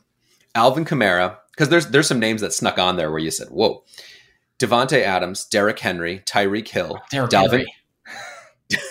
Alvin 0.55 0.85
Kamara, 0.85 1.39
because 1.53 1.71
there's 1.71 1.87
there's 1.87 2.07
some 2.07 2.19
names 2.21 2.43
that 2.43 2.53
snuck 2.53 2.79
on 2.79 2.97
there 2.97 3.11
where 3.11 3.19
you 3.21 3.31
said, 3.31 3.49
"Whoa." 3.49 3.85
Davante 4.59 5.01
Adams, 5.03 5.45
Derrick 5.47 5.79
Henry, 5.81 6.21
Tyreek 6.27 6.69
Hill, 6.69 6.99
oh, 7.01 7.05
Derrick 7.11 7.31
Dalvin. 7.31 7.65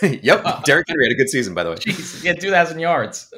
Henry. 0.01 0.19
yep, 0.23 0.43
Derrick 0.65 0.85
Henry 0.89 1.05
had 1.05 1.11
a 1.13 1.15
good 1.15 1.29
season, 1.29 1.53
by 1.53 1.63
the 1.63 1.69
way. 1.69 1.75
Jeez, 1.77 2.21
he 2.21 2.27
had 2.27 2.41
2,000 2.41 2.79
yards. 2.79 3.33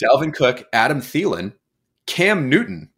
Dalvin 0.00 0.32
Cook, 0.32 0.64
Adam 0.72 1.00
Thielen, 1.00 1.54
Cam 2.06 2.48
Newton, 2.48 2.90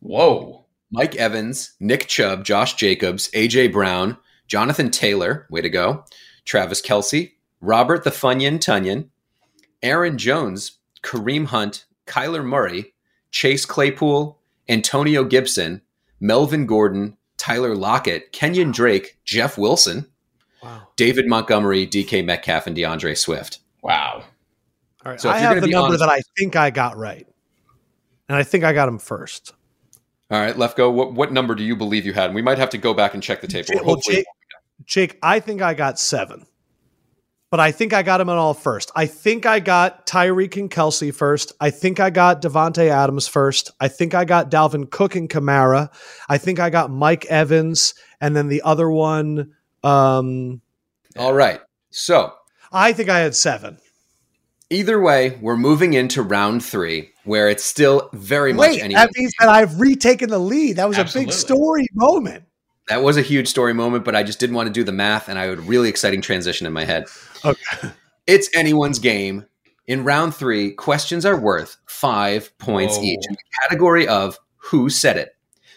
Whoa. 0.00 0.57
Mike 0.90 1.16
Evans, 1.16 1.72
Nick 1.80 2.06
Chubb, 2.06 2.44
Josh 2.44 2.74
Jacobs, 2.74 3.28
AJ 3.32 3.72
Brown, 3.72 4.16
Jonathan 4.46 4.90
Taylor, 4.90 5.46
way 5.50 5.60
to 5.60 5.68
go, 5.68 6.04
Travis 6.44 6.80
Kelce, 6.80 7.32
Robert 7.60 8.04
the 8.04 8.10
Funyon 8.10 8.58
Tonyan, 8.58 9.08
Aaron 9.82 10.16
Jones, 10.18 10.78
Kareem 11.02 11.46
Hunt, 11.46 11.84
Kyler 12.06 12.44
Murray, 12.44 12.94
Chase 13.30 13.64
Claypool, 13.66 14.38
Antonio 14.68 15.24
Gibson, 15.24 15.82
Melvin 16.20 16.66
Gordon, 16.66 17.16
Tyler 17.36 17.74
Lockett, 17.76 18.32
Kenyon 18.32 18.72
Drake, 18.72 19.18
Jeff 19.24 19.58
Wilson, 19.58 20.06
Wow. 20.62 20.88
David 20.96 21.28
Montgomery, 21.28 21.86
DK 21.86 22.24
Metcalf, 22.24 22.66
and 22.66 22.76
DeAndre 22.76 23.16
Swift. 23.16 23.60
Wow. 23.82 24.24
All 25.04 25.12
right. 25.12 25.20
So 25.20 25.30
I 25.30 25.38
have 25.38 25.60
the 25.60 25.68
number 25.68 25.86
honest- 25.86 26.00
that 26.00 26.08
I 26.08 26.20
think 26.36 26.56
I 26.56 26.70
got 26.70 26.96
right. 26.96 27.26
And 28.28 28.36
I 28.36 28.42
think 28.42 28.64
I 28.64 28.72
got 28.72 28.88
him 28.88 28.98
first. 28.98 29.54
All 30.30 30.40
right, 30.40 30.54
Lefkoe, 30.54 30.92
what, 30.92 31.14
what 31.14 31.32
number 31.32 31.54
do 31.54 31.62
you 31.62 31.74
believe 31.74 32.04
you 32.04 32.12
had? 32.12 32.26
And 32.26 32.34
we 32.34 32.42
might 32.42 32.58
have 32.58 32.70
to 32.70 32.78
go 32.78 32.92
back 32.92 33.14
and 33.14 33.22
check 33.22 33.40
the 33.40 33.46
tape. 33.46 33.66
Jake, 33.66 33.82
well, 33.84 33.96
Jake, 33.96 34.26
Jake, 34.84 35.18
I 35.22 35.40
think 35.40 35.62
I 35.62 35.74
got 35.74 35.98
seven. 35.98 36.46
But 37.50 37.60
I 37.60 37.72
think 37.72 37.94
I 37.94 38.02
got 38.02 38.20
him 38.20 38.28
at 38.28 38.36
all 38.36 38.52
first. 38.52 38.90
I 38.94 39.06
think 39.06 39.46
I 39.46 39.58
got 39.58 40.06
Tyreek 40.06 40.58
and 40.58 40.70
Kelce 40.70 41.14
first. 41.14 41.52
I 41.60 41.70
think 41.70 41.98
I 41.98 42.10
got 42.10 42.42
Davante 42.42 42.88
Adams 42.88 43.26
first. 43.26 43.70
I 43.80 43.88
think 43.88 44.14
I 44.14 44.26
got 44.26 44.50
Dalvin 44.50 44.90
Cook 44.90 45.16
and 45.16 45.30
Kamara. 45.30 45.88
I 46.28 46.36
think 46.36 46.60
I 46.60 46.68
got 46.68 46.90
Mike 46.90 47.24
Evans. 47.26 47.94
And 48.20 48.36
then 48.36 48.48
the 48.48 48.60
other 48.62 48.90
one, 48.90 49.54
um, 49.82 50.60
All 51.16 51.32
right. 51.32 51.60
So 51.88 52.34
I 52.70 52.92
think 52.92 53.08
I 53.08 53.20
had 53.20 53.34
seven. 53.34 53.78
Either 54.70 55.00
way, 55.00 55.38
we're 55.40 55.56
moving 55.56 55.94
into 55.94 56.22
round 56.22 56.64
three, 56.64 57.10
where 57.24 57.48
it's 57.48 57.64
still 57.64 58.10
very 58.12 58.52
much 58.52 58.70
Wait, 58.70 58.92
that 58.92 59.10
means 59.16 59.32
that 59.38 59.48
I've 59.48 59.80
retaken 59.80 60.30
the 60.30 60.38
lead. 60.38 60.76
That 60.76 60.88
was 60.88 60.98
Absolutely. 60.98 61.24
a 61.24 61.34
big 61.34 61.38
story 61.38 61.86
moment. 61.94 62.44
That 62.88 63.02
was 63.02 63.16
a 63.16 63.22
huge 63.22 63.48
story 63.48 63.74
moment, 63.74 64.04
but 64.04 64.16
I 64.16 64.22
just 64.22 64.40
didn't 64.40 64.56
want 64.56 64.66
to 64.68 64.72
do 64.72 64.84
the 64.84 64.92
math, 64.92 65.28
and 65.28 65.38
I 65.38 65.44
had 65.44 65.58
a 65.58 65.62
really 65.62 65.88
exciting 65.88 66.22
transition 66.22 66.66
in 66.66 66.72
my 66.72 66.84
head. 66.84 67.06
Okay. 67.44 67.90
It's 68.28 68.54
anyone's 68.54 68.98
game. 68.98 69.46
In 69.86 70.04
round 70.04 70.34
three, 70.34 70.72
questions 70.72 71.24
are 71.24 71.40
worth 71.40 71.78
five 71.86 72.52
points 72.58 72.98
Whoa. 72.98 73.04
each 73.04 73.24
in 73.26 73.32
the 73.32 73.62
category 73.62 74.06
of 74.06 74.38
who 74.56 74.90
said 74.90 75.16
it. 75.16 75.30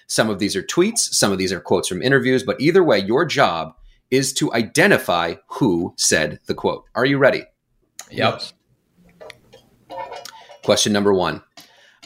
Some 0.07 0.29
of 0.29 0.39
these 0.39 0.53
are 0.57 0.61
tweets, 0.61 0.99
some 0.99 1.31
of 1.31 1.37
these 1.37 1.53
are 1.53 1.61
quotes 1.61 1.87
from 1.87 2.01
interviews, 2.01 2.43
but 2.43 2.59
either 2.59 2.83
way, 2.83 2.99
your 2.99 3.23
job 3.23 3.73
is 4.09 4.33
to 4.33 4.53
identify 4.53 5.35
who 5.47 5.93
said 5.97 6.41
the 6.47 6.53
quote. 6.53 6.83
Are 6.93 7.05
you 7.05 7.17
ready? 7.17 7.45
Yep. 8.11 8.41
Question 10.63 10.93
number 10.93 11.13
one. 11.13 11.41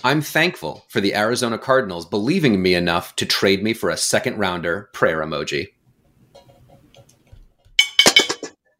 I'm 0.03 0.22
thankful 0.22 0.86
for 0.89 1.01
the 1.01 1.16
Arizona 1.16 1.58
Cardinals 1.58 2.06
believing 2.06 2.62
me 2.62 2.76
enough 2.76 3.16
to 3.18 3.26
trade 3.26 3.64
me 3.64 3.74
for 3.74 3.89
a 3.89 3.97
second 3.97 4.38
rounder 4.38 4.89
prayer 4.93 5.20
emoji. 5.20 5.70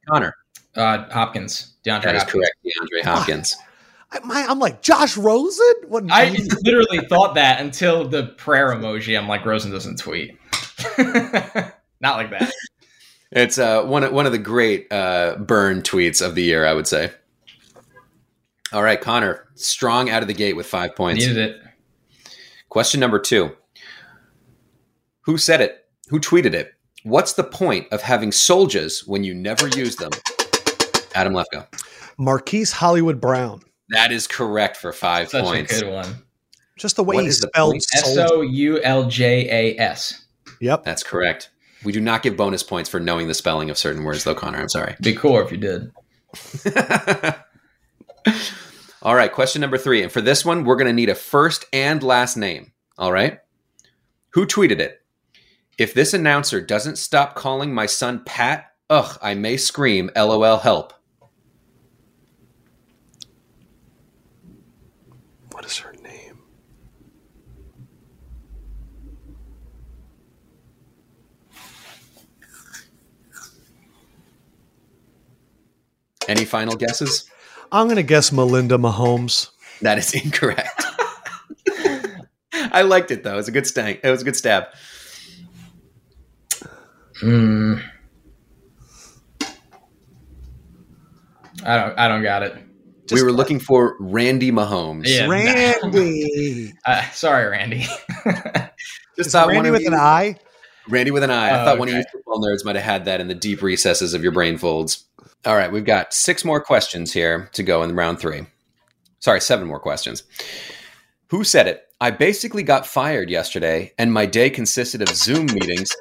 Connor, 0.08 0.36
Uh, 0.76 1.10
Hopkins. 1.10 1.74
DeAndre 1.86 2.04
that 2.04 2.16
is 2.16 2.24
Hopkins. 2.24 2.32
correct. 2.32 2.54
DeAndre 2.66 3.04
Hopkins. 3.04 3.56
I, 4.12 4.20
my, 4.20 4.46
I'm 4.48 4.60
like, 4.60 4.82
Josh 4.84 5.18
Rosen? 5.18 5.74
What, 5.88 6.04
I 6.12 6.30
literally 6.64 7.00
thought 7.08 7.36
that 7.36 7.60
until 7.60 8.08
the 8.08 8.28
prayer 8.28 8.68
emoji. 8.70 9.18
I'm 9.18 9.28
like, 9.28 9.46
Rosen 9.46 9.72
doesn't 9.72 9.98
tweet. 9.98 10.38
Not 11.00 12.18
like 12.18 12.30
that. 12.32 12.52
It's 13.32 13.58
uh, 13.58 13.84
one 13.84 14.04
of, 14.04 14.12
one 14.14 14.28
of 14.28 14.32
the 14.32 14.38
great 14.38 14.92
uh, 14.94 15.38
burn 15.38 15.82
tweets 15.82 16.24
of 16.26 16.36
the 16.36 16.44
year, 16.44 16.66
I 16.68 16.74
would 16.74 16.88
say. 16.88 17.12
All 18.74 18.84
right, 18.84 19.00
Connor, 19.00 19.48
strong 19.56 20.10
out 20.10 20.22
of 20.22 20.28
the 20.28 20.34
gate 20.34 20.56
with 20.56 20.66
five 20.66 20.96
points. 20.96 21.26
Needed 21.26 21.38
it. 21.38 21.62
Question 22.70 23.00
number 23.00 23.20
two 23.20 23.56
Who 25.22 25.38
said 25.38 25.62
it? 25.62 25.86
Who 26.10 26.20
tweeted 26.20 26.54
it? 26.54 26.74
What's 27.04 27.34
the 27.34 27.44
point 27.44 27.88
of 27.92 28.02
having 28.02 28.32
soldiers 28.32 29.06
when 29.08 29.24
you 29.24 29.34
never 29.34 29.68
use 29.68 29.96
them? 29.96 30.12
Adam 31.14 31.34
Lefkoe. 31.34 31.66
Marquise 32.18 32.72
Hollywood 32.72 33.22
Brown. 33.22 33.62
That 33.90 34.12
is 34.12 34.26
correct 34.28 34.78
for 34.78 34.92
five 34.92 35.30
Such 35.30 35.44
points. 35.44 35.78
a 35.78 35.86
good 35.86 35.94
one. 35.94 36.24
Just 36.78 36.96
the 36.96 37.04
way 37.04 37.16
What 37.16 37.26
he 37.26 37.32
spelled 37.32 37.74
point? 37.74 37.86
S 37.96 38.16
soldier. 38.16 38.34
O 38.34 38.42
U 38.42 38.82
L 38.82 39.08
J 39.08 39.76
A 39.76 39.80
S. 39.80 40.26
Yep. 40.60 40.84
That's 40.84 41.04
correct. 41.04 41.52
We 41.84 41.92
do 41.92 42.02
not 42.02 42.24
give 42.24 42.36
bonus 42.36 42.64
points 42.64 42.90
for 42.90 43.00
knowing 43.00 43.28
the 43.28 43.34
spelling 43.36 43.70
of 43.70 43.78
certain 43.78 44.04
words, 44.04 44.24
though, 44.24 44.34
Connor. 44.36 44.58
I'm 44.58 44.70
sorry. 44.70 44.96
Be 45.02 45.14
cool 45.14 45.40
if 45.40 45.52
you 45.52 45.58
did. 45.58 45.92
All 49.02 49.16
right, 49.16 49.32
question 49.32 49.62
number 49.62 49.78
three. 49.78 50.02
And 50.02 50.12
for 50.12 50.22
this 50.22 50.44
one, 50.44 50.64
we're 50.64 50.76
going 50.76 50.88
to 50.88 50.94
need 50.94 51.10
a 51.10 51.16
first 51.16 51.66
and 51.72 52.02
last 52.02 52.38
name. 52.38 52.72
All 52.98 53.12
right. 53.12 53.40
Who 54.32 54.46
tweeted 54.46 54.80
it? 54.80 55.02
If 55.78 55.94
this 55.94 56.14
announcer 56.14 56.62
doesn't 56.62 56.98
stop 56.98 57.36
calling 57.36 57.74
my 57.74 57.86
son 57.86 58.24
Pat, 58.26 58.72
ugh, 58.90 59.18
I 59.22 59.34
may 59.34 59.58
scream, 59.58 60.10
LOL, 60.16 60.58
help. 60.58 60.94
What 65.52 65.66
is 65.66 65.78
her 65.80 65.94
name? 66.02 66.40
Any 76.28 76.46
final 76.46 76.76
guesses? 76.76 77.30
I'm 77.72 77.88
going 77.88 77.98
to 77.98 78.04
guess 78.04 78.32
Melinda 78.32 78.78
Mahomes. 78.78 79.50
That 79.82 79.98
is 79.98 80.14
incorrect. 80.24 80.84
I 82.54 82.82
liked 82.84 83.12
it 83.12 83.24
though. 83.24 83.34
It 83.34 83.38
was 83.38 83.48
a 83.48 83.52
good 83.52 83.68
stank. 83.68 84.00
It 84.04 84.10
was 84.10 84.22
a 84.22 84.26
good 84.26 84.36
stab. 84.36 84.66
Hmm. 87.20 87.76
I 91.64 91.78
don't. 91.78 91.98
I 92.00 92.08
don't 92.08 92.24
got 92.24 92.44
it. 92.44 92.56
we 93.12 93.24
were 93.24 93.32
looking 93.32 93.60
for 93.60 93.96
Randi 94.00 94.52
Mahomes. 94.52 95.04
Yeah. 95.08 95.28
Randi. 95.28 96.74
Uh, 96.86 97.02
sorry, 97.12 97.48
Randi. 97.50 97.86
Just 99.18 99.32
thought 99.32 99.48
Randi 99.48 99.70
one 99.70 99.72
with 99.72 99.82
you- 99.82 99.88
an 99.88 99.94
I? 99.96 100.36
Randi 100.88 101.10
with 101.12 101.24
an 101.24 101.32
I. 101.32 101.50
I 101.50 101.62
Oh, 101.62 101.66
thought 101.66 101.80
one 101.80 101.88
of 101.88 101.96
you 101.96 102.04
football 102.12 102.40
nerds 102.44 102.64
might 102.64 102.76
have 102.76 102.84
had 102.86 103.06
that 103.06 103.20
in 103.20 103.28
the 103.28 103.34
deep 103.34 103.62
recesses 103.64 104.14
of 104.14 104.22
your 104.22 104.32
brain 104.32 104.58
folds. 104.60 105.06
All 105.46 105.56
right, 105.56 105.72
we've 105.72 105.86
got 105.86 106.12
six 106.12 106.44
more 106.44 106.60
questions 106.60 107.14
here 107.14 107.50
to 107.54 107.62
go 107.62 107.84
in 107.84 107.96
round 107.96 108.20
three. 108.20 108.48
Sorry, 109.20 109.40
seven 109.40 109.68
more 109.68 109.80
questions. 109.80 110.24
Who 111.30 111.44
said 111.44 111.68
it? 111.68 111.84
I 112.02 112.10
basically 112.10 112.64
got 112.64 112.88
fired 112.88 113.30
yesterday, 113.30 113.94
and 114.00 114.12
my 114.12 114.26
day 114.26 114.50
consisted 114.50 115.04
of 115.04 115.10
Zoom 115.10 115.46
meetings. 115.46 115.92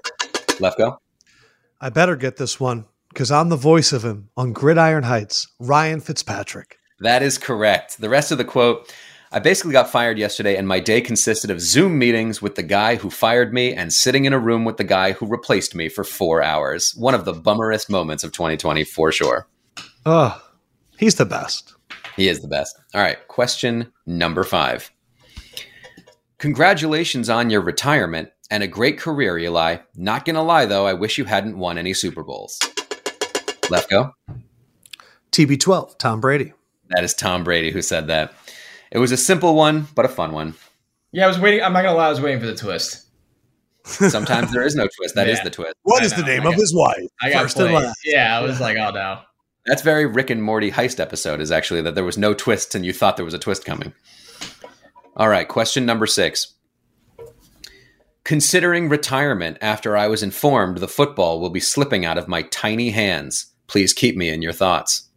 Lefkoe. 0.60 0.96
I 1.78 1.90
better 1.90 2.16
get 2.16 2.36
this 2.36 2.58
one 2.58 2.86
because 3.10 3.30
I'm 3.30 3.50
the 3.50 3.56
voice 3.56 3.92
of 3.92 4.02
him 4.02 4.30
on 4.34 4.54
Gridiron 4.54 5.04
Heights, 5.04 5.46
Ryan 5.60 6.00
Fitzpatrick. 6.00 6.78
That 7.00 7.22
is 7.22 7.36
correct. 7.36 8.00
The 8.00 8.08
rest 8.08 8.32
of 8.32 8.38
the 8.38 8.44
quote 8.46 8.94
I 9.34 9.40
basically 9.40 9.72
got 9.72 9.90
fired 9.90 10.16
yesterday, 10.16 10.54
and 10.54 10.68
my 10.68 10.78
day 10.78 11.00
consisted 11.00 11.50
of 11.50 11.60
Zoom 11.60 11.98
meetings 11.98 12.40
with 12.40 12.54
the 12.54 12.62
guy 12.62 12.94
who 12.94 13.10
fired 13.10 13.52
me 13.52 13.74
and 13.74 13.92
sitting 13.92 14.26
in 14.26 14.32
a 14.32 14.38
room 14.38 14.64
with 14.64 14.76
the 14.76 14.84
guy 14.84 15.10
who 15.10 15.26
replaced 15.26 15.74
me 15.74 15.88
for 15.88 16.04
four 16.04 16.40
hours. 16.40 16.94
One 16.96 17.16
of 17.16 17.24
the 17.24 17.34
bummerest 17.34 17.90
moments 17.90 18.22
of 18.22 18.30
2020 18.30 18.84
for 18.84 19.10
sure. 19.10 19.48
Oh, 20.06 20.40
he's 20.98 21.16
the 21.16 21.24
best. 21.24 21.74
He 22.14 22.28
is 22.28 22.42
the 22.42 22.48
best. 22.48 22.78
All 22.94 23.00
right, 23.00 23.26
question 23.26 23.92
number 24.06 24.44
five. 24.44 24.92
Congratulations 26.38 27.28
on 27.28 27.50
your 27.50 27.60
retirement 27.60 28.30
and 28.52 28.62
a 28.62 28.68
great 28.68 28.98
career, 28.98 29.36
Eli. 29.36 29.78
Not 29.96 30.24
gonna 30.26 30.44
lie 30.44 30.66
though, 30.66 30.86
I 30.86 30.92
wish 30.92 31.18
you 31.18 31.24
hadn't 31.24 31.58
won 31.58 31.76
any 31.76 31.92
Super 31.92 32.22
Bowls. 32.22 32.56
Lefkoe. 33.64 34.12
TB12, 35.32 35.98
Tom 35.98 36.20
Brady. 36.20 36.52
That 36.90 37.02
is 37.02 37.14
Tom 37.14 37.42
Brady 37.42 37.72
who 37.72 37.82
said 37.82 38.06
that. 38.06 38.32
It 38.94 38.98
was 38.98 39.12
a 39.12 39.16
simple 39.16 39.54
one, 39.54 39.88
but 39.94 40.04
a 40.06 40.08
fun 40.08 40.32
one. 40.32 40.54
Yeah, 41.12 41.24
I 41.24 41.28
was 41.28 41.38
waiting. 41.38 41.62
I'm 41.62 41.72
not 41.72 41.82
gonna 41.82 41.96
lie. 41.96 42.06
I 42.06 42.10
was 42.10 42.20
waiting 42.20 42.40
for 42.40 42.46
the 42.46 42.54
twist. 42.54 43.02
Sometimes 43.84 44.50
there 44.52 44.62
is 44.62 44.74
no 44.74 44.86
twist. 44.96 45.14
That 45.16 45.28
is 45.28 45.38
Yeah. 45.38 45.44
the 45.44 45.50
twist. 45.50 45.74
What 45.82 46.02
I 46.02 46.06
is 46.06 46.14
the 46.14 46.22
name 46.22 46.42
I 46.42 46.46
of 46.46 46.52
got- 46.52 46.60
his 46.60 46.74
wife? 46.74 47.06
I 47.20 47.30
got 47.30 47.42
First 47.42 47.58
and 47.58 47.74
last. 47.74 47.98
Yeah, 48.04 48.38
I 48.38 48.42
was 48.42 48.60
like, 48.60 48.78
oh 48.78 48.90
no. 48.92 49.20
That's 49.66 49.82
very 49.82 50.06
Rick 50.06 50.30
and 50.30 50.42
Morty 50.42 50.70
heist 50.70 51.00
episode. 51.00 51.40
Is 51.40 51.50
actually 51.52 51.82
that 51.82 51.94
there 51.94 52.04
was 52.04 52.16
no 52.16 52.32
twist 52.34 52.74
and 52.74 52.86
you 52.86 52.92
thought 52.92 53.16
there 53.16 53.24
was 53.24 53.34
a 53.34 53.38
twist 53.38 53.64
coming. 53.64 53.92
All 55.16 55.28
right, 55.28 55.46
question 55.48 55.84
number 55.84 56.06
six. 56.06 56.54
Considering 58.24 58.88
retirement 58.88 59.58
after 59.60 59.96
I 59.96 60.06
was 60.08 60.22
informed 60.22 60.78
the 60.78 60.88
football 60.88 61.40
will 61.40 61.50
be 61.50 61.60
slipping 61.60 62.04
out 62.06 62.16
of 62.16 62.26
my 62.28 62.42
tiny 62.42 62.90
hands, 62.90 63.46
please 63.66 63.92
keep 63.92 64.16
me 64.16 64.30
in 64.30 64.40
your 64.40 64.52
thoughts. 64.52 65.08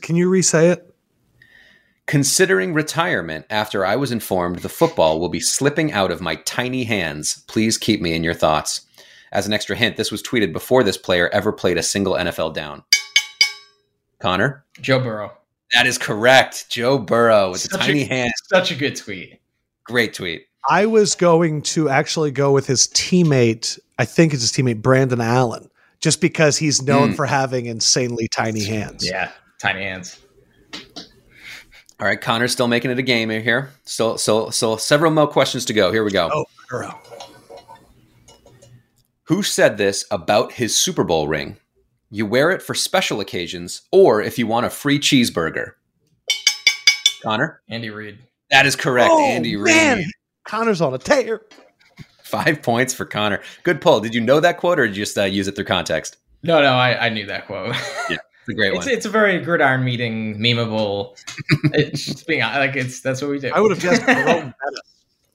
Can 0.00 0.16
you 0.16 0.28
re-say 0.28 0.68
it? 0.68 0.91
Considering 2.06 2.74
retirement 2.74 3.46
after 3.48 3.86
I 3.86 3.96
was 3.96 4.10
informed 4.12 4.58
the 4.58 4.68
football 4.68 5.20
will 5.20 5.28
be 5.28 5.40
slipping 5.40 5.92
out 5.92 6.10
of 6.10 6.20
my 6.20 6.34
tiny 6.36 6.84
hands, 6.84 7.44
please 7.46 7.78
keep 7.78 8.00
me 8.02 8.12
in 8.14 8.24
your 8.24 8.34
thoughts. 8.34 8.82
As 9.30 9.46
an 9.46 9.52
extra 9.52 9.76
hint, 9.76 9.96
this 9.96 10.10
was 10.10 10.22
tweeted 10.22 10.52
before 10.52 10.82
this 10.82 10.98
player 10.98 11.28
ever 11.30 11.52
played 11.52 11.78
a 11.78 11.82
single 11.82 12.14
NFL 12.14 12.54
down. 12.54 12.82
Connor? 14.18 14.64
Joe 14.80 15.00
Burrow. 15.00 15.32
That 15.72 15.86
is 15.86 15.96
correct. 15.96 16.68
Joe 16.68 16.98
Burrow 16.98 17.50
with 17.52 17.62
the 17.62 17.78
tiny 17.78 18.02
a, 18.02 18.06
hands. 18.06 18.32
Such 18.52 18.70
a 18.70 18.74
good 18.74 18.94
tweet. 18.96 19.40
Great 19.84 20.12
tweet. 20.12 20.46
I 20.68 20.86
was 20.86 21.14
going 21.14 21.62
to 21.62 21.88
actually 21.88 22.30
go 22.30 22.52
with 22.52 22.66
his 22.66 22.88
teammate. 22.88 23.78
I 23.98 24.04
think 24.04 24.34
it's 24.34 24.42
his 24.42 24.52
teammate 24.52 24.82
Brandon 24.82 25.20
Allen, 25.20 25.70
just 26.00 26.20
because 26.20 26.58
he's 26.58 26.82
known 26.82 27.12
Mm. 27.12 27.16
for 27.16 27.26
having 27.26 27.66
insanely 27.66 28.28
tiny 28.28 28.64
hands. 28.64 29.06
Yeah, 29.08 29.30
tiny 29.60 29.82
hands. 29.82 30.18
All 32.02 32.08
right, 32.08 32.20
Connor's 32.20 32.50
still 32.50 32.66
making 32.66 32.90
it 32.90 32.98
a 32.98 33.02
game 33.02 33.30
here. 33.30 33.70
Still, 33.84 34.18
so, 34.18 34.50
so 34.50 34.76
several 34.76 35.12
more 35.12 35.28
questions 35.28 35.64
to 35.66 35.72
go. 35.72 35.92
Here 35.92 36.02
we 36.02 36.10
go. 36.10 36.28
Oh, 36.32 36.46
Burrow. 36.68 36.98
Who 39.28 39.44
said 39.44 39.78
this 39.78 40.04
about 40.10 40.50
his 40.50 40.76
Super 40.76 41.04
Bowl 41.04 41.28
ring? 41.28 41.58
You 42.10 42.26
wear 42.26 42.50
it 42.50 42.60
for 42.60 42.74
special 42.74 43.20
occasions 43.20 43.82
or 43.92 44.20
if 44.20 44.36
you 44.36 44.48
want 44.48 44.66
a 44.66 44.70
free 44.70 44.98
cheeseburger. 44.98 45.74
Connor? 47.22 47.62
Andy 47.68 47.90
Reid. 47.90 48.18
That 48.50 48.66
is 48.66 48.74
correct. 48.74 49.10
Oh, 49.12 49.24
Andy 49.24 49.54
Reid. 49.54 50.04
Connor's 50.42 50.80
on 50.80 50.92
a 50.94 50.98
tear. 50.98 51.42
Five 52.24 52.62
points 52.62 52.92
for 52.92 53.04
Connor. 53.04 53.40
Good 53.62 53.80
pull. 53.80 54.00
Did 54.00 54.12
you 54.12 54.20
know 54.20 54.40
that 54.40 54.58
quote 54.58 54.80
or 54.80 54.88
did 54.88 54.96
you 54.96 55.04
just 55.04 55.16
uh, 55.16 55.22
use 55.22 55.46
it 55.46 55.54
through 55.54 55.66
context? 55.66 56.16
No, 56.42 56.60
no, 56.60 56.72
I, 56.72 57.06
I 57.06 57.08
knew 57.10 57.26
that 57.26 57.46
quote. 57.46 57.76
It's 58.42 58.48
a 58.48 58.54
great 58.54 58.74
it's 58.74 58.86
one. 58.86 58.94
it's 58.94 59.06
a 59.06 59.08
very 59.08 59.38
gridiron 59.38 59.84
meeting, 59.84 60.36
memeable. 60.38 61.16
it's 61.72 62.04
just 62.04 62.26
being 62.26 62.40
like 62.40 62.74
it's 62.74 63.00
that's 63.00 63.22
what 63.22 63.30
we 63.30 63.38
do. 63.38 63.52
I 63.54 63.60
would 63.60 63.70
have 63.70 63.80
guessed 63.80 64.04
Jerome 64.04 64.24
Bettis. 64.64 64.82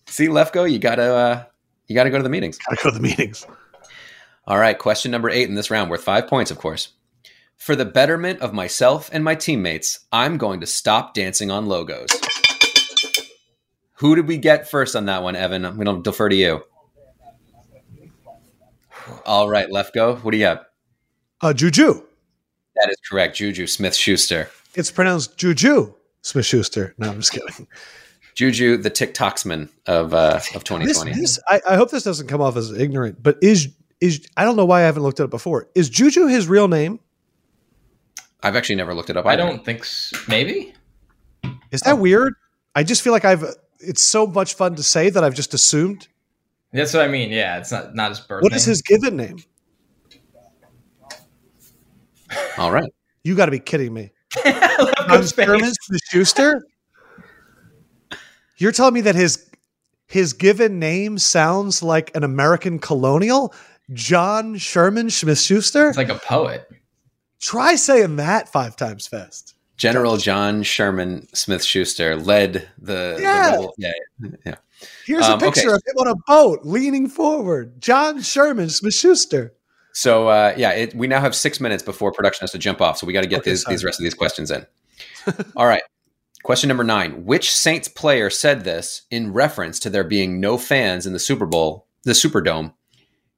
See, 0.08 0.28
Lefkoe, 0.28 0.70
you 0.70 0.78
gotta 0.78 1.16
uh, 1.16 1.44
you 1.88 1.96
gotta 1.96 2.10
go 2.10 2.18
to 2.18 2.24
the 2.24 2.30
meetings. 2.30 2.58
Gotta 2.58 2.84
go 2.84 2.90
to 2.90 2.96
the 2.96 3.02
meetings. 3.02 3.46
All 4.46 4.58
right, 4.58 4.78
question 4.78 5.12
number 5.12 5.30
eight 5.30 5.48
in 5.48 5.56
this 5.56 5.72
round, 5.72 5.90
worth 5.90 6.04
five 6.04 6.28
points, 6.28 6.52
of 6.52 6.58
course. 6.58 6.90
For 7.56 7.76
the 7.76 7.86
betterment 7.86 8.40
of 8.42 8.54
myself 8.54 9.10
and 9.12 9.24
my 9.24 9.36
teammates, 9.36 10.02
I'm 10.12 10.38
going 10.38 10.60
to 10.62 10.68
stop 10.68 11.14
dancing 11.14 11.50
on 11.50 11.66
logos. 11.66 12.10
Who 13.96 14.16
did 14.16 14.28
we 14.28 14.38
get 14.38 14.70
first 14.70 14.96
on 14.96 15.06
that 15.06 15.24
one, 15.24 15.36
Evan? 15.36 15.66
I'm 15.66 15.76
going 15.76 15.98
to 15.98 16.04
defer 16.04 16.30
to 16.30 16.36
you. 16.36 16.64
All 19.26 19.50
right, 19.50 19.68
Lefkoe. 19.70 20.24
What 20.24 20.32
do 20.32 20.38
you 20.38 20.46
have? 20.46 20.66
Uh, 21.42 21.54
Juju. 21.54 22.04
That 22.80 22.90
is 22.90 22.98
correct. 23.10 23.36
Juju 23.36 23.68
Smith 23.68 23.96
Schuster. 23.96 24.50
It's 24.76 24.92
pronounced 24.92 25.38
Juju 25.38 25.94
Smith 26.22 26.46
Schuster. 26.46 26.94
No, 26.98 27.10
I'm 27.10 27.18
just 27.18 27.32
kidding. 27.32 27.68
Juju, 28.36 28.78
the 28.78 28.92
TikToksman 28.92 29.68
of 29.88 30.14
uh, 30.14 30.40
of 30.54 30.64
2020. 30.64 31.14
this, 31.14 31.40
I, 31.48 31.60
I 31.68 31.76
hope 31.76 31.90
this 31.90 32.04
doesn't 32.04 32.28
come 32.28 32.40
off 32.40 32.56
as 32.56 32.72
ignorant, 32.72 33.22
but 33.24 33.38
is 33.42 33.70
is 34.00 34.28
I 34.38 34.44
don't 34.44 34.56
know 34.56 34.66
why 34.66 34.82
I 34.82 34.84
haven't 34.84 35.02
looked 35.02 35.20
it 35.20 35.24
up 35.24 35.32
before. 35.32 35.68
Is 35.74 35.90
Juju 35.90 36.28
his 36.28 36.48
real 36.48 36.68
name? 36.68 37.00
I've 38.44 38.56
actually 38.56 38.76
never 38.76 38.94
looked 38.94 39.10
it 39.10 39.18
up. 39.18 39.26
I 39.26 39.36
don't 39.36 39.66
think 39.66 39.84
so. 39.84 40.16
maybe. 40.28 40.74
Is 41.72 41.82
that 41.82 41.98
weird? 41.98 42.36
I 42.76 42.84
just 42.84 43.02
feel 43.02 43.12
like 43.12 43.26
I've. 43.26 43.44
It's 43.80 44.04
so 44.04 44.28
much 44.28 44.54
fun 44.54 44.76
to 44.76 44.84
say 44.84 45.10
that 45.10 45.24
I've 45.24 45.34
just 45.36 45.54
assumed. 45.54 46.08
That's 46.72 46.94
what 46.94 47.04
I 47.04 47.08
mean. 47.08 47.32
Yeah, 47.32 47.58
it's 47.58 47.72
not 47.72 47.96
not 47.96 48.10
his 48.10 48.20
birth. 48.20 48.44
What 48.44 48.54
is 48.54 48.66
his 48.66 48.84
given 48.84 49.18
name? 49.18 49.40
All 52.58 52.72
right. 52.72 52.92
You 53.24 53.36
got 53.36 53.46
to 53.46 53.52
be 53.52 53.60
kidding 53.60 53.94
me. 53.94 54.12
I'm 54.46 55.22
John 55.24 55.28
Sherman 55.28 55.74
Schuster. 56.10 56.66
You're 58.58 58.72
telling 58.72 58.94
me 58.94 59.02
that 59.02 59.16
his 59.16 59.50
his 60.08 60.34
given 60.34 60.80
name 60.80 61.18
sounds 61.18 61.84
like 61.84 62.16
an 62.16 62.24
American 62.24 62.80
colonial, 62.80 63.54
John 63.94 64.58
Sherman 64.58 65.10
Smith 65.10 65.40
Schuster. 65.40 65.90
It's 65.90 65.98
like 65.98 66.10
a 66.10 66.16
poet. 66.16 66.70
Try 67.40 67.76
saying 67.76 68.16
that 68.16 68.50
five 68.50 68.76
times 68.76 69.06
fast. 69.08 69.54
General 69.76 70.18
John 70.18 70.64
Sherman 70.64 71.28
Smith 71.36 71.64
Schuster 71.64 72.16
led 72.16 72.68
the, 72.80 73.18
Yeah. 73.22 73.52
the. 73.52 73.72
Yeah, 73.78 73.92
yeah. 74.46 74.56
Here's 75.06 75.24
Um, 75.26 75.34
a 75.34 75.36
okay. 75.36 75.46
picture 75.46 75.74
of 75.74 75.82
him 75.86 75.96
on 76.00 76.08
a 76.08 76.16
boat 76.28 76.62
leaning 76.64 77.08
forward. 77.08 77.80
John 77.80 78.22
Sherman 78.22 78.70
Smith 78.70 78.96
Schuster. 78.96 79.54
So 79.98 80.28
uh, 80.28 80.54
yeah, 80.56 80.74
it, 80.74 80.94
we 80.94 81.08
now 81.08 81.20
have 81.20 81.34
six 81.34 81.60
minutes 81.60 81.82
before 81.82 82.12
production 82.12 82.44
has 82.44 82.52
to 82.52 82.60
jump 82.60 82.82
off. 82.82 83.00
So 83.00 83.08
we 83.08 83.14
got 83.14 83.22
to 83.22 83.28
get 83.28 83.40
Okay, 83.40 83.50
these, 83.50 83.64
sorry. 83.64 83.74
these 83.74 83.84
rest 83.84 84.00
of 84.00 84.04
these 84.04 84.14
questions 84.14 84.52
in. 84.52 84.64
All 85.56 85.66
right. 85.66 85.82
Question 86.44 86.68
number 86.68 86.84
nine: 86.84 87.26
Which 87.26 87.52
Saints 87.52 87.88
player 87.88 88.30
said 88.30 88.64
this 88.64 89.08
in 89.10 89.34
reference 89.34 89.80
to 89.80 89.90
there 89.90 90.04
being 90.04 90.40
no 90.40 90.60
fans 90.60 91.08
in 91.08 91.14
the 91.14 91.20
Super 91.20 91.48
Bowl, 91.48 91.88
the 92.04 92.12
Superdome? 92.12 92.76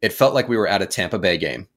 It 0.01 0.11
felt 0.11 0.33
like 0.33 0.49
we 0.49 0.57
were 0.57 0.67
at 0.67 0.81
a 0.81 0.85
Tampa 0.85 1.17
Bay 1.17 1.37
game. 1.37 1.69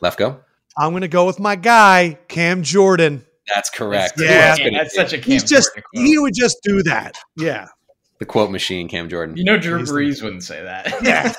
Lefkoe. 0.00 0.38
I'm 0.78 0.92
going 0.92 1.00
to 1.00 1.08
go 1.08 1.26
with 1.26 1.40
my 1.40 1.56
guy, 1.56 2.16
Cam 2.28 2.62
Jordan. 2.62 3.26
That's 3.52 3.70
correct. 3.70 4.20
Yeah. 4.20 4.26
Who 4.28 4.34
else 4.34 4.58
Yeah, 4.60 4.70
that's 4.78 4.94
such 4.94 5.12
a 5.12 5.18
Cam 5.18 5.32
He's 5.32 5.42
just 5.42 5.70
Jordan 5.70 5.82
quote. 5.92 6.06
he 6.06 6.18
would 6.18 6.34
just 6.34 6.58
do 6.62 6.84
that. 6.84 7.16
Yeah. 7.36 7.66
The 8.18 8.24
quote 8.24 8.50
machine, 8.50 8.88
Cam 8.88 9.08
Jordan. 9.08 9.36
You 9.36 9.44
know, 9.44 9.58
Drew 9.58 9.78
He's 9.78 9.88
the- 9.88 9.94
Brees 9.94 10.22
wouldn't 10.22 10.42
say 10.42 10.62
that. 10.62 10.86
Yeah. 11.02 11.32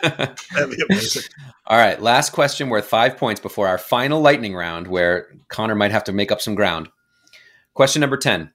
That'd 0.54 0.70
be 0.70 0.82
amazing. 0.88 1.22
All 1.66 1.76
right, 1.76 2.00
last 2.00 2.30
question 2.30 2.68
worth 2.68 2.86
five 2.86 3.16
points 3.16 3.40
before 3.40 3.68
our 3.68 3.78
final 3.78 4.20
lightning 4.20 4.54
round, 4.54 4.86
where 4.86 5.28
Connor 5.48 5.74
might 5.74 5.90
have 5.90 6.04
to 6.04 6.12
make 6.12 6.30
up 6.30 6.40
some 6.40 6.54
ground. 6.54 6.88
Question 7.74 8.00
number 8.00 8.16
10. 8.16 8.50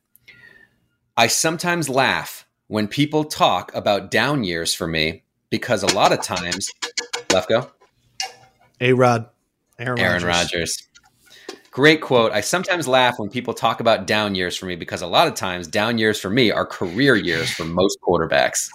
I 1.18 1.28
sometimes 1.28 1.90
laugh 1.90 2.48
when 2.68 2.88
people 2.88 3.26
talk 3.26 3.74
about 3.76 4.10
down 4.12 4.44
years 4.44 4.74
for 4.74 4.88
me 4.88 5.24
because 5.50 5.84
a 5.84 5.94
lot 5.94 6.14
of 6.14 6.22
times, 6.22 6.70
Lefkoe, 7.30 7.70
A 8.80 8.94
Rod. 8.94 9.28
Aaron, 9.78 10.00
Aaron 10.00 10.24
Rodgers. 10.24 10.88
Rodgers. 11.70 11.76
Great 11.76 12.02
quote. 12.02 12.32
I 12.32 12.42
sometimes 12.42 12.88
laugh 12.88 13.16
when 13.18 13.30
people 13.30 13.54
talk 13.54 13.80
about 13.80 14.08
down 14.08 14.36
years 14.36 14.56
for 14.58 14.66
me 14.66 14.76
because 14.76 15.02
a 15.02 15.08
lot 15.08 15.28
of 15.28 15.36
times 15.36 15.68
down 15.68 15.98
years 15.98 16.20
for 16.20 16.30
me 16.30 16.52
are 16.52 16.66
career 16.66 17.16
years 17.16 17.50
for 17.52 17.64
most 17.66 17.98
quarterbacks. 18.02 18.68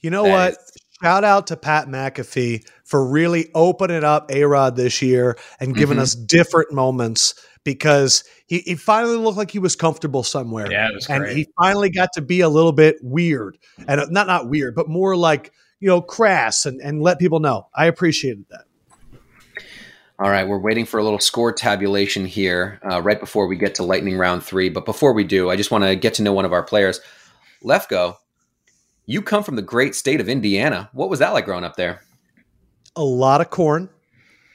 You 0.00 0.10
know 0.10 0.24
That 0.24 0.30
what? 0.32 0.50
is- 0.52 0.58
Shout 1.02 1.24
out 1.24 1.48
to 1.48 1.56
Pat 1.56 1.88
McAfee 1.88 2.64
for 2.84 3.04
really 3.04 3.50
opening 3.56 4.04
up 4.04 4.30
A 4.30 4.44
Rod 4.44 4.76
this 4.76 5.02
year 5.02 5.36
and 5.58 5.74
giving 5.74 5.96
Mhm. 5.98 6.02
us 6.02 6.14
different 6.14 6.72
moments 6.72 7.34
because 7.64 8.22
he, 8.46 8.58
he 8.58 8.76
finally 8.76 9.16
looked 9.16 9.36
like 9.36 9.50
he 9.50 9.58
was 9.58 9.74
comfortable 9.74 10.22
somewhere. 10.22 10.70
Yeah, 10.70 10.88
it 10.90 10.94
was 10.94 11.08
and 11.08 11.24
great. 11.24 11.36
he 11.36 11.48
finally 11.60 11.90
got 11.90 12.10
to 12.12 12.22
be 12.22 12.40
a 12.40 12.48
little 12.48 12.70
bit 12.70 12.98
weird 13.02 13.58
and 13.88 14.00
uh, 14.00 14.06
not 14.10 14.28
not 14.28 14.48
weird, 14.48 14.76
but 14.76 14.88
more 14.88 15.16
like 15.16 15.50
you 15.80 15.88
know 15.88 16.00
crass 16.00 16.66
and 16.66 16.80
and 16.80 17.02
let 17.02 17.18
people 17.18 17.40
know. 17.40 17.66
I 17.74 17.86
appreciated 17.86 18.44
that. 18.50 18.66
All 20.22 20.30
right, 20.30 20.46
we're 20.46 20.58
waiting 20.58 20.86
for 20.86 21.00
a 21.00 21.02
little 21.02 21.18
score 21.18 21.52
tabulation 21.52 22.24
here 22.24 22.78
uh, 22.88 23.02
right 23.02 23.18
before 23.18 23.48
we 23.48 23.56
get 23.56 23.74
to 23.74 23.82
lightning 23.82 24.16
round 24.16 24.44
three. 24.44 24.68
But 24.68 24.84
before 24.84 25.12
we 25.12 25.24
do, 25.24 25.50
I 25.50 25.56
just 25.56 25.72
want 25.72 25.82
to 25.82 25.96
get 25.96 26.14
to 26.14 26.22
know 26.22 26.32
one 26.32 26.44
of 26.44 26.52
our 26.52 26.62
players. 26.62 27.00
Lefkoe, 27.64 28.16
you 29.04 29.20
come 29.20 29.42
from 29.42 29.56
the 29.56 29.62
great 29.62 29.96
state 29.96 30.20
of 30.20 30.28
Indiana. 30.28 30.88
What 30.92 31.10
was 31.10 31.18
that 31.18 31.32
like 31.32 31.44
growing 31.44 31.64
up 31.64 31.74
there? 31.74 32.02
A 32.94 33.02
lot 33.02 33.40
of 33.40 33.50
corn. 33.50 33.90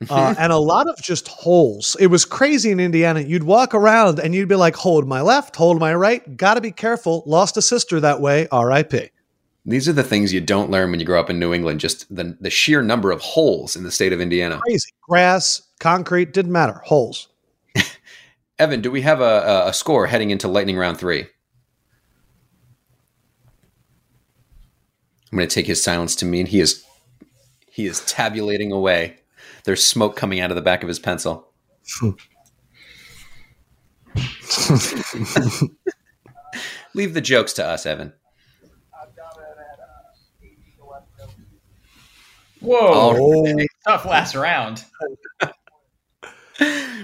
uh, 0.10 0.36
and 0.40 0.54
a 0.54 0.58
lot 0.58 0.88
of 0.88 0.96
just 1.04 1.28
holes. 1.28 1.98
It 2.00 2.08
was 2.08 2.24
crazy 2.24 2.72
in 2.72 2.80
Indiana. 2.80 3.20
You'd 3.20 3.44
walk 3.44 3.76
around 3.76 4.20
and 4.20 4.34
you'd 4.34 4.48
be 4.48 4.56
like, 4.56 4.78
hold 4.78 5.06
my 5.06 5.20
left, 5.20 5.58
hold 5.58 5.82
my 5.82 5.94
right. 5.94 6.38
Got 6.38 6.54
to 6.54 6.62
be 6.62 6.72
careful. 6.72 7.24
Lost 7.26 7.58
a 7.58 7.62
sister 7.62 8.00
that 8.00 8.22
way. 8.22 8.48
R.I.P. 8.54 9.10
These 9.70 9.90
are 9.90 9.94
the 9.94 10.04
things 10.04 10.32
you 10.32 10.40
don't 10.40 10.72
learn 10.72 10.92
when 10.92 11.02
you 11.02 11.06
grow 11.06 11.20
up 11.20 11.30
in 11.30 11.40
New 11.40 11.54
England. 11.54 11.82
Just 11.82 12.16
the 12.16 12.38
the 12.40 12.50
sheer 12.50 12.82
number 12.82 13.12
of 13.12 13.20
holes 13.20 13.76
in 13.76 13.84
the 13.84 13.92
state 13.92 14.14
of 14.14 14.22
Indiana. 14.22 14.62
Crazy. 14.62 14.90
Grass, 15.02 15.62
concrete, 15.82 16.32
didn't 16.32 16.54
matter. 16.54 16.82
Holes. 16.86 17.28
Evan, 18.60 18.82
do 18.82 18.90
we 18.90 19.02
have 19.02 19.20
a, 19.20 19.24
a, 19.24 19.68
a 19.68 19.74
score 19.74 20.08
heading 20.08 20.30
into 20.30 20.48
lightning 20.48 20.78
round 20.78 20.98
three? 20.98 21.28
I'm 25.30 25.38
going 25.38 25.50
to 25.50 25.54
take 25.54 25.68
his 25.68 25.84
silence 25.84 26.16
to 26.16 26.26
mean 26.26 26.46
he 26.46 26.62
is 26.62 26.86
he 27.70 27.88
is 27.88 28.06
tabulating 28.06 28.72
away. 28.72 29.18
There's 29.66 29.84
smoke 29.84 30.16
coming 30.16 30.40
out 30.40 30.50
of 30.50 30.56
the 30.56 30.62
back 30.62 30.82
of 30.82 30.88
his 30.88 31.00
pencil. 31.00 31.52
Leave 36.94 37.14
the 37.14 37.22
jokes 37.22 37.54
to 37.54 37.66
us, 37.66 37.86
Evan. 37.86 38.14
Whoa, 42.68 42.94
All 42.94 43.56
tough 43.86 44.06
last 44.06 44.36
round. 44.36 44.84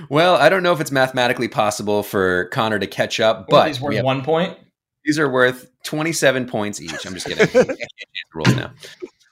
Well, 0.10 0.36
I 0.36 0.50
don't 0.50 0.64
know 0.64 0.74
if 0.74 0.82
it's 0.82 0.92
mathematically 0.92 1.48
possible 1.48 2.04
for 2.04 2.46
Connor 2.46 2.80
to 2.80 2.88
catch 2.88 3.20
up, 3.20 3.48
But 3.48 3.52
but 3.52 3.68
he's 3.68 3.80
worth 3.82 3.96
have- 3.96 4.04
one 4.06 4.24
point. 4.24 4.58
these 5.06 5.18
are 5.20 5.30
worth 5.30 5.70
27 5.84 6.48
points 6.48 6.82
each. 6.82 7.06
I'm 7.06 7.14
just 7.14 7.28
kidding. 7.28 7.44
I 7.44 7.46
can't 7.48 7.68
change 7.68 7.78
the 7.78 8.36
rules 8.36 8.56
now. 8.56 8.72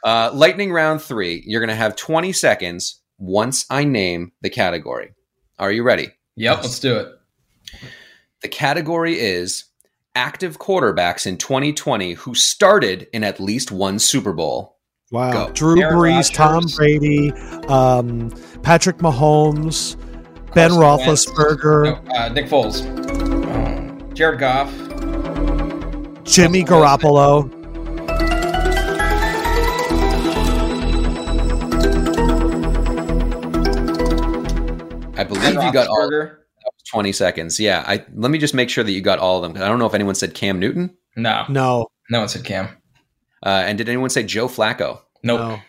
Uh, 0.03 0.31
lightning 0.33 0.71
round 0.71 1.01
three. 1.01 1.43
You're 1.45 1.59
going 1.59 1.69
to 1.69 1.75
have 1.75 1.95
20 1.95 2.31
seconds 2.33 3.01
once 3.17 3.65
I 3.69 3.83
name 3.83 4.31
the 4.41 4.49
category. 4.49 5.13
Are 5.59 5.71
you 5.71 5.83
ready? 5.83 6.09
Yep, 6.37 6.57
let's 6.63 6.79
do 6.79 6.97
it. 6.97 7.07
The 8.41 8.47
category 8.47 9.19
is 9.19 9.65
active 10.15 10.57
quarterbacks 10.59 11.25
in 11.27 11.37
2020 11.37 12.13
who 12.13 12.33
started 12.35 13.07
in 13.13 13.23
at 13.23 13.39
least 13.39 13.71
one 13.71 13.99
Super 13.99 14.33
Bowl. 14.33 14.77
Wow. 15.11 15.47
Go. 15.47 15.53
Drew 15.53 15.81
Aaron 15.81 15.95
Brees, 15.97 16.33
Tom 16.33 16.63
Brady, 16.77 17.31
um, 17.67 18.29
Patrick 18.63 18.97
Mahomes, 18.99 19.95
Ben 20.53 20.71
Carson 20.71 21.05
Wentz. 21.07 21.25
Roethlisberger, 21.25 22.05
No, 22.07 22.13
uh, 22.15 22.29
Nick 22.29 22.47
Foles, 22.47 22.85
Um, 23.53 24.13
Jared 24.13 24.39
Goff, 24.39 24.71
Jimmy 26.23 26.63
Russell 26.63 27.13
Wilson. 27.13 27.49
Garoppolo. 27.51 28.61
I 35.17 35.23
believe 35.23 35.53
you 35.63 35.71
got 35.73 35.87
all 35.87 36.09
20 36.89 37.11
seconds. 37.11 37.59
Yeah. 37.59 37.83
I 37.85 38.03
let 38.15 38.31
me 38.31 38.37
just 38.39 38.53
make 38.53 38.69
sure 38.69 38.83
that 38.83 38.91
you 38.91 39.01
got 39.01 39.19
all 39.19 39.37
of 39.37 39.43
them. 39.43 39.53
'cause 39.53 39.61
I 39.61 39.67
don't 39.67 39.77
know 39.79 39.85
if 39.85 39.93
anyone 39.93 40.15
said 40.15 40.33
Cam 40.33 40.59
Newton. 40.59 40.91
No, 41.15 41.45
No. 41.49 41.87
no 42.09 42.19
one 42.19 42.29
said 42.29 42.43
Cam. 42.43 42.69
Uh, 43.43 43.63
and 43.65 43.77
did 43.77 43.89
anyone 43.89 44.09
say 44.09 44.23
Joe 44.23 44.47
Flacco? 44.47 45.01
Nope. 45.23 45.39
No. 45.39 45.59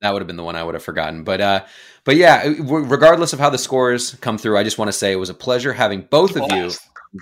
That 0.00 0.12
would 0.12 0.20
have 0.20 0.26
been 0.26 0.36
the 0.36 0.42
one 0.42 0.56
I 0.56 0.64
would 0.64 0.74
have 0.74 0.82
forgotten. 0.82 1.22
But 1.22 1.40
uh, 1.40 1.64
but 2.04 2.16
yeah, 2.16 2.52
regardless 2.58 3.32
of 3.32 3.38
how 3.38 3.50
the 3.50 3.58
scores 3.58 4.14
come 4.16 4.36
through, 4.36 4.58
I 4.58 4.64
just 4.64 4.76
want 4.76 4.88
to 4.88 4.92
say 4.92 5.12
it 5.12 5.16
was 5.16 5.30
a 5.30 5.34
pleasure 5.34 5.72
having 5.72 6.02
both 6.10 6.36
of 6.36 6.50
you. 6.52 6.70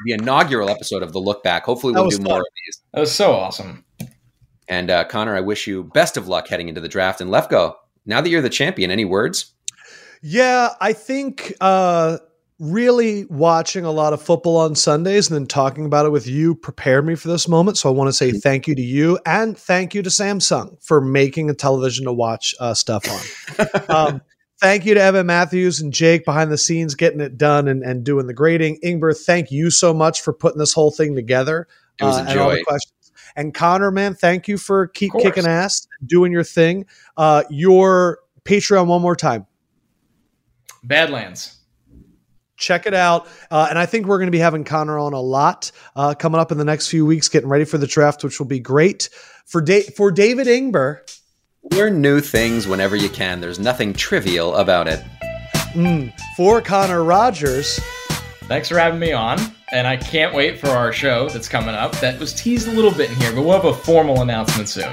The 0.05 0.13
inaugural 0.13 0.71
episode 0.71 1.03
of 1.03 1.13
the 1.13 1.19
Look 1.19 1.43
Back. 1.43 1.65
Hopefully, 1.65 1.93
we'll 1.93 2.09
do 2.09 2.17
fun. 2.17 2.25
more 2.25 2.39
of 2.39 2.47
these. 2.65 2.81
That 2.95 3.01
was 3.01 3.13
so 3.13 3.33
awesome. 3.33 3.85
And 4.69 4.89
uh, 4.89 5.05
Connor, 5.05 5.37
I 5.37 5.41
wish 5.41 5.67
you 5.67 5.83
best 5.83 6.17
of 6.17 6.29
luck 6.29 6.47
heading 6.47 6.69
into 6.69 6.81
the 6.81 6.89
draft. 6.89 7.21
And 7.21 7.29
Lefkoe, 7.29 7.75
now 8.07 8.21
that 8.21 8.31
you're 8.31 8.41
the 8.41 8.49
champion, 8.49 8.93
any 8.93 9.05
words? 9.05 9.53
Yeah, 10.23 10.71
I 10.81 10.93
think 10.93 11.55
uh, 11.61 12.19
really 12.61 13.25
watching 13.25 13.87
a 13.87 13.91
lot 13.91 14.13
of 14.13 14.23
football 14.23 14.59
on 14.59 14.75
Sundays 14.75 15.31
and 15.31 15.35
then 15.35 15.47
talking 15.47 15.87
about 15.87 16.05
it 16.05 16.11
with 16.11 16.27
you 16.27 16.55
prepared 16.55 17.07
me 17.07 17.15
for 17.15 17.29
this 17.29 17.49
moment. 17.49 17.79
So 17.79 17.89
I 17.89 17.93
want 17.93 18.09
to 18.09 18.13
say 18.13 18.33
thank 18.33 18.69
you 18.69 18.75
to 18.75 18.83
you 18.83 19.19
and 19.25 19.57
thank 19.57 19.95
you 19.95 20.03
to 20.03 20.11
Samsung 20.11 20.77
for 20.85 21.01
making 21.01 21.49
a 21.49 21.55
television 21.55 22.05
to 22.05 22.13
watch 22.13 22.55
uh, 22.61 22.75
stuff 22.75 23.07
on. 23.09 23.69
um, 23.89 24.21
thank 24.61 24.85
you 24.85 24.93
to 24.93 25.01
Evan 25.01 25.27
Matthews 25.27 25.81
and 25.81 25.91
Jake 25.91 26.27
behind 26.27 26.53
the 26.53 26.59
scenes 26.59 26.95
getting 26.95 27.21
it 27.21 27.39
done 27.39 27.67
and, 27.67 27.83
and 27.83 28.05
doing 28.05 28.27
the 28.27 28.35
grading. 28.35 28.79
Ingber, 28.85 29.19
thank 29.19 29.51
you 29.51 29.71
so 29.71 29.95
much 29.95 30.21
for 30.21 30.35
putting 30.35 30.59
this 30.59 30.75
whole 30.75 30.91
thing 30.91 31.15
together. 31.15 31.67
It 31.99 32.05
was 32.05 32.19
a 32.19 32.21
and 32.21 32.39
all 32.39 32.51
the 32.51 32.57
joy. 32.57 32.63
questions. 32.65 33.13
And 33.37 33.55
Connor, 33.55 33.91
man, 33.91 34.15
thank 34.15 34.49
you 34.49 34.59
for 34.59 34.89
keep 34.89 35.13
kicking 35.19 35.47
ass, 35.47 35.87
doing 36.05 36.31
your 36.31 36.45
thing. 36.45 36.85
Uh, 37.17 37.45
your 37.49 38.19
Patreon 38.45 38.87
one 38.87 39.01
more 39.01 39.17
time. 39.17 39.47
Badlands. 40.83 41.60
Check 42.61 42.87
it 42.87 42.95
out. 42.95 43.27
Uh, 43.51 43.67
and 43.69 43.79
I 43.79 43.87
think 43.87 44.07
we're 44.07 44.19
going 44.19 44.29
to 44.29 44.33
be 44.33 44.39
having 44.39 44.63
Connor 44.63 44.99
on 44.99 45.13
a 45.15 45.21
lot 45.21 45.73
uh, 45.97 46.15
coming 46.15 46.41
up 46.41 46.53
in 46.53 46.59
the 46.59 46.65
next 46.65 46.89
few 46.89 47.05
weeks, 47.05 47.29
getting 47.29 47.49
ready 47.49 47.65
for 47.65 47.79
the 47.79 47.87
draft, 47.89 48.23
which 48.23 48.39
will 48.39 48.47
be 48.47 48.61
great. 48.61 49.09
For 49.47 49.61
da- 49.61 49.83
for 49.97 50.13
David 50.13 50.47
Ingber, 50.47 51.01
Learn 51.73 52.01
new 52.01 52.21
things 52.21 52.67
whenever 52.67 52.97
you 52.97 53.11
can. 53.11 53.41
There's 53.43 53.59
nothing 53.59 53.93
trivial 53.93 54.55
about 54.57 54.89
it. 54.89 55.05
mm, 55.75 56.11
for 56.37 56.63
Connor 56.63 57.05
Rogers, 57.05 57.79
Thanks 58.45 58.69
for 58.69 58.79
having 58.79 58.99
me 58.99 59.13
on, 59.13 59.39
and 59.71 59.87
I 59.87 59.97
can't 59.97 60.35
wait 60.35 60.59
for 60.59 60.69
our 60.71 60.93
show 60.93 61.29
that's 61.29 61.49
coming 61.49 61.75
up. 61.75 61.93
That 62.01 62.19
was 62.19 62.33
teased 62.33 62.67
a 62.67 62.73
little 62.73 62.91
bit 62.91 63.11
in 63.11 63.17
here, 63.17 63.33
but 63.33 63.43
we'll 63.43 63.53
have 63.53 63.65
a 63.67 63.75
formal 63.75 64.23
announcement 64.23 64.69
soon. 64.69 64.93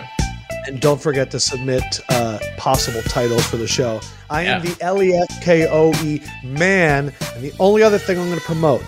And 0.67 0.79
don't 0.81 1.01
forget 1.01 1.31
to 1.31 1.39
submit 1.39 1.83
uh, 2.09 2.39
possible 2.57 3.01
titles 3.03 3.45
for 3.45 3.57
the 3.57 3.67
show. 3.67 4.01
I 4.29 4.43
am 4.43 4.63
Yeah. 4.65 4.73
the 4.73 4.83
L 4.83 5.01
E 5.03 5.13
F 5.13 5.41
K 5.43 5.67
O 5.69 5.93
E 6.03 6.21
man, 6.43 7.13
and 7.35 7.43
the 7.43 7.53
only 7.59 7.83
other 7.83 7.97
thing 7.97 8.17
I'm 8.19 8.27
going 8.27 8.39
to 8.39 8.45
promote 8.45 8.83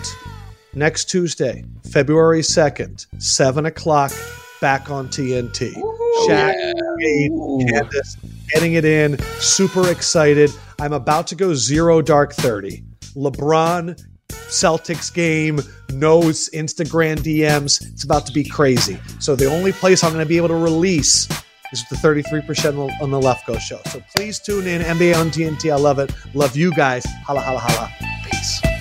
next 0.74 1.06
Tuesday, 1.06 1.64
February 1.90 2.42
2nd, 2.42 3.06
7 3.18 3.66
o'clock, 3.66 4.12
back 4.60 4.90
on 4.90 5.08
TNT. 5.08 5.72
Shaq. 6.28 6.54
Candace, 7.68 8.16
getting 8.52 8.74
it 8.74 8.84
in. 8.84 9.18
Super 9.38 9.90
excited. 9.90 10.50
I'm 10.78 10.92
about 10.92 11.26
to 11.28 11.34
go 11.34 11.54
zero 11.54 12.02
dark 12.02 12.34
30. 12.34 12.82
LeBron, 13.16 14.00
Celtics 14.28 15.12
game, 15.12 15.60
knows 15.92 16.48
Instagram 16.50 17.16
DMs. 17.18 17.82
It's 17.92 18.04
about 18.04 18.26
to 18.26 18.32
be 18.32 18.44
crazy. 18.44 18.98
So 19.18 19.34
the 19.34 19.46
only 19.46 19.72
place 19.72 20.04
I'm 20.04 20.12
going 20.12 20.24
to 20.24 20.28
be 20.28 20.36
able 20.36 20.48
to 20.48 20.54
release 20.54 21.26
is 21.72 21.84
the 21.88 21.96
33% 21.96 22.76
on 23.00 23.10
the- 23.10 23.20
Lefkoe 23.20 23.60
show. 23.60 23.80
So 23.90 24.02
please 24.16 24.38
tune 24.38 24.66
in. 24.66 24.80
NBA 24.82 25.14
on 25.14 25.30
TNT. 25.30 25.70
I 25.70 25.76
love 25.76 25.98
it. 25.98 26.10
Love 26.34 26.56
you 26.56 26.72
guys. 26.74 27.04
Holla, 27.26 27.40
holla, 27.40 27.58
holla. 27.60 28.79